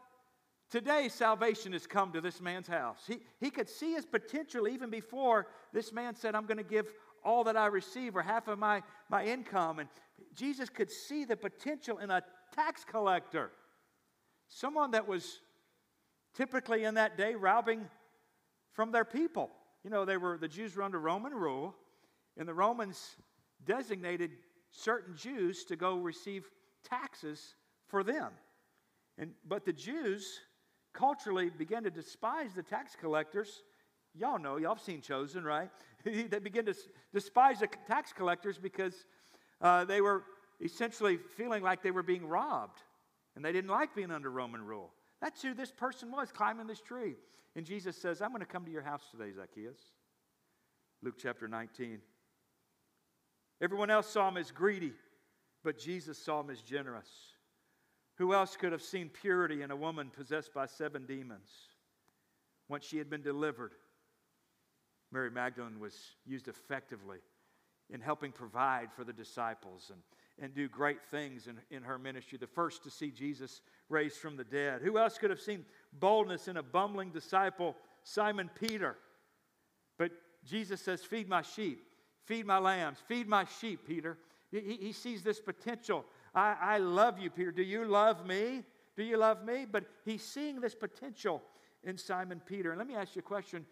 today 0.70 1.08
salvation 1.08 1.72
has 1.72 1.86
come 1.86 2.12
to 2.12 2.20
this 2.20 2.40
man's 2.40 2.68
house. 2.68 3.00
He, 3.06 3.18
he 3.40 3.50
could 3.50 3.68
see 3.68 3.94
his 3.94 4.04
potential 4.04 4.68
even 4.68 4.90
before 4.90 5.46
this 5.72 5.92
man 5.92 6.14
said, 6.14 6.34
I'm 6.34 6.46
going 6.46 6.58
to 6.58 6.64
give 6.64 6.86
all 7.24 7.44
that 7.44 7.56
I 7.56 7.66
receive 7.66 8.16
or 8.16 8.22
half 8.22 8.48
of 8.48 8.58
my, 8.58 8.82
my 9.08 9.24
income. 9.24 9.78
And 9.78 9.88
Jesus 10.34 10.68
could 10.68 10.90
see 10.90 11.24
the 11.24 11.36
potential 11.36 11.98
in 11.98 12.10
a 12.10 12.22
tax 12.54 12.84
collector, 12.84 13.50
someone 14.48 14.92
that 14.92 15.08
was 15.08 15.40
typically 16.34 16.84
in 16.84 16.94
that 16.94 17.16
day 17.16 17.34
robbing 17.34 17.88
from 18.72 18.92
their 18.92 19.04
people. 19.04 19.50
You 19.84 19.90
know, 19.90 20.04
they 20.04 20.16
were 20.16 20.38
the 20.38 20.48
Jews 20.48 20.76
were 20.76 20.82
under 20.82 20.98
Roman 20.98 21.32
rule, 21.32 21.74
and 22.36 22.48
the 22.48 22.54
Romans 22.54 23.16
designated 23.64 24.32
certain 24.70 25.16
Jews 25.16 25.64
to 25.64 25.76
go 25.76 25.98
receive 25.98 26.50
taxes 26.84 27.54
for 27.86 28.02
them. 28.02 28.32
And 29.18 29.32
but 29.46 29.64
the 29.64 29.72
Jews 29.72 30.40
culturally 30.94 31.50
began 31.50 31.82
to 31.82 31.90
despise 31.90 32.54
the 32.54 32.62
tax 32.62 32.96
collectors 32.98 33.62
y'all 34.14 34.38
know, 34.38 34.56
y'all 34.56 34.74
have 34.74 34.82
seen 34.82 35.00
Chosen, 35.00 35.44
right? 35.44 35.70
they 36.04 36.38
begin 36.38 36.66
to 36.66 36.74
despise 37.12 37.60
the 37.60 37.68
tax 37.86 38.12
collectors 38.12 38.58
because 38.58 39.06
uh, 39.60 39.84
they 39.84 40.00
were 40.00 40.24
essentially 40.62 41.18
feeling 41.36 41.62
like 41.62 41.82
they 41.82 41.90
were 41.90 42.02
being 42.02 42.26
robbed 42.26 42.80
and 43.34 43.44
they 43.44 43.52
didn't 43.52 43.70
like 43.70 43.94
being 43.94 44.10
under 44.10 44.30
Roman 44.30 44.64
rule. 44.64 44.92
That's 45.20 45.42
who 45.42 45.54
this 45.54 45.72
person 45.72 46.10
was 46.10 46.30
climbing 46.30 46.66
this 46.66 46.80
tree. 46.80 47.16
And 47.56 47.64
Jesus 47.64 47.96
says, 47.96 48.20
I'm 48.20 48.30
going 48.30 48.40
to 48.40 48.46
come 48.46 48.64
to 48.64 48.70
your 48.70 48.82
house 48.82 49.02
today, 49.10 49.32
Zacchaeus. 49.34 49.78
Luke 51.02 51.14
chapter 51.20 51.48
19. 51.48 51.98
Everyone 53.60 53.90
else 53.90 54.08
saw 54.08 54.28
him 54.28 54.36
as 54.36 54.50
greedy, 54.50 54.92
but 55.62 55.78
Jesus 55.78 56.18
saw 56.18 56.40
him 56.40 56.50
as 56.50 56.60
generous. 56.60 57.08
Who 58.16 58.32
else 58.32 58.56
could 58.56 58.72
have 58.72 58.82
seen 58.82 59.08
purity 59.08 59.62
in 59.62 59.70
a 59.70 59.76
woman 59.76 60.10
possessed 60.10 60.54
by 60.54 60.66
seven 60.66 61.04
demons? 61.06 61.50
Once 62.68 62.84
she 62.84 62.98
had 62.98 63.10
been 63.10 63.22
delivered, 63.22 63.72
Mary 65.12 65.30
Magdalene 65.30 65.80
was 65.80 65.94
used 66.24 66.48
effectively 66.48 67.18
in 67.90 68.00
helping 68.00 68.32
provide 68.32 68.92
for 68.92 69.04
the 69.04 69.12
disciples 69.12 69.90
and, 69.92 70.00
and 70.40 70.54
do 70.54 70.68
great 70.68 71.02
things 71.02 71.46
in, 71.46 71.58
in 71.70 71.82
her 71.82 71.98
ministry. 71.98 72.38
The 72.38 72.46
first 72.46 72.82
to 72.84 72.90
see 72.90 73.10
Jesus 73.10 73.60
raised 73.88 74.16
from 74.16 74.36
the 74.36 74.44
dead. 74.44 74.80
Who 74.82 74.98
else 74.98 75.18
could 75.18 75.30
have 75.30 75.40
seen 75.40 75.64
boldness 75.92 76.48
in 76.48 76.56
a 76.56 76.62
bumbling 76.62 77.10
disciple, 77.10 77.76
Simon 78.02 78.50
Peter? 78.58 78.96
But 79.98 80.12
Jesus 80.44 80.80
says, 80.80 81.04
Feed 81.04 81.28
my 81.28 81.42
sheep, 81.42 81.84
feed 82.24 82.46
my 82.46 82.58
lambs, 82.58 82.98
feed 83.06 83.28
my 83.28 83.44
sheep, 83.60 83.86
Peter. 83.86 84.18
He, 84.50 84.78
he 84.80 84.92
sees 84.92 85.22
this 85.22 85.40
potential. 85.40 86.04
I, 86.34 86.56
I 86.60 86.78
love 86.78 87.18
you, 87.18 87.30
Peter. 87.30 87.52
Do 87.52 87.62
you 87.62 87.84
love 87.84 88.26
me? 88.26 88.64
Do 88.96 89.04
you 89.04 89.16
love 89.16 89.44
me? 89.44 89.66
But 89.70 89.84
he's 90.04 90.22
seeing 90.22 90.60
this 90.60 90.74
potential 90.74 91.42
in 91.84 91.96
Simon 91.96 92.40
Peter. 92.44 92.70
And 92.70 92.78
let 92.78 92.86
me 92.86 92.94
ask 92.94 93.14
you 93.14 93.20
a 93.20 93.22
question 93.22 93.66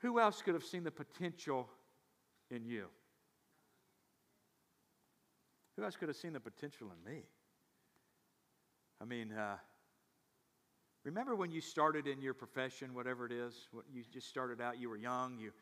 who 0.00 0.20
else 0.20 0.42
could 0.42 0.54
have 0.54 0.64
seen 0.64 0.84
the 0.84 0.90
potential 0.90 1.68
in 2.50 2.64
you? 2.64 2.86
Who 5.76 5.84
else 5.84 5.96
could 5.96 6.08
have 6.08 6.16
seen 6.16 6.32
the 6.32 6.40
potential 6.40 6.88
in 6.92 7.12
me? 7.12 7.22
I 9.00 9.04
mean, 9.04 9.32
uh, 9.32 9.56
remember 11.04 11.36
when 11.36 11.50
you 11.50 11.60
started 11.60 12.06
in 12.06 12.20
your 12.20 12.34
profession, 12.34 12.94
whatever 12.94 13.26
it 13.26 13.32
is, 13.32 13.68
what 13.72 13.84
you 13.92 14.02
just 14.12 14.28
started 14.28 14.60
out, 14.60 14.80
you 14.80 14.88
were 14.88 14.96
young, 14.96 15.38
you, 15.38 15.52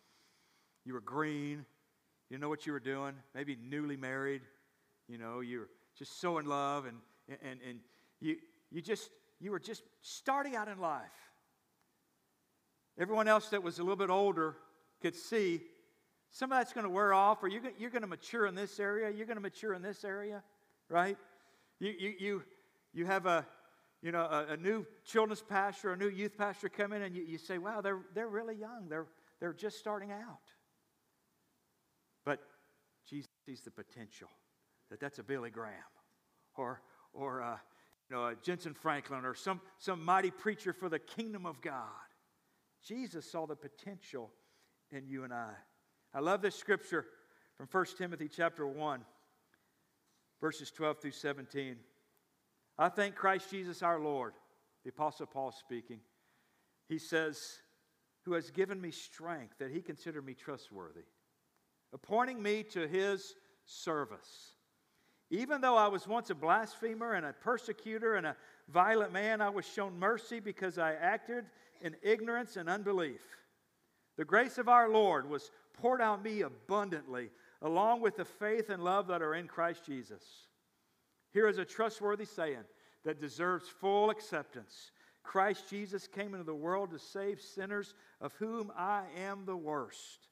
you 0.85 0.95
were 0.95 1.01
green, 1.01 1.59
you 1.59 2.35
didn't 2.35 2.43
know 2.43 2.49
what 2.49 2.67
you 2.67 2.73
were 2.73 2.81
doing, 2.81 3.15
maybe 3.35 3.57
newly 3.63 3.97
married, 3.97 4.43
you 5.09 5.19
know, 5.19 5.41
you 5.41 5.61
were 5.61 5.69
just 5.99 6.21
so 6.21 6.39
in 6.39 6.47
love, 6.47 6.87
and, 6.87 6.97
and, 7.29 7.61
and 7.67 7.79
you, 8.21 8.37
you 8.71 8.83
just, 8.83 9.11
you 9.41 9.51
were 9.51 9.59
just 9.59 9.83
starting 10.03 10.57
out 10.57 10.69
in 10.69 10.79
life. 10.79 11.03
Everyone 12.99 13.29
else 13.29 13.49
that 13.51 13.63
was 13.63 13.79
a 13.79 13.83
little 13.83 13.97
bit 13.97 14.11
older 14.11 14.57
could 15.03 15.15
see 15.15 15.61
some 16.31 16.53
of 16.53 16.59
that's 16.59 16.73
going 16.73 16.85
to 16.85 16.91
wear 16.91 17.15
off, 17.15 17.43
or 17.43 17.49
you're, 17.49 17.63
you're 17.79 17.91
going 17.91 18.03
to 18.03 18.09
mature 18.09 18.47
in 18.47 18.55
this 18.55 18.79
area, 18.79 19.11
you're 19.11 19.27
going 19.27 19.37
to 19.37 19.43
mature 19.43 19.75
in 19.75 19.83
this 19.83 20.05
area, 20.05 20.43
right? 20.89 21.17
You, 21.79 21.95
you, 21.99 22.15
you, 22.19 22.43
you 22.93 23.07
have 23.07 23.27
a, 23.27 23.47
you 24.03 24.13
know, 24.13 24.23
a, 24.23 24.53
a, 24.53 24.57
new 24.57 24.87
children's 25.05 25.43
pastor, 25.43 25.93
a 25.93 25.97
new 25.97 26.09
youth 26.09 26.37
pastor 26.37 26.69
come 26.69 26.93
in, 26.93 27.03
and 27.03 27.17
you, 27.17 27.23
you 27.23 27.39
say, 27.39 27.59
wow, 27.59 27.81
they're, 27.81 28.01
they're 28.15 28.29
really 28.29 28.55
young. 28.55 28.89
They're, 28.89 29.07
they're 29.41 29.53
just 29.53 29.79
starting 29.79 30.13
out. 30.13 30.41
But 32.25 32.41
Jesus 33.09 33.31
sees 33.47 33.63
the 33.63 33.71
potential 33.71 34.29
that 34.91 35.01
that's 35.01 35.19
a 35.19 35.23
Billy 35.23 35.51
Graham 35.51 35.75
or, 36.57 36.81
or 37.13 37.43
uh, 37.43 37.57
you 38.09 38.17
know, 38.17 38.27
a 38.27 38.35
Jentezen 38.35 38.77
Franklin 38.77 39.25
or 39.25 39.35
some, 39.35 39.61
some 39.79 40.05
mighty 40.05 40.31
preacher 40.31 40.73
for 40.73 40.89
the 40.89 40.99
kingdom 40.99 41.47
of 41.47 41.61
God. 41.61 41.83
Jesus 42.85 43.31
saw 43.31 43.47
the 43.47 43.57
potential 43.57 44.31
in 44.91 45.07
you 45.09 45.25
and 45.25 45.33
I. 45.33 45.53
I 46.15 46.21
love 46.21 46.41
this 46.41 46.55
scripture 46.55 47.05
from 47.57 47.69
1 47.71 47.87
Timothy 47.99 48.29
chapter 48.29 48.67
1, 48.67 49.01
verses 50.41 50.71
12 50.71 51.01
through 51.01 51.11
17. 51.11 51.77
I 52.79 52.89
thank 52.89 53.15
Christ 53.15 53.51
Jesus 53.51 53.83
our 53.83 53.99
Lord, 53.99 54.35
the 54.85 54.91
Apostle 54.91 55.27
Paul 55.27 55.53
speaking. 55.53 56.01
He 56.89 56.99
says, 56.99 57.59
Who 58.25 58.35
has 58.35 58.51
given 58.51 58.81
me 58.81 58.91
strength 58.91 59.59
that 59.59 59.73
he 59.73 59.81
considered 59.81 60.25
me 60.25 60.35
trustworthy, 60.35 61.05
appointing 61.93 62.41
me 62.41 62.63
to 62.65 62.87
his 62.87 63.35
service. 63.65 64.53
Even 65.31 65.61
though 65.61 65.77
I 65.77 65.89
was 65.89 66.07
once 66.07 66.31
a 66.31 66.35
blasphemer 66.35 67.15
and 67.15 67.27
a 67.27 67.33
persecutor 67.33 68.15
and 68.15 68.27
a 68.27 68.37
violent 68.69 69.13
man, 69.13 69.41
I 69.41 69.49
was 69.49 69.67
shown 69.67 69.99
mercy 69.99 70.39
because 70.41 70.79
I 70.79 70.95
acted 70.95 71.47
in 71.81 71.97
ignorance 72.03 72.57
and 72.57 72.69
unbelief. 72.69 73.23
The 74.17 74.25
grace 74.25 74.57
of 74.59 74.69
our 74.69 74.89
Lord 74.89 75.29
was 75.29 75.51
poured 75.75 76.01
out 76.01 76.23
me 76.23 76.43
abundantly, 76.43 77.31
along 77.61 78.01
with 78.01 78.17
the 78.17 78.25
faith 78.25 78.71
and 78.71 78.83
love 78.83 79.09
that 79.09 79.23
are 79.23 79.35
in 79.35 79.49
Christ 79.49 79.85
Jesus. 79.85 80.23
Here 81.33 81.49
is 81.49 81.59
a 81.59 81.65
trustworthy 81.65 82.25
saying 82.25 82.65
that 83.05 83.21
deserves 83.21 83.69
full 83.69 84.11
acceptance. 84.11 84.93
Christ 85.23 85.69
Jesus 85.69 86.07
came 86.07 86.35
into 86.35 86.45
the 86.45 86.55
world 86.55 86.93
to 86.93 86.99
save 86.99 87.41
sinners, 87.41 87.95
of 88.21 88.33
whom 88.35 88.73
I 88.77 89.03
am 89.19 89.45
the 89.45 89.57
worst. 89.57 90.29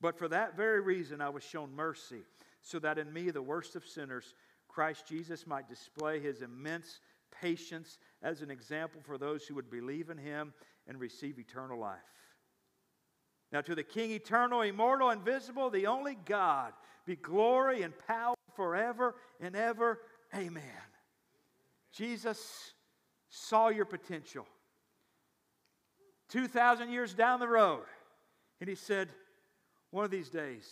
But 0.00 0.18
for 0.18 0.28
that 0.28 0.56
very 0.56 0.80
reason, 0.80 1.20
I 1.20 1.28
was 1.28 1.44
shown 1.44 1.74
mercy, 1.74 2.22
so 2.62 2.78
that 2.78 2.98
in 2.98 3.12
me, 3.12 3.30
the 3.30 3.42
worst 3.42 3.76
of 3.76 3.86
sinners, 3.86 4.34
Christ 4.68 5.06
Jesus 5.06 5.46
might 5.46 5.68
display 5.68 6.20
his 6.20 6.42
immense 6.42 7.00
patience 7.40 7.98
as 8.22 8.42
an 8.42 8.50
example 8.50 9.00
for 9.04 9.18
those 9.18 9.46
who 9.46 9.54
would 9.54 9.70
believe 9.70 10.10
in 10.10 10.18
him 10.18 10.52
and 10.86 11.00
receive 11.00 11.38
eternal 11.38 11.78
life. 11.78 11.98
Now, 13.50 13.60
to 13.62 13.74
the 13.74 13.82
King, 13.82 14.10
eternal, 14.10 14.60
immortal, 14.62 15.10
invisible, 15.10 15.70
the 15.70 15.86
only 15.86 16.16
God, 16.26 16.72
be 17.06 17.16
glory 17.16 17.82
and 17.82 17.94
power 18.06 18.34
forever 18.54 19.14
and 19.40 19.56
ever. 19.56 20.00
Amen. 20.34 20.62
Jesus 21.92 22.72
saw 23.30 23.68
your 23.68 23.86
potential. 23.86 24.46
2,000 26.28 26.90
years 26.90 27.14
down 27.14 27.40
the 27.40 27.48
road, 27.48 27.84
and 28.60 28.68
he 28.68 28.74
said, 28.74 29.08
One 29.90 30.04
of 30.04 30.10
these 30.10 30.28
days, 30.28 30.68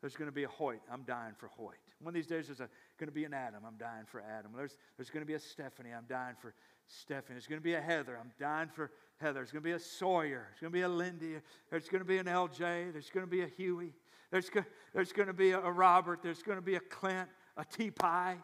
there's 0.00 0.16
going 0.16 0.28
to 0.28 0.34
be 0.34 0.44
a 0.44 0.48
Hoyt. 0.48 0.80
I'm 0.90 1.02
dying 1.02 1.34
for 1.36 1.48
Hoyt. 1.48 1.76
One 2.00 2.12
of 2.12 2.14
these 2.14 2.26
days, 2.26 2.46
there's 2.46 2.60
a, 2.60 2.68
going 2.98 3.08
to 3.08 3.14
be 3.14 3.24
an 3.24 3.34
Adam. 3.34 3.62
I'm 3.66 3.76
dying 3.76 4.04
for 4.06 4.22
Adam. 4.22 4.52
There's, 4.56 4.76
there's 4.96 5.10
going 5.10 5.22
to 5.22 5.26
be 5.26 5.34
a 5.34 5.40
Stephanie. 5.40 5.90
I'm 5.96 6.06
dying 6.08 6.36
for 6.40 6.54
Stephanie. 6.86 7.34
There's 7.34 7.46
going 7.46 7.60
to 7.60 7.64
be 7.64 7.74
a 7.74 7.80
Heather. 7.80 8.18
I'm 8.18 8.32
dying 8.38 8.68
for 8.68 8.90
Heather. 9.18 9.34
There's 9.34 9.50
going 9.52 9.62
to 9.62 9.68
be 9.68 9.74
a 9.74 9.78
Sawyer. 9.78 10.48
There's 10.48 10.60
going 10.60 10.72
to 10.72 10.78
be 10.78 10.82
a 10.82 10.88
Lindy. 10.88 11.34
There's 11.70 11.88
going 11.88 12.00
to 12.00 12.08
be 12.08 12.18
an 12.18 12.26
LJ. 12.26 12.92
There's 12.92 13.10
going 13.10 13.26
to 13.26 13.30
be 13.30 13.42
a 13.42 13.46
Huey. 13.46 13.92
There's, 14.30 14.48
go, 14.48 14.64
there's 14.94 15.12
going 15.12 15.28
to 15.28 15.34
be 15.34 15.50
a, 15.50 15.60
a 15.60 15.70
Robert. 15.70 16.20
There's 16.22 16.42
going 16.42 16.58
to 16.58 16.62
be 16.62 16.76
a 16.76 16.80
Clint, 16.80 17.28
a 17.56 17.64
T 17.64 17.90
Pie 17.90 18.38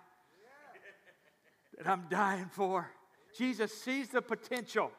that 1.78 1.88
I'm 1.88 2.04
dying 2.10 2.50
for. 2.50 2.90
Jesus 3.36 3.72
sees 3.72 4.08
the 4.08 4.22
potential. 4.22 4.90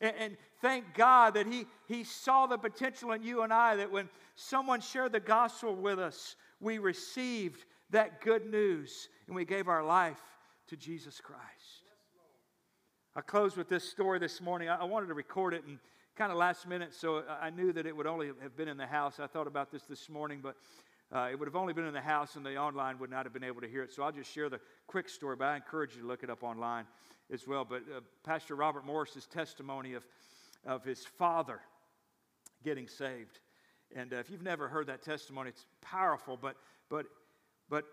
And, 0.00 0.12
and, 0.18 0.36
thank 0.60 0.94
God 0.94 1.34
that 1.34 1.46
he, 1.46 1.66
he 1.86 2.02
saw 2.02 2.46
the 2.46 2.56
potential 2.58 3.12
in 3.12 3.22
you 3.22 3.42
and 3.42 3.52
I, 3.52 3.76
that 3.76 3.90
when 3.90 4.08
someone 4.34 4.80
shared 4.80 5.12
the 5.12 5.20
gospel 5.20 5.74
with 5.74 5.98
us, 5.98 6.36
we 6.60 6.78
received 6.78 7.64
that 7.90 8.20
good 8.20 8.50
news 8.50 9.08
and 9.26 9.36
we 9.36 9.44
gave 9.44 9.68
our 9.68 9.84
life 9.84 10.20
to 10.68 10.76
Jesus 10.76 11.20
Christ. 11.20 11.42
I 13.14 13.20
close 13.20 13.56
with 13.56 13.68
this 13.68 13.88
story 13.88 14.18
this 14.18 14.40
morning. 14.40 14.68
I 14.68 14.84
wanted 14.84 15.06
to 15.06 15.14
record 15.14 15.54
it 15.54 15.64
and 15.66 15.78
kind 16.16 16.32
of 16.32 16.38
last 16.38 16.66
minute, 16.66 16.94
so 16.94 17.22
I 17.40 17.50
knew 17.50 17.72
that 17.72 17.86
it 17.86 17.96
would 17.96 18.06
only 18.06 18.28
have 18.42 18.56
been 18.56 18.68
in 18.68 18.76
the 18.76 18.86
house. 18.86 19.20
I 19.20 19.26
thought 19.26 19.46
about 19.46 19.70
this 19.70 19.82
this 19.84 20.08
morning, 20.08 20.40
but 20.42 20.56
uh, 21.14 21.28
it 21.30 21.38
would 21.38 21.46
have 21.46 21.56
only 21.56 21.72
been 21.72 21.86
in 21.86 21.94
the 21.94 22.00
house 22.00 22.36
and 22.36 22.44
the 22.44 22.56
online 22.56 22.98
would 22.98 23.10
not 23.10 23.24
have 23.24 23.32
been 23.32 23.44
able 23.44 23.60
to 23.60 23.68
hear 23.68 23.82
it. 23.82 23.92
So 23.92 24.02
I'll 24.02 24.12
just 24.12 24.32
share 24.32 24.48
the 24.48 24.60
quick 24.86 25.08
story, 25.08 25.36
but 25.36 25.46
I 25.46 25.56
encourage 25.56 25.94
you 25.94 26.02
to 26.02 26.06
look 26.06 26.22
it 26.22 26.30
up 26.30 26.42
online 26.42 26.86
as 27.32 27.46
well. 27.46 27.64
But 27.64 27.82
uh, 27.94 28.00
Pastor 28.24 28.54
Robert 28.54 28.84
Morris's 28.84 29.26
testimony 29.26 29.94
of, 29.94 30.04
of 30.64 30.84
his 30.84 31.04
father 31.04 31.60
getting 32.64 32.88
saved. 32.88 33.40
And 33.94 34.12
uh, 34.12 34.16
if 34.16 34.30
you've 34.30 34.42
never 34.42 34.68
heard 34.68 34.86
that 34.88 35.02
testimony, 35.02 35.50
it's 35.50 35.66
powerful, 35.80 36.36
but, 36.36 36.56
but, 36.88 37.06
but 37.68 37.84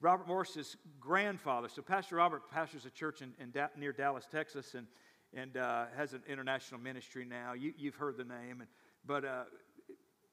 Robert 0.00 0.28
Morris's 0.28 0.76
grandfather, 1.00 1.68
so 1.68 1.82
Pastor 1.82 2.16
Robert 2.16 2.50
pastors 2.50 2.86
a 2.86 2.90
church 2.90 3.22
in, 3.22 3.32
in 3.40 3.50
da- 3.50 3.68
near 3.76 3.92
Dallas, 3.92 4.26
Texas, 4.30 4.74
and, 4.74 4.86
and 5.34 5.56
uh, 5.56 5.86
has 5.96 6.12
an 6.12 6.22
international 6.28 6.80
ministry 6.80 7.24
now. 7.24 7.54
You, 7.54 7.72
have 7.86 7.96
heard 7.96 8.16
the 8.16 8.24
name. 8.24 8.60
And, 8.60 8.68
but 9.04 9.24
uh, 9.24 9.44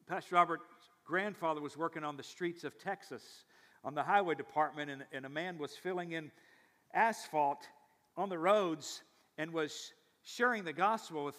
Pastor 0.07 0.35
Robert's 0.35 0.63
grandfather 1.05 1.61
was 1.61 1.77
working 1.77 2.03
on 2.03 2.17
the 2.17 2.23
streets 2.23 2.63
of 2.63 2.77
Texas 2.77 3.45
on 3.83 3.95
the 3.95 4.03
highway 4.03 4.35
department, 4.35 4.89
and, 4.91 5.03
and 5.11 5.25
a 5.25 5.29
man 5.29 5.57
was 5.57 5.75
filling 5.75 6.11
in 6.11 6.31
asphalt 6.93 7.67
on 8.15 8.29
the 8.29 8.37
roads 8.37 9.01
and 9.37 9.51
was 9.51 9.93
sharing 10.23 10.63
the 10.63 10.73
gospel 10.73 11.25
with 11.25 11.37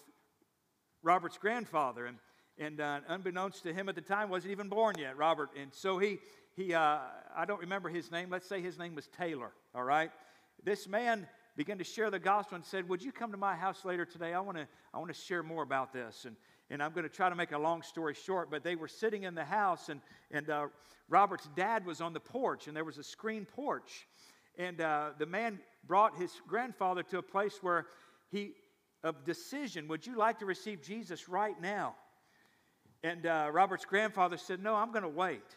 Robert's 1.02 1.38
grandfather. 1.38 2.06
And, 2.06 2.18
and 2.58 2.80
uh, 2.80 3.00
unbeknownst 3.08 3.62
to 3.64 3.72
him 3.72 3.88
at 3.88 3.94
the 3.94 4.00
time, 4.00 4.28
wasn't 4.30 4.52
even 4.52 4.68
born 4.68 4.94
yet, 4.98 5.16
Robert. 5.16 5.50
And 5.60 5.72
so 5.72 5.98
he, 5.98 6.18
he 6.56 6.74
uh, 6.74 6.98
I 7.36 7.44
don't 7.46 7.60
remember 7.60 7.88
his 7.88 8.10
name. 8.10 8.30
Let's 8.30 8.48
say 8.48 8.60
his 8.60 8.78
name 8.78 8.94
was 8.94 9.08
Taylor, 9.08 9.52
all 9.74 9.84
right? 9.84 10.10
This 10.62 10.88
man 10.88 11.26
began 11.56 11.78
to 11.78 11.84
share 11.84 12.10
the 12.10 12.18
gospel 12.18 12.56
and 12.56 12.64
said, 12.64 12.88
Would 12.88 13.02
you 13.02 13.12
come 13.12 13.30
to 13.32 13.36
my 13.36 13.54
house 13.54 13.84
later 13.84 14.04
today? 14.04 14.34
I 14.34 14.40
want 14.40 14.58
to 14.58 14.66
I 14.92 14.98
want 14.98 15.12
to 15.12 15.20
share 15.20 15.42
more 15.42 15.62
about 15.62 15.92
this. 15.92 16.24
And, 16.24 16.36
and 16.70 16.82
I'm 16.82 16.92
going 16.92 17.04
to 17.04 17.14
try 17.14 17.28
to 17.28 17.34
make 17.34 17.52
a 17.52 17.58
long 17.58 17.82
story 17.82 18.14
short, 18.14 18.50
but 18.50 18.64
they 18.64 18.74
were 18.74 18.88
sitting 18.88 19.24
in 19.24 19.34
the 19.34 19.44
house, 19.44 19.90
and, 19.90 20.00
and 20.30 20.48
uh, 20.48 20.66
Robert's 21.08 21.48
dad 21.54 21.84
was 21.84 22.00
on 22.00 22.12
the 22.12 22.20
porch, 22.20 22.68
and 22.68 22.76
there 22.76 22.84
was 22.84 22.96
a 22.96 23.02
screen 23.02 23.44
porch. 23.44 24.06
And 24.58 24.80
uh, 24.80 25.10
the 25.18 25.26
man 25.26 25.58
brought 25.86 26.16
his 26.16 26.30
grandfather 26.46 27.02
to 27.04 27.18
a 27.18 27.22
place 27.22 27.58
where 27.60 27.86
he, 28.30 28.52
of 29.02 29.24
decision, 29.24 29.88
would 29.88 30.06
you 30.06 30.16
like 30.16 30.38
to 30.38 30.46
receive 30.46 30.82
Jesus 30.82 31.28
right 31.28 31.60
now? 31.60 31.94
And 33.02 33.26
uh, 33.26 33.50
Robert's 33.52 33.84
grandfather 33.84 34.36
said, 34.36 34.62
No, 34.62 34.74
I'm 34.74 34.90
going 34.90 35.02
to 35.02 35.08
wait. 35.08 35.56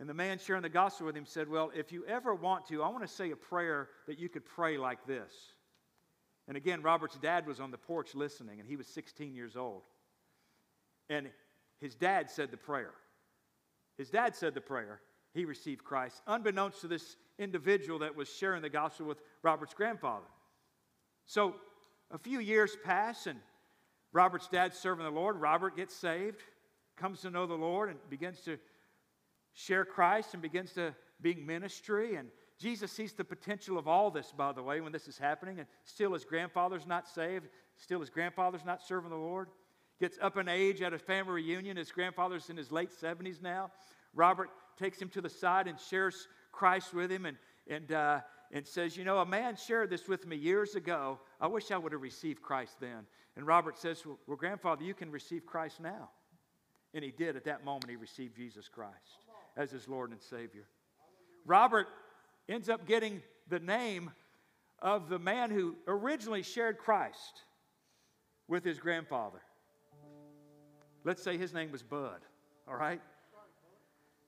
And 0.00 0.08
the 0.08 0.14
man 0.14 0.38
sharing 0.38 0.62
the 0.62 0.68
gospel 0.68 1.06
with 1.06 1.16
him 1.16 1.26
said, 1.26 1.48
Well, 1.48 1.70
if 1.74 1.92
you 1.92 2.04
ever 2.06 2.34
want 2.34 2.66
to, 2.68 2.82
I 2.82 2.88
want 2.88 3.02
to 3.02 3.12
say 3.12 3.30
a 3.30 3.36
prayer 3.36 3.88
that 4.06 4.18
you 4.18 4.28
could 4.28 4.44
pray 4.44 4.76
like 4.76 5.06
this. 5.06 5.32
And 6.48 6.56
again, 6.56 6.82
Robert's 6.82 7.16
dad 7.16 7.46
was 7.46 7.60
on 7.60 7.70
the 7.70 7.78
porch 7.78 8.14
listening, 8.14 8.60
and 8.60 8.68
he 8.68 8.76
was 8.76 8.86
16 8.88 9.34
years 9.34 9.56
old. 9.56 9.82
And 11.08 11.28
his 11.80 11.94
dad 11.94 12.30
said 12.30 12.50
the 12.50 12.56
prayer. 12.56 12.92
His 13.96 14.10
dad 14.10 14.34
said 14.34 14.54
the 14.54 14.60
prayer. 14.60 15.00
He 15.34 15.44
received 15.44 15.84
Christ, 15.84 16.22
unbeknownst 16.26 16.80
to 16.82 16.88
this 16.88 17.16
individual 17.38 17.98
that 17.98 18.14
was 18.14 18.28
sharing 18.28 18.62
the 18.62 18.68
gospel 18.68 19.06
with 19.06 19.18
Robert's 19.42 19.74
grandfather. 19.74 20.26
So 21.26 21.56
a 22.12 22.18
few 22.18 22.38
years 22.38 22.76
pass, 22.84 23.26
and 23.26 23.40
Robert's 24.12 24.46
dad's 24.46 24.78
serving 24.78 25.04
the 25.04 25.10
Lord. 25.10 25.40
Robert 25.40 25.76
gets 25.76 25.94
saved, 25.94 26.40
comes 26.96 27.20
to 27.22 27.30
know 27.30 27.46
the 27.46 27.54
Lord, 27.54 27.90
and 27.90 27.98
begins 28.08 28.40
to 28.42 28.58
share 29.54 29.84
Christ 29.84 30.34
and 30.34 30.42
begins 30.42 30.72
to 30.74 30.94
being 31.20 31.44
ministry. 31.44 32.14
And 32.14 32.28
Jesus 32.60 32.92
sees 32.92 33.12
the 33.12 33.24
potential 33.24 33.76
of 33.76 33.88
all 33.88 34.12
this, 34.12 34.32
by 34.36 34.52
the 34.52 34.62
way, 34.62 34.80
when 34.80 34.92
this 34.92 35.08
is 35.08 35.18
happening. 35.18 35.58
And 35.58 35.66
still 35.84 36.12
his 36.12 36.24
grandfather's 36.24 36.86
not 36.86 37.08
saved, 37.08 37.46
still 37.76 37.98
his 37.98 38.10
grandfather's 38.10 38.64
not 38.64 38.82
serving 38.82 39.10
the 39.10 39.16
Lord. 39.16 39.48
Gets 39.98 40.18
up 40.20 40.36
in 40.36 40.48
age 40.48 40.82
at 40.82 40.92
a 40.92 40.98
family 40.98 41.42
reunion. 41.42 41.76
His 41.76 41.90
grandfather's 41.90 42.50
in 42.50 42.56
his 42.56 42.70
late 42.70 42.90
70s 42.90 43.42
now. 43.42 43.70
Robert 44.14 44.50
takes 44.78 45.00
him 45.00 45.08
to 45.10 45.20
the 45.20 45.28
side 45.28 45.66
and 45.66 45.78
shares 45.78 46.28
Christ 46.52 46.94
with 46.94 47.10
him 47.10 47.26
and, 47.26 47.36
and, 47.68 47.92
uh, 47.92 48.20
and 48.52 48.66
says, 48.66 48.96
You 48.96 49.04
know, 49.04 49.18
a 49.18 49.26
man 49.26 49.56
shared 49.56 49.90
this 49.90 50.08
with 50.08 50.26
me 50.26 50.36
years 50.36 50.74
ago. 50.74 51.18
I 51.40 51.46
wish 51.46 51.70
I 51.70 51.78
would 51.78 51.92
have 51.92 52.02
received 52.02 52.42
Christ 52.42 52.76
then. 52.80 53.06
And 53.36 53.46
Robert 53.46 53.78
says, 53.78 54.04
Well, 54.04 54.18
well 54.26 54.36
grandfather, 54.36 54.84
you 54.84 54.94
can 54.94 55.10
receive 55.10 55.46
Christ 55.46 55.80
now. 55.80 56.10
And 56.92 57.04
he 57.04 57.10
did. 57.10 57.36
At 57.36 57.44
that 57.44 57.64
moment, 57.64 57.90
he 57.90 57.96
received 57.96 58.36
Jesus 58.36 58.68
Christ 58.68 59.18
as 59.56 59.70
his 59.70 59.88
Lord 59.88 60.10
and 60.10 60.22
Savior. 60.22 60.66
Robert 61.44 61.88
ends 62.48 62.68
up 62.68 62.86
getting 62.86 63.22
the 63.48 63.58
name 63.58 64.10
of 64.80 65.08
the 65.08 65.18
man 65.18 65.50
who 65.50 65.76
originally 65.88 66.42
shared 66.42 66.78
Christ 66.78 67.42
with 68.48 68.64
his 68.64 68.78
grandfather. 68.78 69.40
Let's 71.04 71.22
say 71.22 71.36
his 71.36 71.52
name 71.52 71.70
was 71.70 71.82
Bud, 71.82 72.20
all 72.68 72.76
right? 72.76 73.00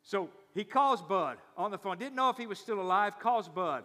So 0.07 0.31
he 0.55 0.63
calls 0.63 1.03
Bud 1.03 1.37
on 1.57 1.73
the 1.73 1.79
phone. 1.79 1.99
Didn't 1.99 2.15
know 2.15 2.31
if 2.31 2.37
he 2.37 2.47
was 2.47 2.61
still 2.61 2.81
alive, 2.81 3.19
calls 3.19 3.49
Bud. 3.49 3.85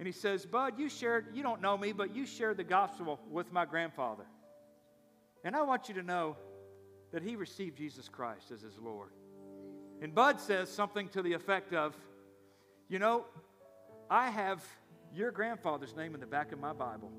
And 0.00 0.06
he 0.06 0.12
says, 0.12 0.44
Bud, 0.44 0.74
you 0.76 0.88
shared, 0.88 1.28
you 1.32 1.44
don't 1.44 1.62
know 1.62 1.78
me, 1.78 1.92
but 1.92 2.14
you 2.14 2.26
shared 2.26 2.56
the 2.56 2.64
gospel 2.64 3.20
with 3.30 3.52
my 3.52 3.64
grandfather. 3.64 4.24
And 5.44 5.54
I 5.54 5.62
want 5.62 5.88
you 5.88 5.94
to 5.94 6.02
know 6.02 6.36
that 7.12 7.22
he 7.22 7.36
received 7.36 7.78
Jesus 7.78 8.08
Christ 8.08 8.50
as 8.50 8.62
his 8.62 8.76
Lord. 8.76 9.10
And 10.02 10.12
Bud 10.12 10.40
says 10.40 10.68
something 10.68 11.08
to 11.10 11.22
the 11.22 11.34
effect 11.34 11.72
of, 11.72 11.96
You 12.88 12.98
know, 12.98 13.26
I 14.10 14.28
have 14.28 14.60
your 15.14 15.30
grandfather's 15.30 15.94
name 15.94 16.14
in 16.14 16.20
the 16.20 16.26
back 16.26 16.50
of 16.50 16.58
my 16.58 16.72
Bible, 16.72 17.12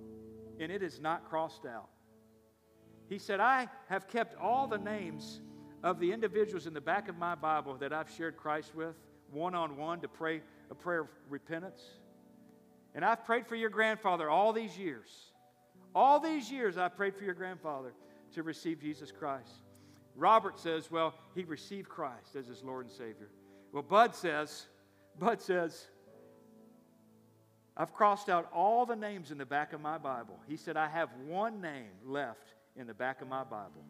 and 0.59 0.69
it 0.69 0.83
is 0.83 0.99
not 0.99 1.29
crossed 1.29 1.65
out. 1.65 1.87
He 3.07 3.17
said, 3.17 3.39
I 3.39 3.69
have 3.87 4.09
kept 4.09 4.37
all 4.41 4.67
the 4.67 4.77
names 4.77 5.39
of 5.85 5.99
the 5.99 6.11
individuals 6.11 6.65
in 6.65 6.73
the 6.73 6.81
back 6.81 7.07
of 7.09 7.15
my 7.15 7.35
Bible 7.35 7.75
that 7.75 7.93
I've 7.93 8.09
shared 8.09 8.35
Christ 8.35 8.73
with 8.73 8.95
one 9.31 9.53
on 9.53 9.77
one 9.77 10.01
to 10.01 10.07
pray 10.07 10.41
a 10.71 10.75
prayer 10.75 11.01
of 11.01 11.07
repentance. 11.29 11.83
And 12.95 13.05
I've 13.05 13.23
prayed 13.23 13.45
for 13.45 13.55
your 13.55 13.69
grandfather 13.69 14.27
all 14.27 14.51
these 14.51 14.75
years. 14.79 15.09
All 15.93 16.19
these 16.19 16.51
years 16.51 16.79
I've 16.79 16.97
prayed 16.97 17.15
for 17.15 17.23
your 17.23 17.35
grandfather 17.35 17.93
to 18.33 18.41
receive 18.41 18.81
Jesus 18.81 19.11
Christ. 19.11 19.51
Robert 20.15 20.59
says, 20.59 20.89
well, 20.89 21.13
he 21.35 21.43
received 21.43 21.87
Christ 21.87 22.35
as 22.35 22.47
his 22.47 22.63
Lord 22.63 22.87
and 22.87 22.91
Savior. 22.91 23.29
Well, 23.71 23.83
Bud 23.83 24.15
says, 24.15 24.65
Bud 25.19 25.39
says, 25.39 25.85
I've 27.77 27.93
crossed 27.93 28.27
out 28.27 28.49
all 28.51 28.87
the 28.87 28.95
names 28.95 29.29
in 29.29 29.37
the 29.37 29.45
back 29.45 29.71
of 29.71 29.81
my 29.81 29.99
Bible. 29.99 30.39
He 30.47 30.57
said, 30.57 30.77
I 30.77 30.87
have 30.87 31.09
one 31.27 31.61
name 31.61 31.91
left 32.03 32.55
in 32.75 32.87
the 32.87 32.93
back 32.95 33.21
of 33.21 33.27
my 33.27 33.43
Bible, 33.43 33.83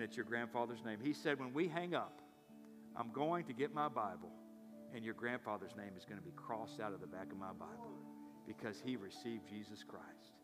and 0.00 0.08
it's 0.08 0.16
your 0.16 0.24
grandfather's 0.24 0.82
name. 0.82 0.98
He 1.02 1.12
said, 1.12 1.38
when 1.38 1.52
we 1.52 1.68
hang 1.68 1.94
up, 1.94 2.22
I'm 2.96 3.12
going 3.12 3.44
to 3.44 3.52
get 3.52 3.74
my 3.74 3.86
Bible, 3.86 4.30
and 4.94 5.04
your 5.04 5.12
grandfather's 5.12 5.76
name 5.76 5.90
is 5.94 6.06
going 6.06 6.18
to 6.18 6.24
be 6.24 6.32
crossed 6.34 6.80
out 6.80 6.94
of 6.94 7.02
the 7.02 7.06
back 7.06 7.30
of 7.30 7.36
my 7.36 7.52
Bible 7.52 7.92
because 8.46 8.80
he 8.82 8.96
received 8.96 9.46
Jesus 9.46 9.84
Christ 9.86 10.38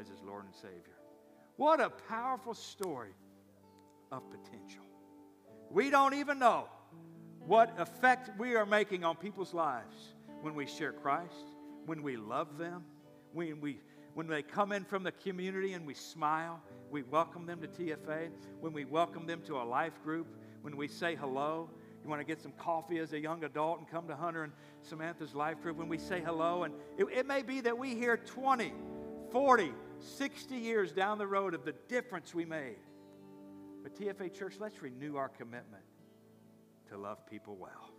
as 0.00 0.06
his 0.06 0.20
Lord 0.24 0.44
and 0.44 0.54
Savior. 0.54 0.94
What 1.56 1.80
a 1.80 1.90
powerful 1.90 2.54
story 2.54 3.10
of 4.12 4.22
potential. 4.30 4.84
We 5.68 5.90
don't 5.90 6.14
even 6.14 6.38
know 6.38 6.68
what 7.44 7.74
effect 7.80 8.30
we 8.38 8.54
are 8.54 8.66
making 8.66 9.02
on 9.02 9.16
people's 9.16 9.52
lives 9.52 9.96
when 10.42 10.54
we 10.54 10.64
share 10.64 10.92
Christ, 10.92 11.56
when 11.86 12.04
we 12.04 12.16
love 12.16 12.56
them, 12.56 12.84
when, 13.32 13.60
we, 13.60 13.80
when 14.14 14.28
they 14.28 14.42
come 14.42 14.70
in 14.70 14.84
from 14.84 15.02
the 15.02 15.10
community 15.10 15.72
and 15.72 15.84
we 15.84 15.94
smile, 15.94 16.62
we 16.92 17.02
welcome 17.02 17.46
them 17.46 17.60
to 17.60 17.66
TFA, 17.66 18.30
when 18.60 18.72
we 18.72 18.84
welcome 18.84 19.26
them 19.26 19.42
to 19.46 19.56
a 19.56 19.64
life 19.64 20.00
group, 20.04 20.28
when 20.60 20.76
we 20.76 20.86
say 20.86 21.16
hello. 21.16 21.68
You 22.04 22.08
want 22.08 22.20
to 22.20 22.24
get 22.24 22.40
some 22.40 22.52
coffee 22.52 22.98
as 22.98 23.12
a 23.12 23.18
young 23.18 23.42
adult 23.44 23.78
and 23.78 23.88
come 23.88 24.06
to 24.08 24.14
Hunter 24.14 24.44
and 24.44 24.52
Samantha's 24.82 25.34
life 25.34 25.60
group 25.62 25.76
when 25.76 25.88
we 25.88 25.98
say 25.98 26.20
hello. 26.20 26.64
And 26.64 26.74
it, 26.98 27.06
it 27.12 27.26
may 27.26 27.42
be 27.42 27.60
that 27.62 27.76
we 27.76 27.94
hear 27.94 28.16
20, 28.16 28.72
40, 29.30 29.72
60 29.98 30.54
years 30.56 30.92
down 30.92 31.18
the 31.18 31.26
road 31.26 31.54
of 31.54 31.64
the 31.64 31.74
difference 31.88 32.34
we 32.34 32.44
made 32.44 32.76
but 33.82 33.96
TFA 33.96 34.32
Church, 34.32 34.54
let's 34.60 34.80
renew 34.80 35.16
our 35.16 35.28
commitment 35.28 35.82
to 36.88 36.96
love 36.96 37.26
people 37.26 37.56
well. 37.56 37.91